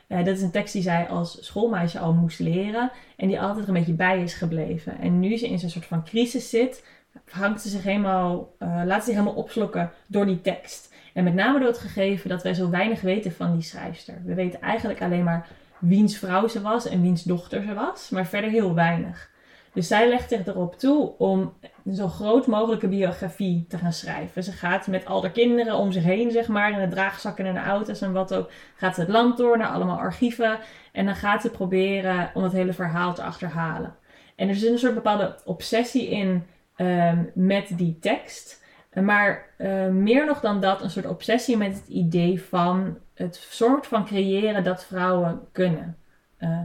Eh, 0.07 0.17
dat 0.17 0.35
is 0.35 0.41
een 0.41 0.51
tekst 0.51 0.73
die 0.73 0.81
zij 0.81 1.07
als 1.07 1.45
schoolmeisje 1.45 1.99
al 1.99 2.13
moest 2.13 2.39
leren 2.39 2.91
en 3.15 3.27
die 3.27 3.41
altijd 3.41 3.67
een 3.67 3.73
beetje 3.73 3.93
bij 3.93 4.21
is 4.21 4.33
gebleven. 4.33 4.99
En 4.99 5.19
nu 5.19 5.37
ze 5.37 5.49
in 5.49 5.59
zo'n 5.59 5.69
soort 5.69 5.85
van 5.85 6.03
crisis 6.03 6.49
zit, 6.49 6.85
hangt 7.29 7.61
ze 7.61 7.69
zich 7.69 7.83
helemaal, 7.83 8.55
eh, 8.57 8.81
laat 8.85 8.99
ze 8.99 9.05
zich 9.05 9.19
helemaal 9.19 9.41
opslokken 9.41 9.91
door 10.07 10.25
die 10.25 10.41
tekst. 10.41 10.93
En 11.13 11.23
met 11.23 11.33
name 11.33 11.59
door 11.59 11.67
het 11.67 11.77
gegeven 11.77 12.29
dat 12.29 12.43
wij 12.43 12.53
zo 12.53 12.69
weinig 12.69 13.01
weten 13.01 13.31
van 13.31 13.53
die 13.53 13.61
schrijfster. 13.61 14.21
We 14.25 14.33
weten 14.33 14.61
eigenlijk 14.61 15.01
alleen 15.01 15.23
maar 15.23 15.47
wiens 15.79 16.17
vrouw 16.17 16.47
ze 16.47 16.61
was 16.61 16.87
en 16.87 17.01
wiens 17.01 17.23
dochter 17.23 17.63
ze 17.63 17.73
was, 17.73 18.09
maar 18.09 18.25
verder 18.25 18.49
heel 18.49 18.73
weinig. 18.73 19.31
Dus 19.73 19.87
zij 19.87 20.09
legt 20.09 20.29
zich 20.29 20.45
erop 20.45 20.79
toe 20.79 21.17
om 21.17 21.53
zo 21.93 22.07
groot 22.07 22.47
mogelijke 22.47 22.87
biografie 22.87 23.65
te 23.69 23.77
gaan 23.77 23.93
schrijven. 23.93 24.43
Ze 24.43 24.51
gaat 24.51 24.87
met 24.87 25.05
al 25.05 25.21
haar 25.21 25.31
kinderen 25.31 25.75
om 25.75 25.91
zich 25.91 26.03
heen, 26.03 26.31
zeg 26.31 26.47
maar, 26.47 26.71
in 26.71 26.89
de 26.89 26.95
draagzakken 26.95 27.45
en 27.45 27.53
de 27.53 27.59
auto's 27.59 28.01
en 28.01 28.13
wat 28.13 28.33
ook. 28.33 28.51
Gaat 28.75 28.95
ze 28.95 29.01
het 29.01 29.09
land 29.09 29.37
door 29.37 29.57
naar 29.57 29.67
allemaal 29.67 29.97
archieven. 29.97 30.59
En 30.91 31.05
dan 31.05 31.15
gaat 31.15 31.41
ze 31.41 31.49
proberen 31.49 32.31
om 32.33 32.43
het 32.43 32.51
hele 32.51 32.73
verhaal 32.73 33.13
te 33.13 33.23
achterhalen. 33.23 33.95
En 34.35 34.49
er 34.49 34.55
zit 34.55 34.71
een 34.71 34.79
soort 34.79 34.93
bepaalde 34.93 35.35
obsessie 35.45 36.09
in 36.09 36.43
ehm, 36.83 37.23
met 37.33 37.71
die 37.77 37.99
tekst. 37.99 38.61
Maar 39.01 39.45
eh, 39.57 39.87
meer 39.87 40.25
nog 40.25 40.39
dan 40.39 40.61
dat, 40.61 40.81
een 40.81 40.89
soort 40.89 41.07
obsessie 41.07 41.57
met 41.57 41.73
het 41.73 41.87
idee 41.87 42.41
van 42.41 42.97
het 43.13 43.35
soort 43.49 43.87
van 43.87 44.05
creëren 44.05 44.63
dat 44.63 44.85
vrouwen 44.85 45.41
kunnen. 45.51 45.97
Eh, 46.37 46.59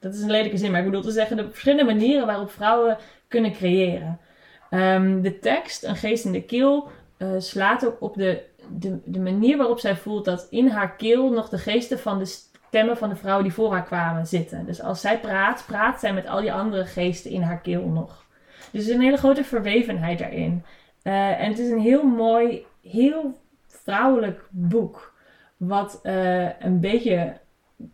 dat 0.00 0.14
is 0.14 0.20
een 0.20 0.30
lelijke 0.30 0.56
zin, 0.56 0.70
maar 0.70 0.80
ik 0.80 0.86
bedoel 0.86 1.02
te 1.02 1.10
zeggen 1.10 1.36
de 1.36 1.50
verschillende 1.50 1.84
manieren 1.84 2.26
waarop 2.26 2.50
vrouwen 2.50 2.96
kunnen 3.28 3.52
creëren. 3.52 4.18
Ehm, 4.70 5.20
de 5.20 5.38
tekst, 5.38 5.84
Een 5.84 5.96
geest 5.96 6.24
in 6.24 6.32
de 6.32 6.42
keel, 6.42 6.88
eh, 7.16 7.28
slaat 7.38 7.86
ook 7.86 7.96
op 8.00 8.14
de, 8.14 8.42
de, 8.70 8.98
de 9.04 9.20
manier 9.20 9.56
waarop 9.56 9.78
zij 9.78 9.96
voelt 9.96 10.24
dat 10.24 10.46
in 10.50 10.68
haar 10.68 10.96
keel 10.96 11.30
nog 11.30 11.48
de 11.48 11.58
geesten 11.58 11.98
van 11.98 12.18
de 12.18 12.24
stemmen 12.24 12.96
van 12.96 13.08
de 13.08 13.16
vrouwen 13.16 13.44
die 13.44 13.52
voor 13.52 13.72
haar 13.72 13.84
kwamen 13.84 14.26
zitten. 14.26 14.66
Dus 14.66 14.82
als 14.82 15.00
zij 15.00 15.20
praat, 15.20 15.64
praat 15.66 16.00
zij 16.00 16.12
met 16.12 16.26
al 16.26 16.40
die 16.40 16.52
andere 16.52 16.84
geesten 16.84 17.30
in 17.30 17.42
haar 17.42 17.60
keel 17.60 17.88
nog. 17.88 18.21
Dus 18.72 18.84
er 18.84 18.88
is 18.90 18.94
een 18.96 19.02
hele 19.02 19.16
grote 19.16 19.44
verwevenheid 19.44 20.18
daarin. 20.18 20.64
Eh, 21.02 21.40
en 21.40 21.48
het 21.48 21.58
is 21.58 21.70
een 21.70 21.80
heel 21.80 22.02
mooi, 22.02 22.64
heel 22.82 23.38
vrouwelijk 23.66 24.46
boek. 24.50 25.14
Wat 25.56 25.98
eh, 26.02 26.60
een 26.60 26.80
beetje 26.80 27.32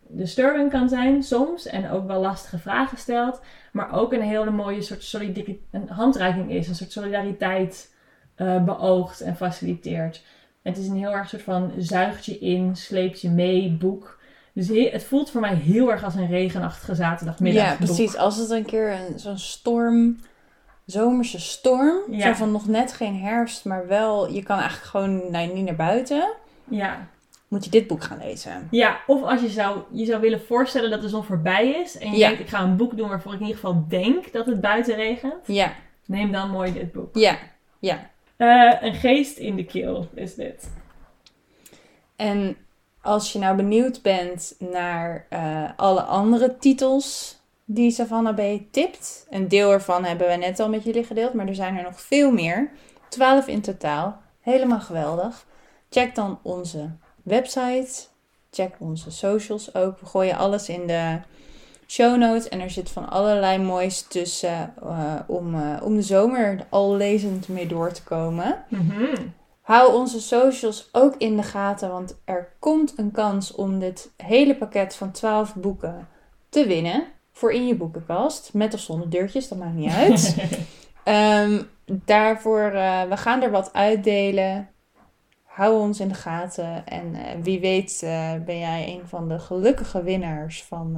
disturbing 0.09 0.71
kan 0.71 0.89
zijn 0.89 1.23
soms. 1.23 1.67
En 1.67 1.91
ook 1.91 2.07
wel 2.07 2.21
lastige 2.21 2.59
vragen 2.59 2.99
stelt. 2.99 3.41
Maar 3.73 3.93
ook 3.93 4.13
een 4.13 4.23
hele 4.23 4.51
mooie 4.51 4.83
soort 4.83 5.03
solidari- 5.05 5.63
een 5.71 5.89
handreiking 5.89 6.51
is. 6.51 6.69
Een 6.69 6.75
soort 6.75 6.93
solidariteit 6.93 7.95
eh, 8.35 8.65
beoogt 8.65 9.21
en 9.21 9.37
faciliteert. 9.37 10.23
Het 10.63 10.79
is 10.79 10.87
een 10.89 10.97
heel 10.97 11.13
erg 11.13 11.29
soort 11.29 11.43
van 11.43 11.73
zuigt 11.79 12.25
je 12.25 12.39
in, 12.39 12.77
sleept 12.77 13.21
je 13.21 13.31
mee 13.31 13.71
boek. 13.81 14.19
Dus 14.53 14.69
he- 14.69 14.89
het 14.93 15.05
voelt 15.05 15.31
voor 15.31 15.41
mij 15.41 15.55
heel 15.55 15.91
erg 15.91 16.05
als 16.05 16.15
een 16.15 16.27
regenachtige 16.29 16.95
zaterdagmiddag. 16.95 17.65
ja, 17.71 17.77
precies. 17.77 18.17
Als 18.17 18.37
het 18.37 18.51
een 18.51 18.65
keer 18.65 18.93
een, 18.93 19.19
zo'n 19.19 19.39
storm, 19.39 20.19
zomerse 20.93 21.41
storm, 21.41 21.97
Ja. 22.11 22.27
zo 22.27 22.33
van 22.33 22.53
nog 22.53 22.67
net 22.67 22.93
geen 22.93 23.17
herfst, 23.21 23.65
maar 23.65 23.87
wel, 23.87 24.31
je 24.33 24.43
kan 24.43 24.59
eigenlijk 24.59 24.89
gewoon 24.91 25.31
nou, 25.31 25.53
niet 25.53 25.65
naar 25.65 25.77
buiten, 25.77 26.33
Ja. 26.65 27.09
moet 27.49 27.65
je 27.65 27.71
dit 27.71 27.87
boek 27.87 28.05
gaan 28.05 28.19
lezen. 28.19 28.69
ja, 28.71 29.01
of 29.07 29.23
als 29.23 29.41
je 29.41 29.49
zou, 29.49 29.79
je 29.91 30.05
zou 30.05 30.21
willen 30.21 30.41
voorstellen 30.47 30.91
dat 30.91 31.01
de 31.01 31.09
zon 31.09 31.25
voorbij 31.25 31.69
is. 31.69 31.99
En 31.99 32.11
je 32.11 32.17
Ja. 32.17 32.27
denkt, 32.27 32.41
ik 32.43 32.49
ga 32.49 32.63
een 32.63 32.77
boek 32.77 32.97
doen 32.97 33.09
waarvoor 33.09 33.33
ik 33.35 33.41
in 33.41 33.47
ieder 33.47 33.61
geval 33.61 33.85
denk 33.89 34.33
dat 34.33 34.47
het 34.47 34.61
buiten 34.61 34.95
regent. 34.95 35.47
Ja, 35.47 35.73
Neem 36.07 36.33
dan 36.33 36.51
mooi 36.51 36.73
dit 36.73 36.93
boek. 36.93 37.17
ja, 37.17 37.39
ja. 37.79 38.11
Eh, 38.37 38.75
een 38.81 38.95
geest 38.95 39.39
in 39.39 39.57
de 39.57 39.65
keel 39.65 40.09
is 40.15 40.35
dit. 40.35 40.71
En 42.17 42.57
als 43.03 43.33
je 43.33 43.39
nou 43.39 43.57
benieuwd 43.57 44.03
bent 44.03 44.55
naar 44.59 45.27
eh, 45.29 45.65
alle 45.77 46.03
andere 46.03 46.57
titels 46.59 47.38
die 47.71 47.91
Savannah 47.91 48.35
B 48.35 48.73
tipt, 48.73 49.27
een 49.31 49.49
deel 49.49 49.73
ervan 49.73 50.05
hebben 50.05 50.29
we 50.29 50.35
net 50.35 50.61
al 50.61 50.69
met 50.69 50.85
jullie 50.85 51.05
gedeeld, 51.05 51.35
maar 51.35 51.47
er 51.47 51.55
zijn 51.55 51.77
er 51.77 51.83
nog 51.83 52.01
veel 52.01 52.33
meer. 52.33 52.71
12 53.09 53.47
in 53.47 53.61
totaal. 53.61 54.21
Helemaal 54.41 54.81
geweldig. 54.81 55.47
Check 55.91 56.15
dan 56.15 56.39
onze 56.43 56.91
website. 57.23 58.07
Check 58.51 58.75
onze 58.79 59.11
socials 59.11 59.75
ook. 59.75 60.01
We 60.01 60.07
gooien 60.07 60.37
alles 60.37 60.69
in 60.69 60.87
de 60.87 61.19
show 61.87 62.17
notes. 62.17 62.49
En 62.49 62.61
er 62.61 62.71
zit 62.71 62.91
van 62.91 63.09
allerlei 63.09 63.59
moois 63.59 64.03
tussen 64.03 64.75
eh, 64.83 65.15
om, 65.27 65.55
eh, 65.55 65.83
om 65.83 65.95
de 65.95 66.03
zomer 66.03 66.67
al 66.69 66.95
lezend 66.97 67.49
mee 67.49 67.67
door 67.67 67.93
te 67.93 68.03
komen. 68.03 68.65
Mhm. 68.69 69.27
Hou 69.61 69.95
onze 69.95 70.21
socials 70.21 70.89
ook 70.93 71.15
in 71.17 71.37
de 71.37 71.43
gaten, 71.43 71.89
want 71.91 72.17
er 72.25 72.49
komt 72.59 72.93
een 72.97 73.11
kans 73.11 73.55
om 73.55 73.79
dit 73.79 74.11
hele 74.17 74.57
pakket 74.57 74.95
van 74.95 75.11
12 75.11 75.55
boeken 75.55 76.09
te 76.49 76.67
winnen. 76.67 77.17
Voor 77.39 77.53
in 77.53 77.67
je 77.67 77.75
boekenkast. 77.75 78.51
Met 78.55 78.75
of 78.75 78.81
zonder 78.81 79.11
deurtjes, 79.11 79.49
dat 79.49 79.59
maakt 79.59 79.75
niet 79.75 79.93
uit. 79.93 80.37
Ehm, 81.05 81.63
daarvoor, 81.85 82.61
eh, 82.61 83.03
we 83.03 83.17
gaan 83.17 83.43
er 83.43 83.51
wat 83.51 83.73
uitdelen. 83.73 84.69
Hou 85.45 85.79
ons 85.79 86.01
in 86.01 86.09
de 86.09 86.15
gaten. 86.15 86.87
En 86.87 87.15
eh, 87.15 87.43
wie 87.43 87.61
weet 87.61 88.03
eh, 88.03 88.35
ben 88.45 88.59
jij 88.59 88.89
een 88.89 89.09
van 89.09 89.29
de 89.29 89.39
gelukkige 89.39 90.03
winnaars 90.03 90.65
van, 90.65 90.97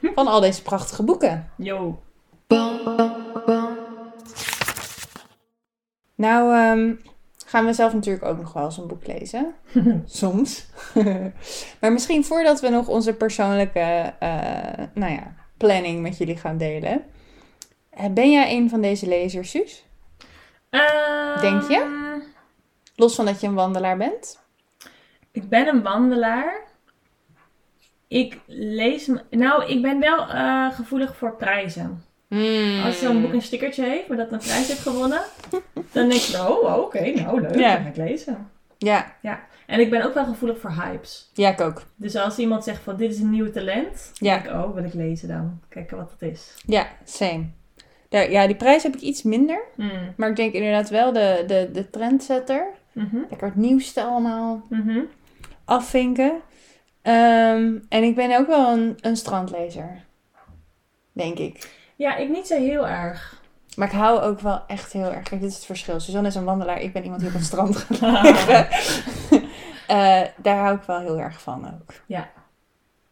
eh, 0.00 0.10
van 0.14 0.26
al 0.26 0.40
deze 0.40 0.62
prachtige 0.62 1.02
boeken. 1.02 1.50
Yo. 1.56 1.98
Nou, 6.14 6.54
ehm, 6.54 6.94
gaan 7.46 7.64
we 7.64 7.72
zelf 7.72 7.94
natuurlijk 7.94 8.24
ook 8.24 8.38
nog 8.38 8.52
wel 8.52 8.64
eens 8.64 8.76
een 8.76 8.86
boek 8.86 9.06
lezen. 9.06 9.54
Soms. 10.04 10.66
maar 11.80 11.92
misschien 11.92 12.24
voordat 12.24 12.60
we 12.60 12.68
nog 12.68 12.88
onze 12.88 13.14
persoonlijke 13.14 14.12
eh, 14.18 14.84
nou 14.94 15.12
ja, 15.12 15.34
planning 15.60 16.02
met 16.02 16.18
jullie 16.18 16.36
gaan 16.36 16.56
delen. 16.58 17.04
Eh, 17.90 18.04
Ben 18.10 18.30
jij 18.30 18.56
een 18.56 18.68
van 18.68 18.80
deze 18.80 19.08
lezers, 19.08 19.50
Suus? 19.50 19.84
Denk 21.40 21.62
je? 21.68 21.74
Ehm, 21.80 22.20
Los 22.96 23.14
van 23.14 23.24
dat 23.24 23.40
je 23.40 23.46
een 23.46 23.54
wandelaar 23.54 23.96
bent? 23.96 24.40
Ik 25.32 25.48
ben 25.48 25.66
een 25.68 25.82
wandelaar. 25.82 26.60
Ik 28.08 28.38
lees... 28.46 29.10
Nou, 29.30 29.64
ik 29.66 29.82
ben 29.82 30.00
wel 30.00 30.26
eh, 30.28 30.72
gevoelig 30.74 31.16
voor 31.16 31.36
prijzen. 31.36 32.04
Hmm. 32.28 32.82
Als 32.84 32.98
zo'n 32.98 33.22
boek 33.22 33.32
een 33.32 33.42
stickertje 33.42 33.84
heeft, 33.84 34.08
maar 34.08 34.16
dat 34.16 34.32
een 34.32 34.38
prijs 34.38 34.68
heeft 34.68 34.80
gewonnen, 34.80 35.22
dan 35.92 36.08
denk 36.08 36.20
ik, 36.22 36.34
oh, 36.40 36.76
oké, 36.78 37.10
nou 37.10 37.40
leuk, 37.40 37.54
Ja. 37.58 37.74
dan 37.74 37.82
ga 37.82 37.88
ik 37.88 37.96
lezen. 37.96 38.50
Ja, 38.82 39.14
En 39.66 39.80
ik 39.80 39.90
ben 39.90 40.02
ook 40.04 40.14
wel 40.14 40.24
gevoelig 40.24 40.58
voor 40.58 40.70
hypes. 40.70 41.30
ja, 41.34 41.50
ik 41.50 41.60
ook. 41.60 41.82
Dus 41.96 42.16
als 42.16 42.38
iemand 42.38 42.64
zegt 42.64 42.82
van, 42.82 42.96
dit 42.96 43.10
is 43.12 43.18
een 43.20 43.30
nieuw 43.30 43.50
talent, 43.50 44.10
Ja. 44.14 44.34
denk 44.38 44.44
ik, 44.44 44.52
oh, 44.64 44.74
wil 44.74 44.84
ik 44.84 44.94
lezen 44.94 45.28
dan. 45.28 45.60
Kijken 45.68 45.96
wat 45.96 46.10
het 46.18 46.30
is. 46.32 46.54
Ja, 46.66 46.86
same. 47.04 47.44
Daar, 48.08 48.30
ja, 48.30 48.46
die 48.46 48.56
prijs 48.56 48.82
heb 48.82 48.94
ik 48.94 49.00
iets 49.00 49.22
minder. 49.22 49.62
Mm. 49.76 49.90
Maar 50.16 50.28
ik 50.28 50.36
denk 50.36 50.52
inderdaad 50.54 50.88
wel 50.88 51.12
de, 51.12 51.44
de, 51.46 51.68
de 51.72 51.90
trendsetter. 51.90 52.66
Mhm. 52.92 53.16
Lekker 53.28 53.46
het 53.48 53.56
nieuwste 53.56 54.02
allemaal 54.02 54.62
Mhm. 54.68 54.98
afvinken. 55.64 56.40
Ehm, 57.02 57.74
en 57.88 58.02
ik 58.02 58.14
ben 58.14 58.38
ook 58.38 58.46
wel 58.46 58.72
een, 58.72 58.98
een 59.00 59.16
strandlezer. 59.16 60.04
Denk 61.12 61.38
ik. 61.38 61.70
Ja, 61.96 62.16
ik 62.16 62.28
niet 62.28 62.46
zo 62.46 62.56
heel 62.56 62.88
erg. 62.88 63.39
Maar 63.80 63.88
ik 63.88 63.94
hou 63.94 64.20
ook 64.20 64.40
wel 64.40 64.62
echt 64.66 64.92
heel 64.92 65.12
erg. 65.12 65.22
Kijk, 65.28 65.40
dit 65.40 65.50
is 65.50 65.56
het 65.56 65.64
verschil. 65.64 66.00
Suzanne 66.00 66.28
is 66.28 66.34
een 66.34 66.44
wandelaar. 66.44 66.80
Ik 66.80 66.92
ben 66.92 67.02
iemand 67.02 67.20
die 67.20 67.28
op 67.30 67.34
het 67.36 67.44
strand 67.44 67.76
gaat 67.76 68.22
liggen. 68.22 68.68
Eh, 69.86 70.20
daar 70.36 70.56
hou 70.58 70.76
ik 70.76 70.82
wel 70.82 71.00
heel 71.00 71.20
erg 71.20 71.40
van 71.42 71.64
ook. 71.66 71.94
Ja, 72.06 72.28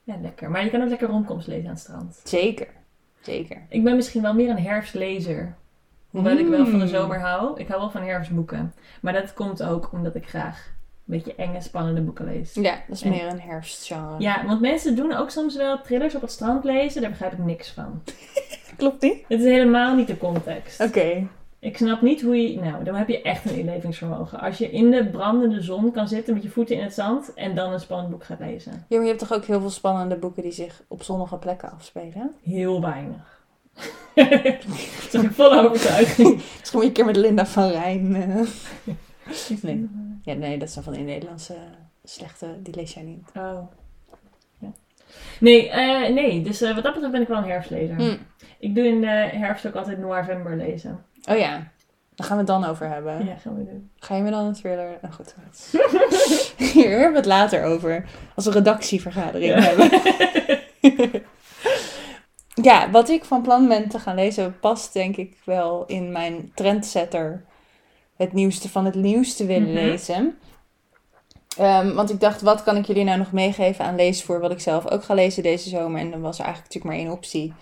lekker. 0.04 0.50
Maar 0.50 0.64
je 0.64 0.70
kan 0.70 0.82
ook 0.82 0.88
lekker 0.88 1.08
romcoms 1.08 1.46
lezen 1.46 1.64
aan 1.64 1.70
het 1.74 1.80
strand. 1.82 2.20
Zeker. 2.24 2.66
Zeker. 3.20 3.62
Ik 3.68 3.84
ben 3.84 3.96
misschien 3.96 4.22
wel 4.22 4.34
meer 4.34 4.50
een 4.50 4.58
herfstlezer. 4.62 5.54
Hoewel 6.10 6.36
ik 6.36 6.46
wel 6.48 6.64
van 6.66 6.78
de 6.78 6.84
Mm. 6.84 6.90
zomer 6.90 7.20
hou. 7.20 7.60
Ik 7.60 7.68
hou 7.68 7.80
wel 7.80 7.90
van 7.90 8.02
herfstboeken. 8.02 8.74
Maar 9.00 9.12
dat 9.12 9.34
komt 9.34 9.62
ook 9.62 9.92
omdat 9.92 10.14
ik 10.14 10.28
graag 10.28 10.66
een 10.66 10.72
beetje 11.16 11.34
enge, 11.34 11.60
spannende 11.60 12.00
boeken 12.00 12.24
lees. 12.24 12.54
Ja, 12.54 12.74
dat 12.88 12.96
is 12.96 13.02
En- 13.02 13.10
meer 13.10 13.26
een 13.26 13.40
herfstgenre. 13.40 14.14
Ja, 14.18 14.44
want 14.46 14.60
mensen 14.60 14.96
doen 14.96 15.12
ook 15.16 15.30
soms 15.30 15.56
wel 15.56 15.80
thrillers 15.80 16.14
op 16.14 16.20
het 16.20 16.30
strand 16.32 16.64
lezen. 16.64 17.00
Daar 17.00 17.10
begrijp 17.10 17.32
ik 17.32 17.38
niks 17.38 17.70
van. 17.70 18.02
Klopt 18.78 19.00
die? 19.00 19.24
Het 19.28 19.40
is 19.40 19.44
helemaal 19.44 19.94
niet 19.94 20.06
de 20.06 20.18
context. 20.18 20.80
Oké. 20.80 21.26
Ik 21.58 21.76
snap 21.76 22.02
niet 22.02 22.22
hoe 22.22 22.36
je... 22.42 22.60
Nou, 22.60 22.84
dan 22.84 22.94
heb 22.94 23.08
je 23.08 23.22
echt 23.22 23.50
een 23.50 23.58
inlevingsvermogen. 23.58 24.40
Als 24.40 24.58
je 24.58 24.70
in 24.70 24.90
de 24.90 25.06
brandende 25.06 25.62
zon 25.62 25.90
kan 25.92 26.08
zitten 26.08 26.34
met 26.34 26.42
je 26.42 26.48
voeten 26.48 26.76
in 26.76 26.82
het 26.82 26.94
zand... 26.94 27.34
en 27.34 27.54
dan 27.54 27.72
een 27.72 27.80
spannend 27.80 28.10
boek 28.10 28.24
gaat 28.24 28.38
lezen. 28.38 28.72
Ja, 28.72 28.96
maar 28.96 29.00
je 29.00 29.06
hebt 29.06 29.18
toch 29.18 29.32
ook 29.32 29.44
heel 29.44 29.60
veel 29.60 29.70
spannende 29.70 30.16
boeken 30.16 30.42
die 30.42 30.52
zich 30.52 30.82
op 30.88 31.02
zonnige 31.02 31.36
plekken 31.36 31.70
afspelen? 31.72 32.30
Heel 32.42 32.80
weinig. 32.80 33.40
zeg 35.10 35.22
ik 35.22 35.30
vol 35.30 35.52
overtuiging. 35.58 36.34
Misschien 36.58 36.62
moet 36.72 36.82
je 36.82 36.86
een 36.88 36.92
keer 36.92 37.04
met 37.04 37.16
Linda 37.16 37.46
van 37.46 37.70
Rijn. 37.70 38.16
eh. 38.16 38.46
Nee. 39.62 39.88
Ja, 40.22 40.34
nee, 40.34 40.58
dat 40.58 40.70
zijn 40.70 40.84
van 40.84 40.92
die 40.92 41.02
Nederlandse 41.02 41.56
slechte, 42.04 42.46
die 42.62 42.74
lees 42.74 42.94
jij 42.94 43.02
niet. 43.02 43.30
Oh. 43.36 43.58
Nee, 45.40 45.70
eh, 45.70 46.12
nee, 46.14 46.42
dus 46.42 46.60
eh, 46.62 46.74
wat 46.74 46.82
dat 46.82 46.92
betreft 46.92 47.12
ben 47.12 47.22
ik 47.22 47.28
wel 47.28 47.36
een 47.38 47.44
herfstlezer. 47.50 47.96
Hm. 47.96 48.16
Ik 48.58 48.74
doe 48.74 48.86
in 48.86 49.00
de 49.00 49.06
herfst 49.32 49.66
ook 49.66 49.74
altijd 49.74 49.98
November 49.98 50.56
lezen. 50.56 51.04
Oh 51.30 51.38
ja, 51.38 51.50
daar 52.14 52.26
gaan 52.26 52.36
we 52.36 52.42
het 52.42 52.46
dan 52.46 52.64
over 52.64 52.88
hebben. 52.88 53.26
Ja, 53.26 53.34
gaan 53.36 53.56
we 53.56 53.64
doen. 53.64 53.90
Ga 53.98 54.16
je 54.16 54.22
me 54.22 54.30
dan 54.30 54.44
een 54.46 54.54
thriller? 54.54 54.98
Nou 55.02 55.14
goed. 55.14 55.34
Hier 56.72 56.90
hebben 56.90 57.10
we 57.10 57.16
het 57.16 57.26
later 57.26 57.64
over. 57.64 58.04
Als 58.34 58.44
we 58.44 58.50
een 58.50 58.56
redactievergadering 58.56 59.54
Ja. 59.54 59.60
hebben. 59.60 59.90
ja, 62.68 62.90
wat 62.90 63.08
ik 63.08 63.24
van 63.24 63.42
plan 63.42 63.68
ben 63.68 63.88
te 63.88 63.98
gaan 63.98 64.14
lezen 64.14 64.58
past 64.60 64.92
denk 64.92 65.16
ik 65.16 65.36
wel 65.44 65.84
in 65.86 66.12
mijn 66.12 66.52
trendsetter. 66.54 67.44
Het 68.16 68.32
nieuwste 68.32 68.68
van 68.68 68.84
het 68.84 68.94
nieuwste 68.94 69.46
willen 69.46 69.72
Mhm. 69.72 69.84
lezen. 69.84 70.38
Ehm, 71.58 71.94
want 71.94 72.10
ik 72.10 72.20
dacht, 72.20 72.40
wat 72.40 72.62
kan 72.62 72.76
ik 72.76 72.86
jullie 72.86 73.04
nou 73.04 73.18
nog 73.18 73.32
meegeven 73.32 73.84
aan 73.84 73.96
leesvoer 73.96 74.40
wat 74.40 74.50
ik 74.50 74.60
zelf 74.60 74.90
ook 74.90 75.04
ga 75.04 75.14
lezen 75.14 75.42
deze 75.42 75.68
zomer? 75.68 76.00
En 76.00 76.10
dan 76.10 76.20
was 76.20 76.38
er 76.38 76.44
eigenlijk 76.44 76.74
natuurlijk 76.74 76.94
maar 76.94 77.06
één 77.06 77.16
optie. 77.16 77.52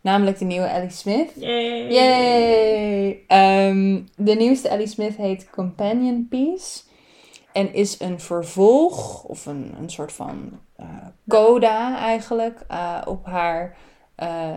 Namelijk 0.00 0.38
de 0.38 0.44
nieuwe 0.44 0.66
Ellie 0.66 0.90
Smith. 0.90 1.30
Yay! 1.36 1.92
Yay! 1.92 3.24
Ehm, 3.26 4.00
de 4.16 4.34
nieuwste 4.34 4.68
Ellie 4.68 4.86
Smith 4.86 5.16
heet 5.16 5.50
Companion 5.50 6.26
Piece. 6.30 6.80
En 7.52 7.74
is 7.74 8.00
een 8.00 8.20
vervolg, 8.20 9.24
of 9.24 9.46
een, 9.46 9.74
een 9.80 9.90
soort 9.90 10.12
van 10.12 10.60
eh, 10.76 10.86
coda 11.28 11.98
eigenlijk, 11.98 12.60
eh, 12.68 13.00
op 13.04 13.26
haar 13.26 13.76
eh, 14.14 14.54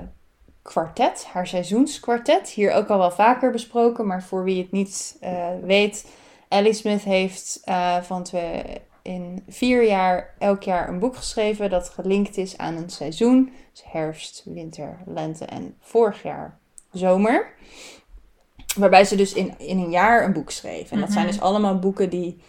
kwartet, 0.62 1.26
haar 1.32 1.48
seizoenskwartet. 1.48 2.50
Hier 2.50 2.74
ook 2.74 2.88
al 2.88 2.98
wel 2.98 3.12
vaker 3.12 3.52
besproken, 3.52 4.08
maar 4.08 4.24
voor 4.24 4.44
wie 4.44 4.62
het 4.62 4.72
niet 4.72 5.18
weet. 5.64 6.06
Ellie 6.50 6.74
Smith 6.74 7.04
heeft 7.04 7.62
eh, 7.64 8.02
van 8.02 8.24
twee, 8.24 8.64
in 9.10 9.44
vier 9.48 9.84
jaar 9.88 10.34
elk 10.40 10.64
jaar 10.64 10.90
een 10.90 11.00
boek 11.00 11.16
geschreven 11.16 11.70
dat 11.70 11.90
gelinkt 11.90 12.38
is 12.38 12.58
aan 12.58 12.76
een 12.76 12.90
seizoen. 12.90 13.52
Dus 13.72 13.84
herfst, 13.92 14.42
winter, 14.46 14.98
lente 15.06 15.46
en 15.46 15.76
vorig 15.80 16.24
jaar 16.24 16.58
zomer. 16.92 17.48
Waarbij 18.78 19.04
ze 19.06 19.16
dus 19.16 19.34
in, 19.34 19.54
in 19.60 19.78
een 19.78 19.90
jaar 19.90 20.24
een 20.24 20.34
boek 20.34 20.52
schreef. 20.52 20.92
En 20.92 21.00
dat 21.00 21.12
zijn 21.12 21.26
Mhm. 21.26 21.34
dus 21.34 21.42
allemaal 21.44 21.80
boeken 21.80 22.10
die 22.10 22.42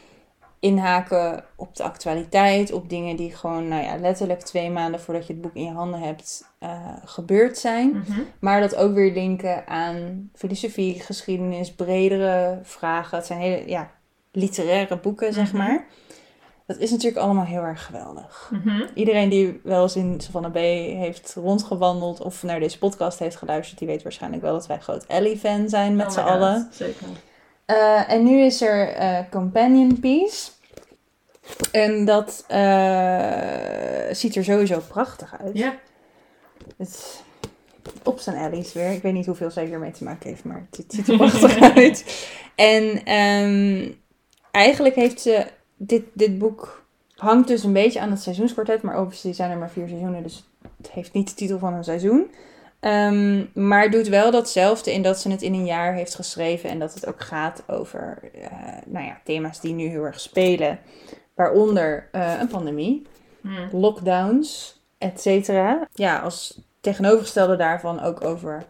inhaken 0.59 1.45
op 1.57 1.77
de 1.77 1.83
actualiteit. 1.83 2.73
Op 2.73 2.89
dingen 2.89 3.17
die 3.17 3.35
gewoon, 3.37 3.69
nou 3.69 3.83
ja, 3.83 3.97
letterlijk 3.97 4.41
twee 4.41 4.71
maanden 4.71 5.01
voordat 5.01 5.27
je 5.27 5.33
het 5.33 5.43
boek 5.43 5.55
in 5.55 5.65
je 5.65 5.71
handen 5.73 6.01
hebt 6.01 6.49
eh, 6.59 6.93
gebeurd 7.05 7.59
zijn. 7.59 7.91
Mhm. 7.91 8.21
Maar 8.41 8.61
dat 8.61 8.77
ook 8.77 8.95
weer 8.95 9.13
linken 9.13 9.67
aan 9.67 10.31
filosofie, 10.35 11.01
geschiedenis, 11.01 11.75
bredere 11.75 12.59
vragen. 12.63 13.17
Het 13.19 13.27
zijn 13.27 13.41
hele, 13.41 13.69
ja, 13.69 13.91
literaire 14.33 14.99
boeken, 14.99 15.33
zeg 15.33 15.53
Mhm. 15.53 15.57
maar. 15.57 15.87
Dat 16.71 16.79
is 16.79 16.91
natuurlijk 16.91 17.23
allemaal 17.23 17.45
heel 17.45 17.63
erg 17.63 17.87
geweldig. 17.87 18.51
Mhm. 18.53 18.87
Iedereen 18.95 19.29
die 19.29 19.61
wel 19.63 19.83
eens 19.83 19.97
in 19.97 20.21
Savannah 20.21 20.53
Bay 20.53 20.77
heeft 20.77 21.35
rondgewandeld 21.35 22.21
of 22.21 22.43
naar 22.43 22.61
deze 22.61 22.79
podcast 22.79 23.19
heeft 23.19 23.37
geluisterd, 23.37 23.79
die 23.79 23.89
weet 23.89 24.03
waarschijnlijk 24.03 24.43
wel 24.43 24.53
dat 24.53 24.67
wij 24.67 24.79
groot 24.79 25.05
Ellie-fan 25.07 25.69
zijn 25.69 25.97
met 25.97 26.07
Oh 26.07 26.13
z'n 26.13 26.19
allen. 26.19 26.69
Zeker. 26.73 27.07
Eh, 27.65 28.11
en 28.11 28.25
nu 28.25 28.41
is 28.41 28.61
er 28.61 28.89
eh, 28.89 29.19
Companion 29.31 30.01
Piece. 30.01 30.51
En 31.73 32.05
dat 32.05 32.45
eh, 32.49 34.15
ziet 34.15 34.37
er 34.37 34.45
sowieso 34.45 34.83
prachtig 34.89 35.35
uit. 35.41 35.57
Ja. 35.59 35.75
Het, 36.77 37.23
op 38.03 38.21
zijn 38.21 38.37
Alice 38.37 38.79
weer. 38.79 38.91
Ik 38.91 39.03
weet 39.03 39.13
niet 39.13 39.27
hoeveel 39.27 39.51
zij 39.51 39.65
hiermee 39.65 39.91
te 39.91 40.05
maken 40.05 40.29
heeft, 40.29 40.45
maar 40.45 40.67
het, 40.71 40.85
ziet 40.89 41.09
er 41.09 41.17
prachtig 41.17 41.61
uit. 41.77 42.27
En 42.55 43.05
ehm, 43.05 43.93
eigenlijk 44.51 44.95
heeft 44.95 45.21
ze 45.21 45.59
dit, 45.83 46.03
dit 46.13 46.39
boek 46.39 46.85
hangt 47.15 47.49
dus 47.49 47.65
een 47.65 47.73
beetje 47.73 48.01
aan 48.01 48.11
het 48.11 48.23
seizoenskwartet, 48.23 48.83
maar 48.83 48.97
overigens 48.97 49.37
zijn 49.37 49.51
er 49.51 49.59
maar 49.59 49.71
vier 49.71 49.89
seizoenen, 49.89 50.23
dus 50.23 50.49
het 50.77 50.91
heeft 50.91 51.13
niet 51.13 51.29
de 51.29 51.35
titel 51.35 51.59
van 51.59 51.75
een 51.75 51.85
seizoen. 51.85 52.31
Um, 52.81 53.51
maar 53.55 53.91
doet 53.91 54.09
wel 54.09 54.31
datzelfde 54.31 54.93
in 54.93 55.03
dat 55.03 55.21
ze 55.21 55.31
het 55.31 55.43
in 55.43 55.55
een 55.55 55.65
jaar 55.67 55.95
heeft 55.95 56.15
geschreven 56.15 56.71
en 56.71 56.79
dat 56.79 56.95
het 56.95 57.07
ook 57.07 57.21
gaat 57.21 57.63
over 57.67 58.19
uh, 58.35 58.47
nou 58.87 59.07
ja, 59.07 59.21
thema's 59.25 59.61
die 59.61 59.75
nu 59.75 59.87
heel 59.87 60.05
erg 60.05 60.21
spelen. 60.21 60.79
Waaronder 61.35 62.09
uh, 62.13 62.35
een 62.41 62.49
pandemie, 62.49 63.07
Hmm. 63.41 63.69
lockdowns, 63.73 64.81
et 64.99 65.21
cetera. 65.21 65.89
Ja, 65.93 66.19
als 66.19 66.61
tegenovergestelde 66.81 67.57
daarvan 67.57 68.01
ook 68.01 68.25
over, 68.25 68.65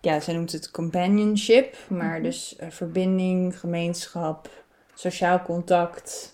ja, 0.00 0.20
zij 0.20 0.34
noemt 0.34 0.52
het 0.52 0.70
companionship, 0.70 1.76
maar 1.88 2.14
Mhm. 2.14 2.22
dus 2.22 2.56
uh, 2.60 2.66
verbinding, 2.70 3.58
gemeenschap, 3.58 4.48
sociaal 4.94 5.42
contact, 5.42 6.31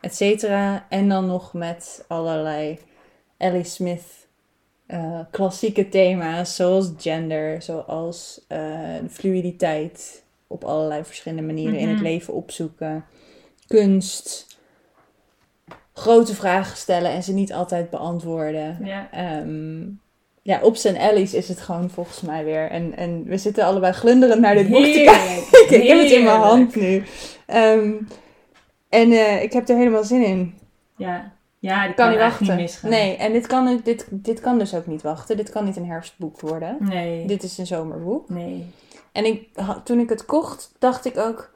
et 0.00 0.14
cetera. 0.16 0.86
En 0.88 1.08
dan 1.08 1.26
nog 1.26 1.52
met 1.52 2.04
allerlei 2.08 2.78
Ellie 3.36 3.64
Smith 3.64 4.02
uh, 4.88 5.20
klassieke 5.30 5.88
thema's, 5.88 6.56
zoals 6.56 6.90
gender, 6.98 7.62
zoals 7.62 8.40
uh, 8.48 8.58
fluiditeit 9.10 10.22
op 10.46 10.64
allerlei 10.64 11.04
verschillende 11.04 11.42
manieren 11.42 11.78
in 11.78 11.88
het 11.88 11.96
Mhm. 11.96 12.04
leven 12.06 12.34
opzoeken, 12.34 13.04
kunst, 13.66 14.46
grote 15.92 16.34
vragen 16.34 16.76
stellen 16.76 17.10
en 17.10 17.22
ze 17.22 17.32
niet 17.32 17.52
altijd 17.52 17.90
beantwoorden. 17.90 18.78
Ja. 18.84 19.08
Ehm, 19.12 19.80
ja, 20.42 20.60
op 20.62 20.76
zijn 20.76 20.96
Ellie's 20.96 21.32
is 21.34 21.48
het 21.48 21.60
gewoon 21.60 21.90
volgens 21.90 22.20
mij 22.20 22.44
weer. 22.44 22.70
En, 22.70 22.96
en 22.96 23.24
we 23.24 23.38
zitten 23.38 23.64
allebei 23.64 23.92
glunderend 23.92 24.40
naar 24.40 24.54
dit 24.54 24.68
boek 24.68 24.84
te 24.84 25.02
kijken. 25.04 25.76
Ik 25.80 25.86
heb 25.88 25.98
het 25.98 26.10
in 26.10 26.24
mijn 26.24 26.40
hand 26.40 26.74
nu. 26.76 27.02
Ehm, 27.46 27.92
en 28.90 29.12
eh, 29.12 29.42
ik 29.42 29.52
heb 29.52 29.68
er 29.68 29.76
helemaal 29.76 30.04
zin 30.04 30.24
in. 30.24 30.58
Ja. 30.96 31.32
Ja, 31.58 31.86
die 31.86 31.94
Kan 31.94 32.04
kan, 32.04 32.08
niet 32.10 32.18
wachten. 32.18 32.46
niet 32.46 32.56
misgaan. 32.56 32.90
Nee, 32.90 33.16
en 33.16 33.32
dit 33.32 33.46
kan, 33.46 33.80
dit, 33.84 34.06
dit 34.10 34.40
kan 34.40 34.58
dus 34.58 34.74
ook 34.74 34.86
niet 34.86 35.02
wachten. 35.02 35.36
Dit 35.36 35.50
kan 35.50 35.64
niet 35.64 35.76
een 35.76 35.86
herfstboek 35.86 36.40
worden. 36.40 36.76
Nee. 36.80 37.26
Dit 37.26 37.42
is 37.42 37.58
een 37.58 37.66
zomerboek. 37.66 38.28
Nee. 38.28 38.66
En 39.12 39.24
ik, 39.24 39.48
toen 39.84 39.98
ik 40.00 40.08
het 40.08 40.24
kocht, 40.24 40.72
dacht 40.78 41.04
ik 41.04 41.16
ook... 41.18 41.50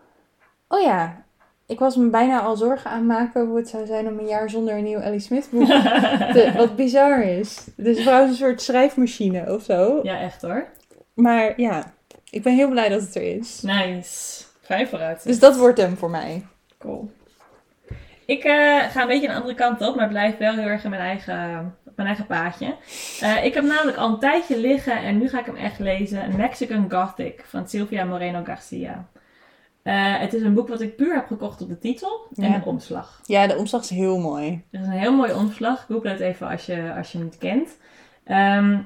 Oh 0.68 0.80
ja, 0.80 1.24
ik 1.66 1.78
was 1.78 1.96
me 1.96 2.08
bijna 2.08 2.40
al 2.40 2.56
zorgen 2.56 2.90
aan 2.90 2.96
het 2.98 3.06
maken 3.06 3.46
hoe 3.46 3.56
het 3.56 3.68
zou 3.68 3.86
zijn 3.86 4.06
om 4.06 4.18
een 4.18 4.26
jaar 4.26 4.50
zonder 4.50 4.74
een 4.76 4.84
nieuw 4.84 4.98
Ellie 4.98 5.20
Smith 5.20 5.48
boek. 5.50 5.66
te- 6.34 6.52
wat 6.56 6.76
bizar 6.76 7.22
is. 7.22 7.66
Dus 7.76 8.02
vrouw 8.02 8.24
is 8.24 8.30
een 8.30 8.36
soort 8.36 8.62
schrijfmachine 8.62 9.52
of 9.54 9.62
zo. 9.62 10.00
ja, 10.02 10.20
echt 10.20 10.42
hoor. 10.42 10.66
Maar 11.14 11.60
ja, 11.60 11.92
ik 12.30 12.42
ben 12.42 12.54
heel 12.54 12.68
blij 12.70 12.88
dat 12.88 13.00
het 13.00 13.14
er 13.14 13.36
is. 13.36 13.62
Nice. 13.62 14.44
Vijf 14.62 14.88
vooruit. 14.90 15.24
Dus 15.24 15.38
dat 15.38 15.56
wordt 15.56 15.78
hem 15.78 15.96
voor 15.96 16.10
mij. 16.10 16.44
Cool. 16.78 17.10
Ik 18.26 18.44
eh, 18.44 18.78
ga 18.78 19.00
een 19.02 19.06
beetje 19.08 19.28
een 19.28 19.34
andere 19.34 19.54
kant 19.54 19.80
op, 19.80 19.96
maar 19.96 20.08
blijf 20.08 20.36
wel 20.36 20.54
heel 20.54 20.66
erg 20.68 20.84
in 20.84 20.90
mijn 20.90 21.02
eigen, 21.02 21.74
mijn 21.96 22.08
eigen 22.08 22.26
paadje. 22.26 22.76
Eh, 23.20 23.44
ik 23.44 23.54
heb 23.54 23.64
namelijk 23.64 23.96
al 23.96 24.08
een 24.08 24.18
tijdje 24.18 24.58
liggen 24.60 24.96
en 25.02 25.18
nu 25.18 25.28
ga 25.28 25.38
ik 25.38 25.46
hem 25.46 25.56
echt 25.56 25.78
lezen. 25.78 26.36
Mexican 26.36 26.90
Gothic 26.90 27.44
van 27.46 27.68
Silvia 27.68 28.04
Moreno 28.04 28.44
Garcia. 28.44 29.08
Eh, 29.82 30.18
het 30.18 30.34
is 30.34 30.42
een 30.42 30.54
boek 30.54 30.68
wat 30.68 30.80
ik 30.80 30.96
puur 30.96 31.14
heb 31.14 31.26
gekocht 31.26 31.62
op 31.62 31.68
de 31.68 31.78
titel 31.78 32.26
en 32.34 32.50
Ja. 32.50 32.58
de 32.58 32.64
omslag. 32.64 33.20
Ja, 33.24 33.46
de 33.46 33.56
omslag 33.56 33.82
is 33.82 33.90
heel 33.90 34.18
mooi. 34.18 34.64
Het 34.70 34.80
is 34.80 34.86
een 34.86 34.92
heel 34.92 35.14
mooi 35.14 35.32
omslag. 35.32 35.84
Google 35.88 36.10
het 36.10 36.20
even 36.20 36.48
als 36.48 36.66
je, 36.66 36.94
als 36.96 37.12
je 37.12 37.18
hem 37.18 37.26
niet 37.26 37.38
kent. 37.38 37.76
Ehm, 38.24 38.78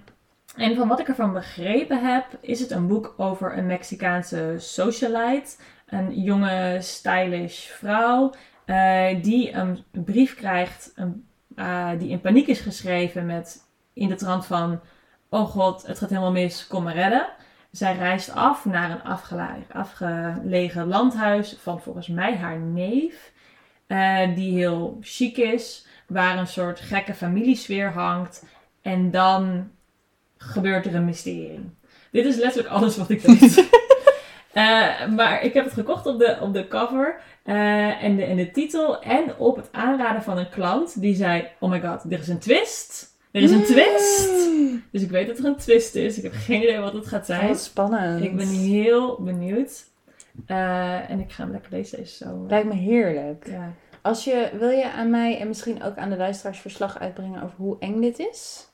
en 0.57 0.76
van 0.76 0.89
wat 0.89 1.01
ik 1.01 1.09
ervan 1.09 1.32
begrepen 1.32 2.12
heb, 2.12 2.24
is 2.41 2.61
het 2.61 2.70
een 2.70 2.86
boek 2.86 3.14
over 3.16 3.59
een 3.59 3.66
Mexicaanse 3.66 4.55
socialite. 4.57 5.57
Een 5.86 6.22
jonge, 6.22 6.76
stylish 6.80 7.66
vrouw 7.66 8.32
eh, 8.69 9.23
die 9.23 9.53
een 9.53 9.85
brief 9.91 10.35
krijgt 10.35 10.93
een, 10.95 11.27
eh, 11.57 11.91
die 11.99 12.09
in 12.09 12.21
paniek 12.21 12.47
is 12.47 12.61
geschreven 12.61 13.27
met 13.27 13.66
in 13.93 14.09
de 14.09 14.14
trant 14.14 14.47
van... 14.47 14.81
Oh 15.29 15.47
god, 15.49 15.87
het 15.87 15.99
gaat 15.99 16.09
helemaal 16.09 16.33
mis, 16.33 16.66
kom 16.66 16.85
me 16.85 16.93
redden. 16.93 17.27
Zij 17.71 17.97
reist 17.97 18.31
af 18.35 18.64
naar 18.64 18.91
een 18.91 19.03
afgela- 19.03 19.57
afgelegen 19.73 20.87
landhuis 20.87 21.57
van 21.61 21.81
volgens 21.81 22.09
mij 22.09 22.37
haar 22.37 22.59
neef. 22.59 23.33
eh, 23.87 24.35
die 24.35 24.53
heel 24.59 24.99
chic 25.01 25.37
is, 25.37 25.87
waar 26.07 26.39
een 26.39 26.47
soort 26.47 26.81
gekke 26.81 27.14
familiesfeer 27.14 27.93
hangt. 27.93 28.45
En 28.83 29.11
dan 29.11 29.71
gebeurt 30.37 30.87
er 30.87 30.95
een 30.95 31.05
mysterie. 31.05 31.71
Dit 32.11 32.25
is 32.25 32.37
letterlijk 32.37 32.75
alles 32.75 32.97
wat 32.97 33.11
ik 33.11 33.21
weet. 33.21 33.69
Eh, 34.59 35.07
maar 35.07 35.43
ik 35.45 35.55
heb 35.55 35.65
het 35.65 35.75
gekocht 35.75 36.07
op 36.07 36.19
de, 36.19 36.37
op 36.41 36.53
de 36.53 36.69
cover 36.69 37.21
eh, 37.43 38.05
en, 38.05 38.17
de, 38.17 38.25
en 38.25 38.37
de 38.37 38.51
titel. 38.51 39.03
En 39.03 39.37
op 39.37 39.57
het 39.57 39.69
aanraden 39.73 40.23
van 40.23 40.39
een 40.39 40.49
klant 40.49 41.01
die 41.01 41.15
zei: 41.15 41.49
Oh 41.61 41.71
my 41.71 41.81
god, 41.81 42.13
er 42.13 42.19
is 42.19 42.29
een 42.29 42.39
twist. 42.39 43.17
Er 43.31 43.43
is 43.43 43.51
een 43.51 43.65
twist. 43.65 44.31
Mm. 44.51 44.83
Dus 44.93 45.03
ik 45.03 45.11
weet 45.11 45.27
dat 45.27 45.39
er 45.39 45.45
een 45.45 45.57
twist 45.57 45.95
is. 45.95 46.17
Ik 46.17 46.23
heb 46.23 46.33
geen 46.35 46.63
idee 46.63 46.79
wat 46.79 46.93
het 46.93 47.07
gaat 47.07 47.27
zijn. 47.27 47.49
Wat 47.49 47.61
spannend. 47.61 48.23
Ik 48.25 48.37
ben 48.37 48.49
heel 48.49 49.23
benieuwd. 49.23 49.85
Eh, 50.47 51.11
en 51.11 51.21
ik 51.21 51.33
ga 51.33 51.43
hem 51.43 51.53
lekker 51.53 51.71
lezen 51.73 51.99
deze 51.99 52.25
zomer. 52.25 52.51
Lijkt 52.51 52.69
me 52.69 52.75
heerlijk. 52.75 53.47
Ja. 53.47 53.73
Als 54.03 54.25
je, 54.25 54.51
wil 54.59 54.71
je 54.71 54.91
aan 54.91 55.11
mij 55.11 55.39
en 55.39 55.49
misschien 55.49 55.83
ook 55.83 55.97
aan 55.97 56.11
de 56.11 56.17
luisteraars 56.17 56.59
verslag 56.59 56.99
uitbrengen 56.99 57.43
over 57.43 57.57
hoe 57.57 57.77
eng 57.79 58.01
dit 58.01 58.19
is? 58.19 58.67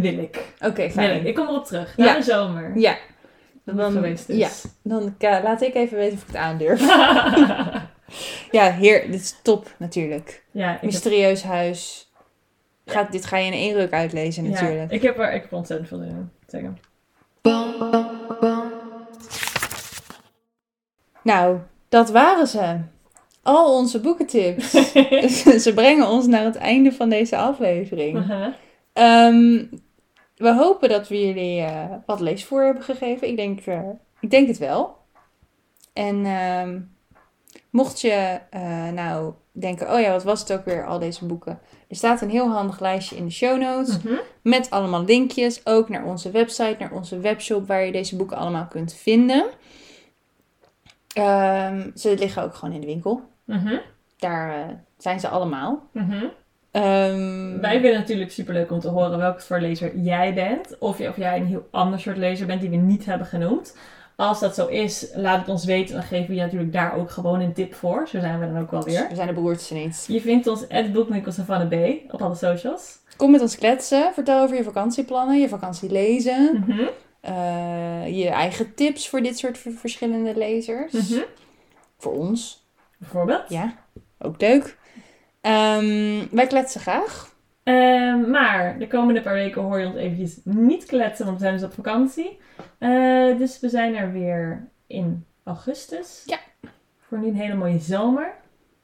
Wil 0.00 0.18
ik. 0.18 0.44
Oké, 0.60 0.90
fijn. 0.90 1.26
Ik 1.26 1.34
kom 1.34 1.48
erop 1.48 1.64
terug. 1.64 1.96
Na 1.96 2.04
Ja. 2.04 2.14
de 2.14 2.22
zomer. 2.22 2.72
Ja, 2.78 2.96
dan- 3.76 3.92
geweest 3.92 4.28
is. 4.28 4.36
ja. 4.36 4.70
dan 4.82 5.14
laat 5.20 5.62
ik 5.62 5.74
even 5.74 5.96
weten 5.96 6.14
of 6.14 6.20
ik 6.20 6.26
het 6.26 6.36
aandurf. 6.36 6.80
ja, 8.58 8.70
heer, 8.72 9.10
dit 9.10 9.20
is 9.20 9.36
top 9.42 9.74
natuurlijk. 9.76 10.44
ja, 10.50 10.70
heb, 10.72 10.82
Mysterieus 10.82 11.42
huis. 11.42 12.10
Gaat, 12.86 13.12
dit 13.12 13.26
ga 13.26 13.36
je 13.36 13.46
in 13.46 13.52
één 13.52 13.74
ruk 13.74 13.92
uitlezen 13.92 14.44
ja, 14.44 14.50
natuurlijk. 14.50 14.92
ik 14.92 15.02
heb 15.02 15.18
er 15.18 15.32
ik 15.32 15.42
heb 15.42 15.50
er 15.50 15.56
ontzettend 15.56 15.88
veel 15.88 16.02
in. 16.02 16.30
Zeggen. 16.46 16.78
Nou, 21.22 21.58
dat 21.88 22.10
waren 22.10 22.46
ze. 22.46 22.76
Al 23.42 23.76
onze 23.76 24.00
boekentips. 24.00 24.70
ze 25.64 25.72
brengen 25.74 26.08
ons 26.08 26.26
naar 26.26 26.44
het 26.44 26.56
einde 26.56 26.92
van 26.92 27.08
deze 27.08 27.36
aflevering. 27.36 28.24
We 30.38 30.54
hopen 30.54 30.88
dat 30.88 31.08
we 31.08 31.26
jullie 31.26 31.60
eh, 31.60 31.94
wat 32.06 32.20
leesvoer 32.20 32.64
hebben 32.64 32.82
gegeven. 32.82 33.28
Ik 33.28 33.36
denk, 33.36 33.60
eh, 33.60 33.88
ik 34.20 34.30
denk 34.30 34.48
het 34.48 34.58
wel. 34.58 34.96
En 35.92 36.26
ehm, 36.26 36.80
mocht 37.70 38.00
je 38.00 38.40
eh, 38.50 38.88
nou 38.88 39.32
denken, 39.52 39.92
oh 39.92 40.00
ja, 40.00 40.10
wat 40.10 40.22
was 40.22 40.40
het 40.40 40.52
ook 40.52 40.64
weer, 40.64 40.86
al 40.86 40.98
deze 40.98 41.26
boeken. 41.26 41.60
Er 41.88 41.96
staat 41.96 42.20
een 42.20 42.30
heel 42.30 42.50
handig 42.50 42.80
lijstje 42.80 43.16
in 43.16 43.24
de 43.24 43.30
show 43.30 43.60
notes. 43.60 44.02
Mhm. 44.02 44.14
Met 44.42 44.70
allemaal 44.70 45.04
linkjes, 45.04 45.66
ook 45.66 45.88
naar 45.88 46.04
onze 46.04 46.30
website, 46.30 46.76
naar 46.78 46.92
onze 46.92 47.18
webshop, 47.18 47.66
waar 47.66 47.84
je 47.84 47.92
deze 47.92 48.16
boeken 48.16 48.36
allemaal 48.36 48.66
kunt 48.66 48.94
vinden. 48.94 49.46
Ehm, 51.12 51.90
ze 51.94 52.16
liggen 52.18 52.42
ook 52.42 52.54
gewoon 52.54 52.74
in 52.74 52.80
de 52.80 52.86
winkel. 52.86 53.22
Mhm. 53.44 53.78
Daar 54.18 54.84
zijn 54.98 55.20
ze 55.20 55.28
allemaal. 55.28 55.88
Mhm. 55.92 56.26
Ehm, 56.82 57.60
Wij 57.60 57.72
vinden 57.72 57.90
het 57.90 58.00
natuurlijk 58.00 58.30
superleuk 58.30 58.70
om 58.70 58.80
te 58.80 58.88
horen 58.88 59.18
welke 59.18 59.40
voor 59.40 59.60
lezer 59.60 59.96
jij 59.96 60.34
bent. 60.34 60.78
Of, 60.78 60.98
je, 60.98 61.08
of 61.08 61.16
jij 61.16 61.36
een 61.36 61.46
heel 61.46 61.68
ander 61.70 62.00
soort 62.00 62.16
lezer 62.16 62.46
bent 62.46 62.60
die 62.60 62.70
we 62.70 62.76
niet 62.76 63.04
hebben 63.04 63.26
genoemd. 63.26 63.76
Als 64.16 64.40
dat 64.40 64.54
zo 64.54 64.66
is, 64.66 65.08
laat 65.14 65.38
het 65.40 65.48
ons 65.48 65.64
weten. 65.64 65.94
Dan 65.94 66.04
geven 66.04 66.28
we 66.28 66.34
je 66.34 66.40
natuurlijk 66.40 66.72
daar 66.72 66.96
ook 66.96 67.10
gewoon 67.10 67.40
een 67.40 67.52
tip 67.52 67.74
voor. 67.74 68.08
Zo 68.08 68.20
zijn 68.20 68.40
we 68.40 68.46
dan 68.46 68.58
ook 68.62 68.70
wel 68.70 68.82
weer. 68.82 69.06
We 69.08 69.14
zijn 69.14 69.26
de 69.26 69.32
broertjes 69.34 69.70
niet. 69.70 70.04
Je 70.08 70.20
vindt 70.20 70.46
ons 70.46 70.68
at 70.68 70.92
Boekwinkels 70.92 71.34
Savannah 71.34 71.68
B 71.68 72.12
op 72.12 72.22
alle 72.22 72.34
socials. 72.34 72.98
Kom 73.16 73.30
met 73.30 73.40
ons 73.40 73.56
kletsen. 73.58 74.10
Vertel 74.14 74.42
over 74.42 74.56
je 74.56 74.62
vakantieplannen, 74.64 75.40
je 75.40 75.48
vakantie 75.48 75.90
lezen. 75.90 76.64
Mhm. 76.66 76.80
eh, 77.20 78.16
je 78.16 78.28
eigen 78.28 78.74
tips 78.74 79.08
voor 79.08 79.20
dit 79.22 79.38
soort 79.38 79.58
verschillende 79.58 80.36
lezers. 80.36 80.92
Mhm. 80.92 81.20
Voor 81.98 82.12
ons. 82.12 82.66
Bijvoorbeeld. 82.98 83.42
Ja, 83.48 83.74
ook 84.18 84.40
leuk. 84.40 84.76
Ehm, 85.48 86.26
wij 86.30 86.46
kletsen 86.46 86.80
graag. 86.80 87.36
Ehm, 87.62 88.30
maar 88.30 88.78
de 88.78 88.86
komende 88.86 89.22
paar 89.22 89.34
weken 89.34 89.62
hoor 89.62 89.78
je 89.78 89.86
ons 89.86 89.96
eventjes 89.96 90.40
niet 90.44 90.84
kletsen, 90.84 91.24
want 91.24 91.38
we 91.38 91.44
zijn 91.44 91.56
dus 91.56 91.66
op 91.66 91.72
vakantie. 91.72 92.38
Eh, 92.78 93.38
dus 93.38 93.60
we 93.60 93.68
zijn 93.68 93.96
er 93.96 94.12
weer 94.12 94.68
in 94.86 95.24
augustus. 95.44 96.22
Ja. 96.26 96.38
Voor 97.08 97.18
nu 97.18 97.26
een 97.26 97.34
hele 97.34 97.54
mooie 97.54 97.78
zomer. 97.78 98.34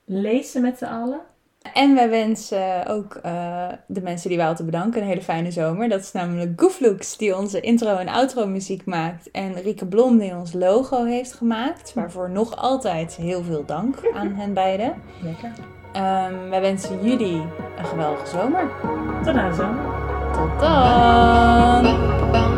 Lezen 0.04 0.62
met 0.62 0.78
z'n 0.78 0.84
allen. 0.84 1.20
En 1.74 1.94
wij 1.94 2.10
wensen 2.10 2.86
ook 2.86 3.14
eh, 3.14 3.68
de 3.86 4.00
mensen 4.00 4.28
die 4.28 4.38
wij 4.38 4.54
te 4.54 4.64
bedanken 4.64 5.00
een 5.00 5.08
hele 5.08 5.22
fijne 5.22 5.50
zomer. 5.50 5.88
Dat 5.88 6.00
is 6.00 6.12
namelijk 6.12 6.60
Gooflooks, 6.60 7.16
die 7.16 7.36
onze 7.36 7.60
intro- 7.60 7.96
en 7.96 8.08
outro-muziek 8.08 8.84
maakt. 8.84 9.30
En 9.30 9.54
Rieke 9.54 9.86
Blom, 9.86 10.18
die 10.18 10.36
ons 10.36 10.52
logo 10.52 11.04
heeft 11.04 11.32
gemaakt. 11.32 11.94
Waarvoor 11.94 12.30
nog 12.30 12.56
altijd 12.56 13.16
heel 13.16 13.42
veel 13.42 13.64
dank 13.64 14.10
aan 14.14 14.34
hen 14.34 14.54
beiden. 14.54 14.94
Lekker. 15.22 15.52
Ehm, 15.95 16.49
wij 16.49 16.61
wensen 16.61 17.03
jullie 17.03 17.40
een 17.78 17.84
geweldige 17.84 18.26
zomer. 18.26 18.70
Tot 19.24 19.34
dan. 19.34 19.76
Tot 20.32 20.61
dan. 20.61 22.53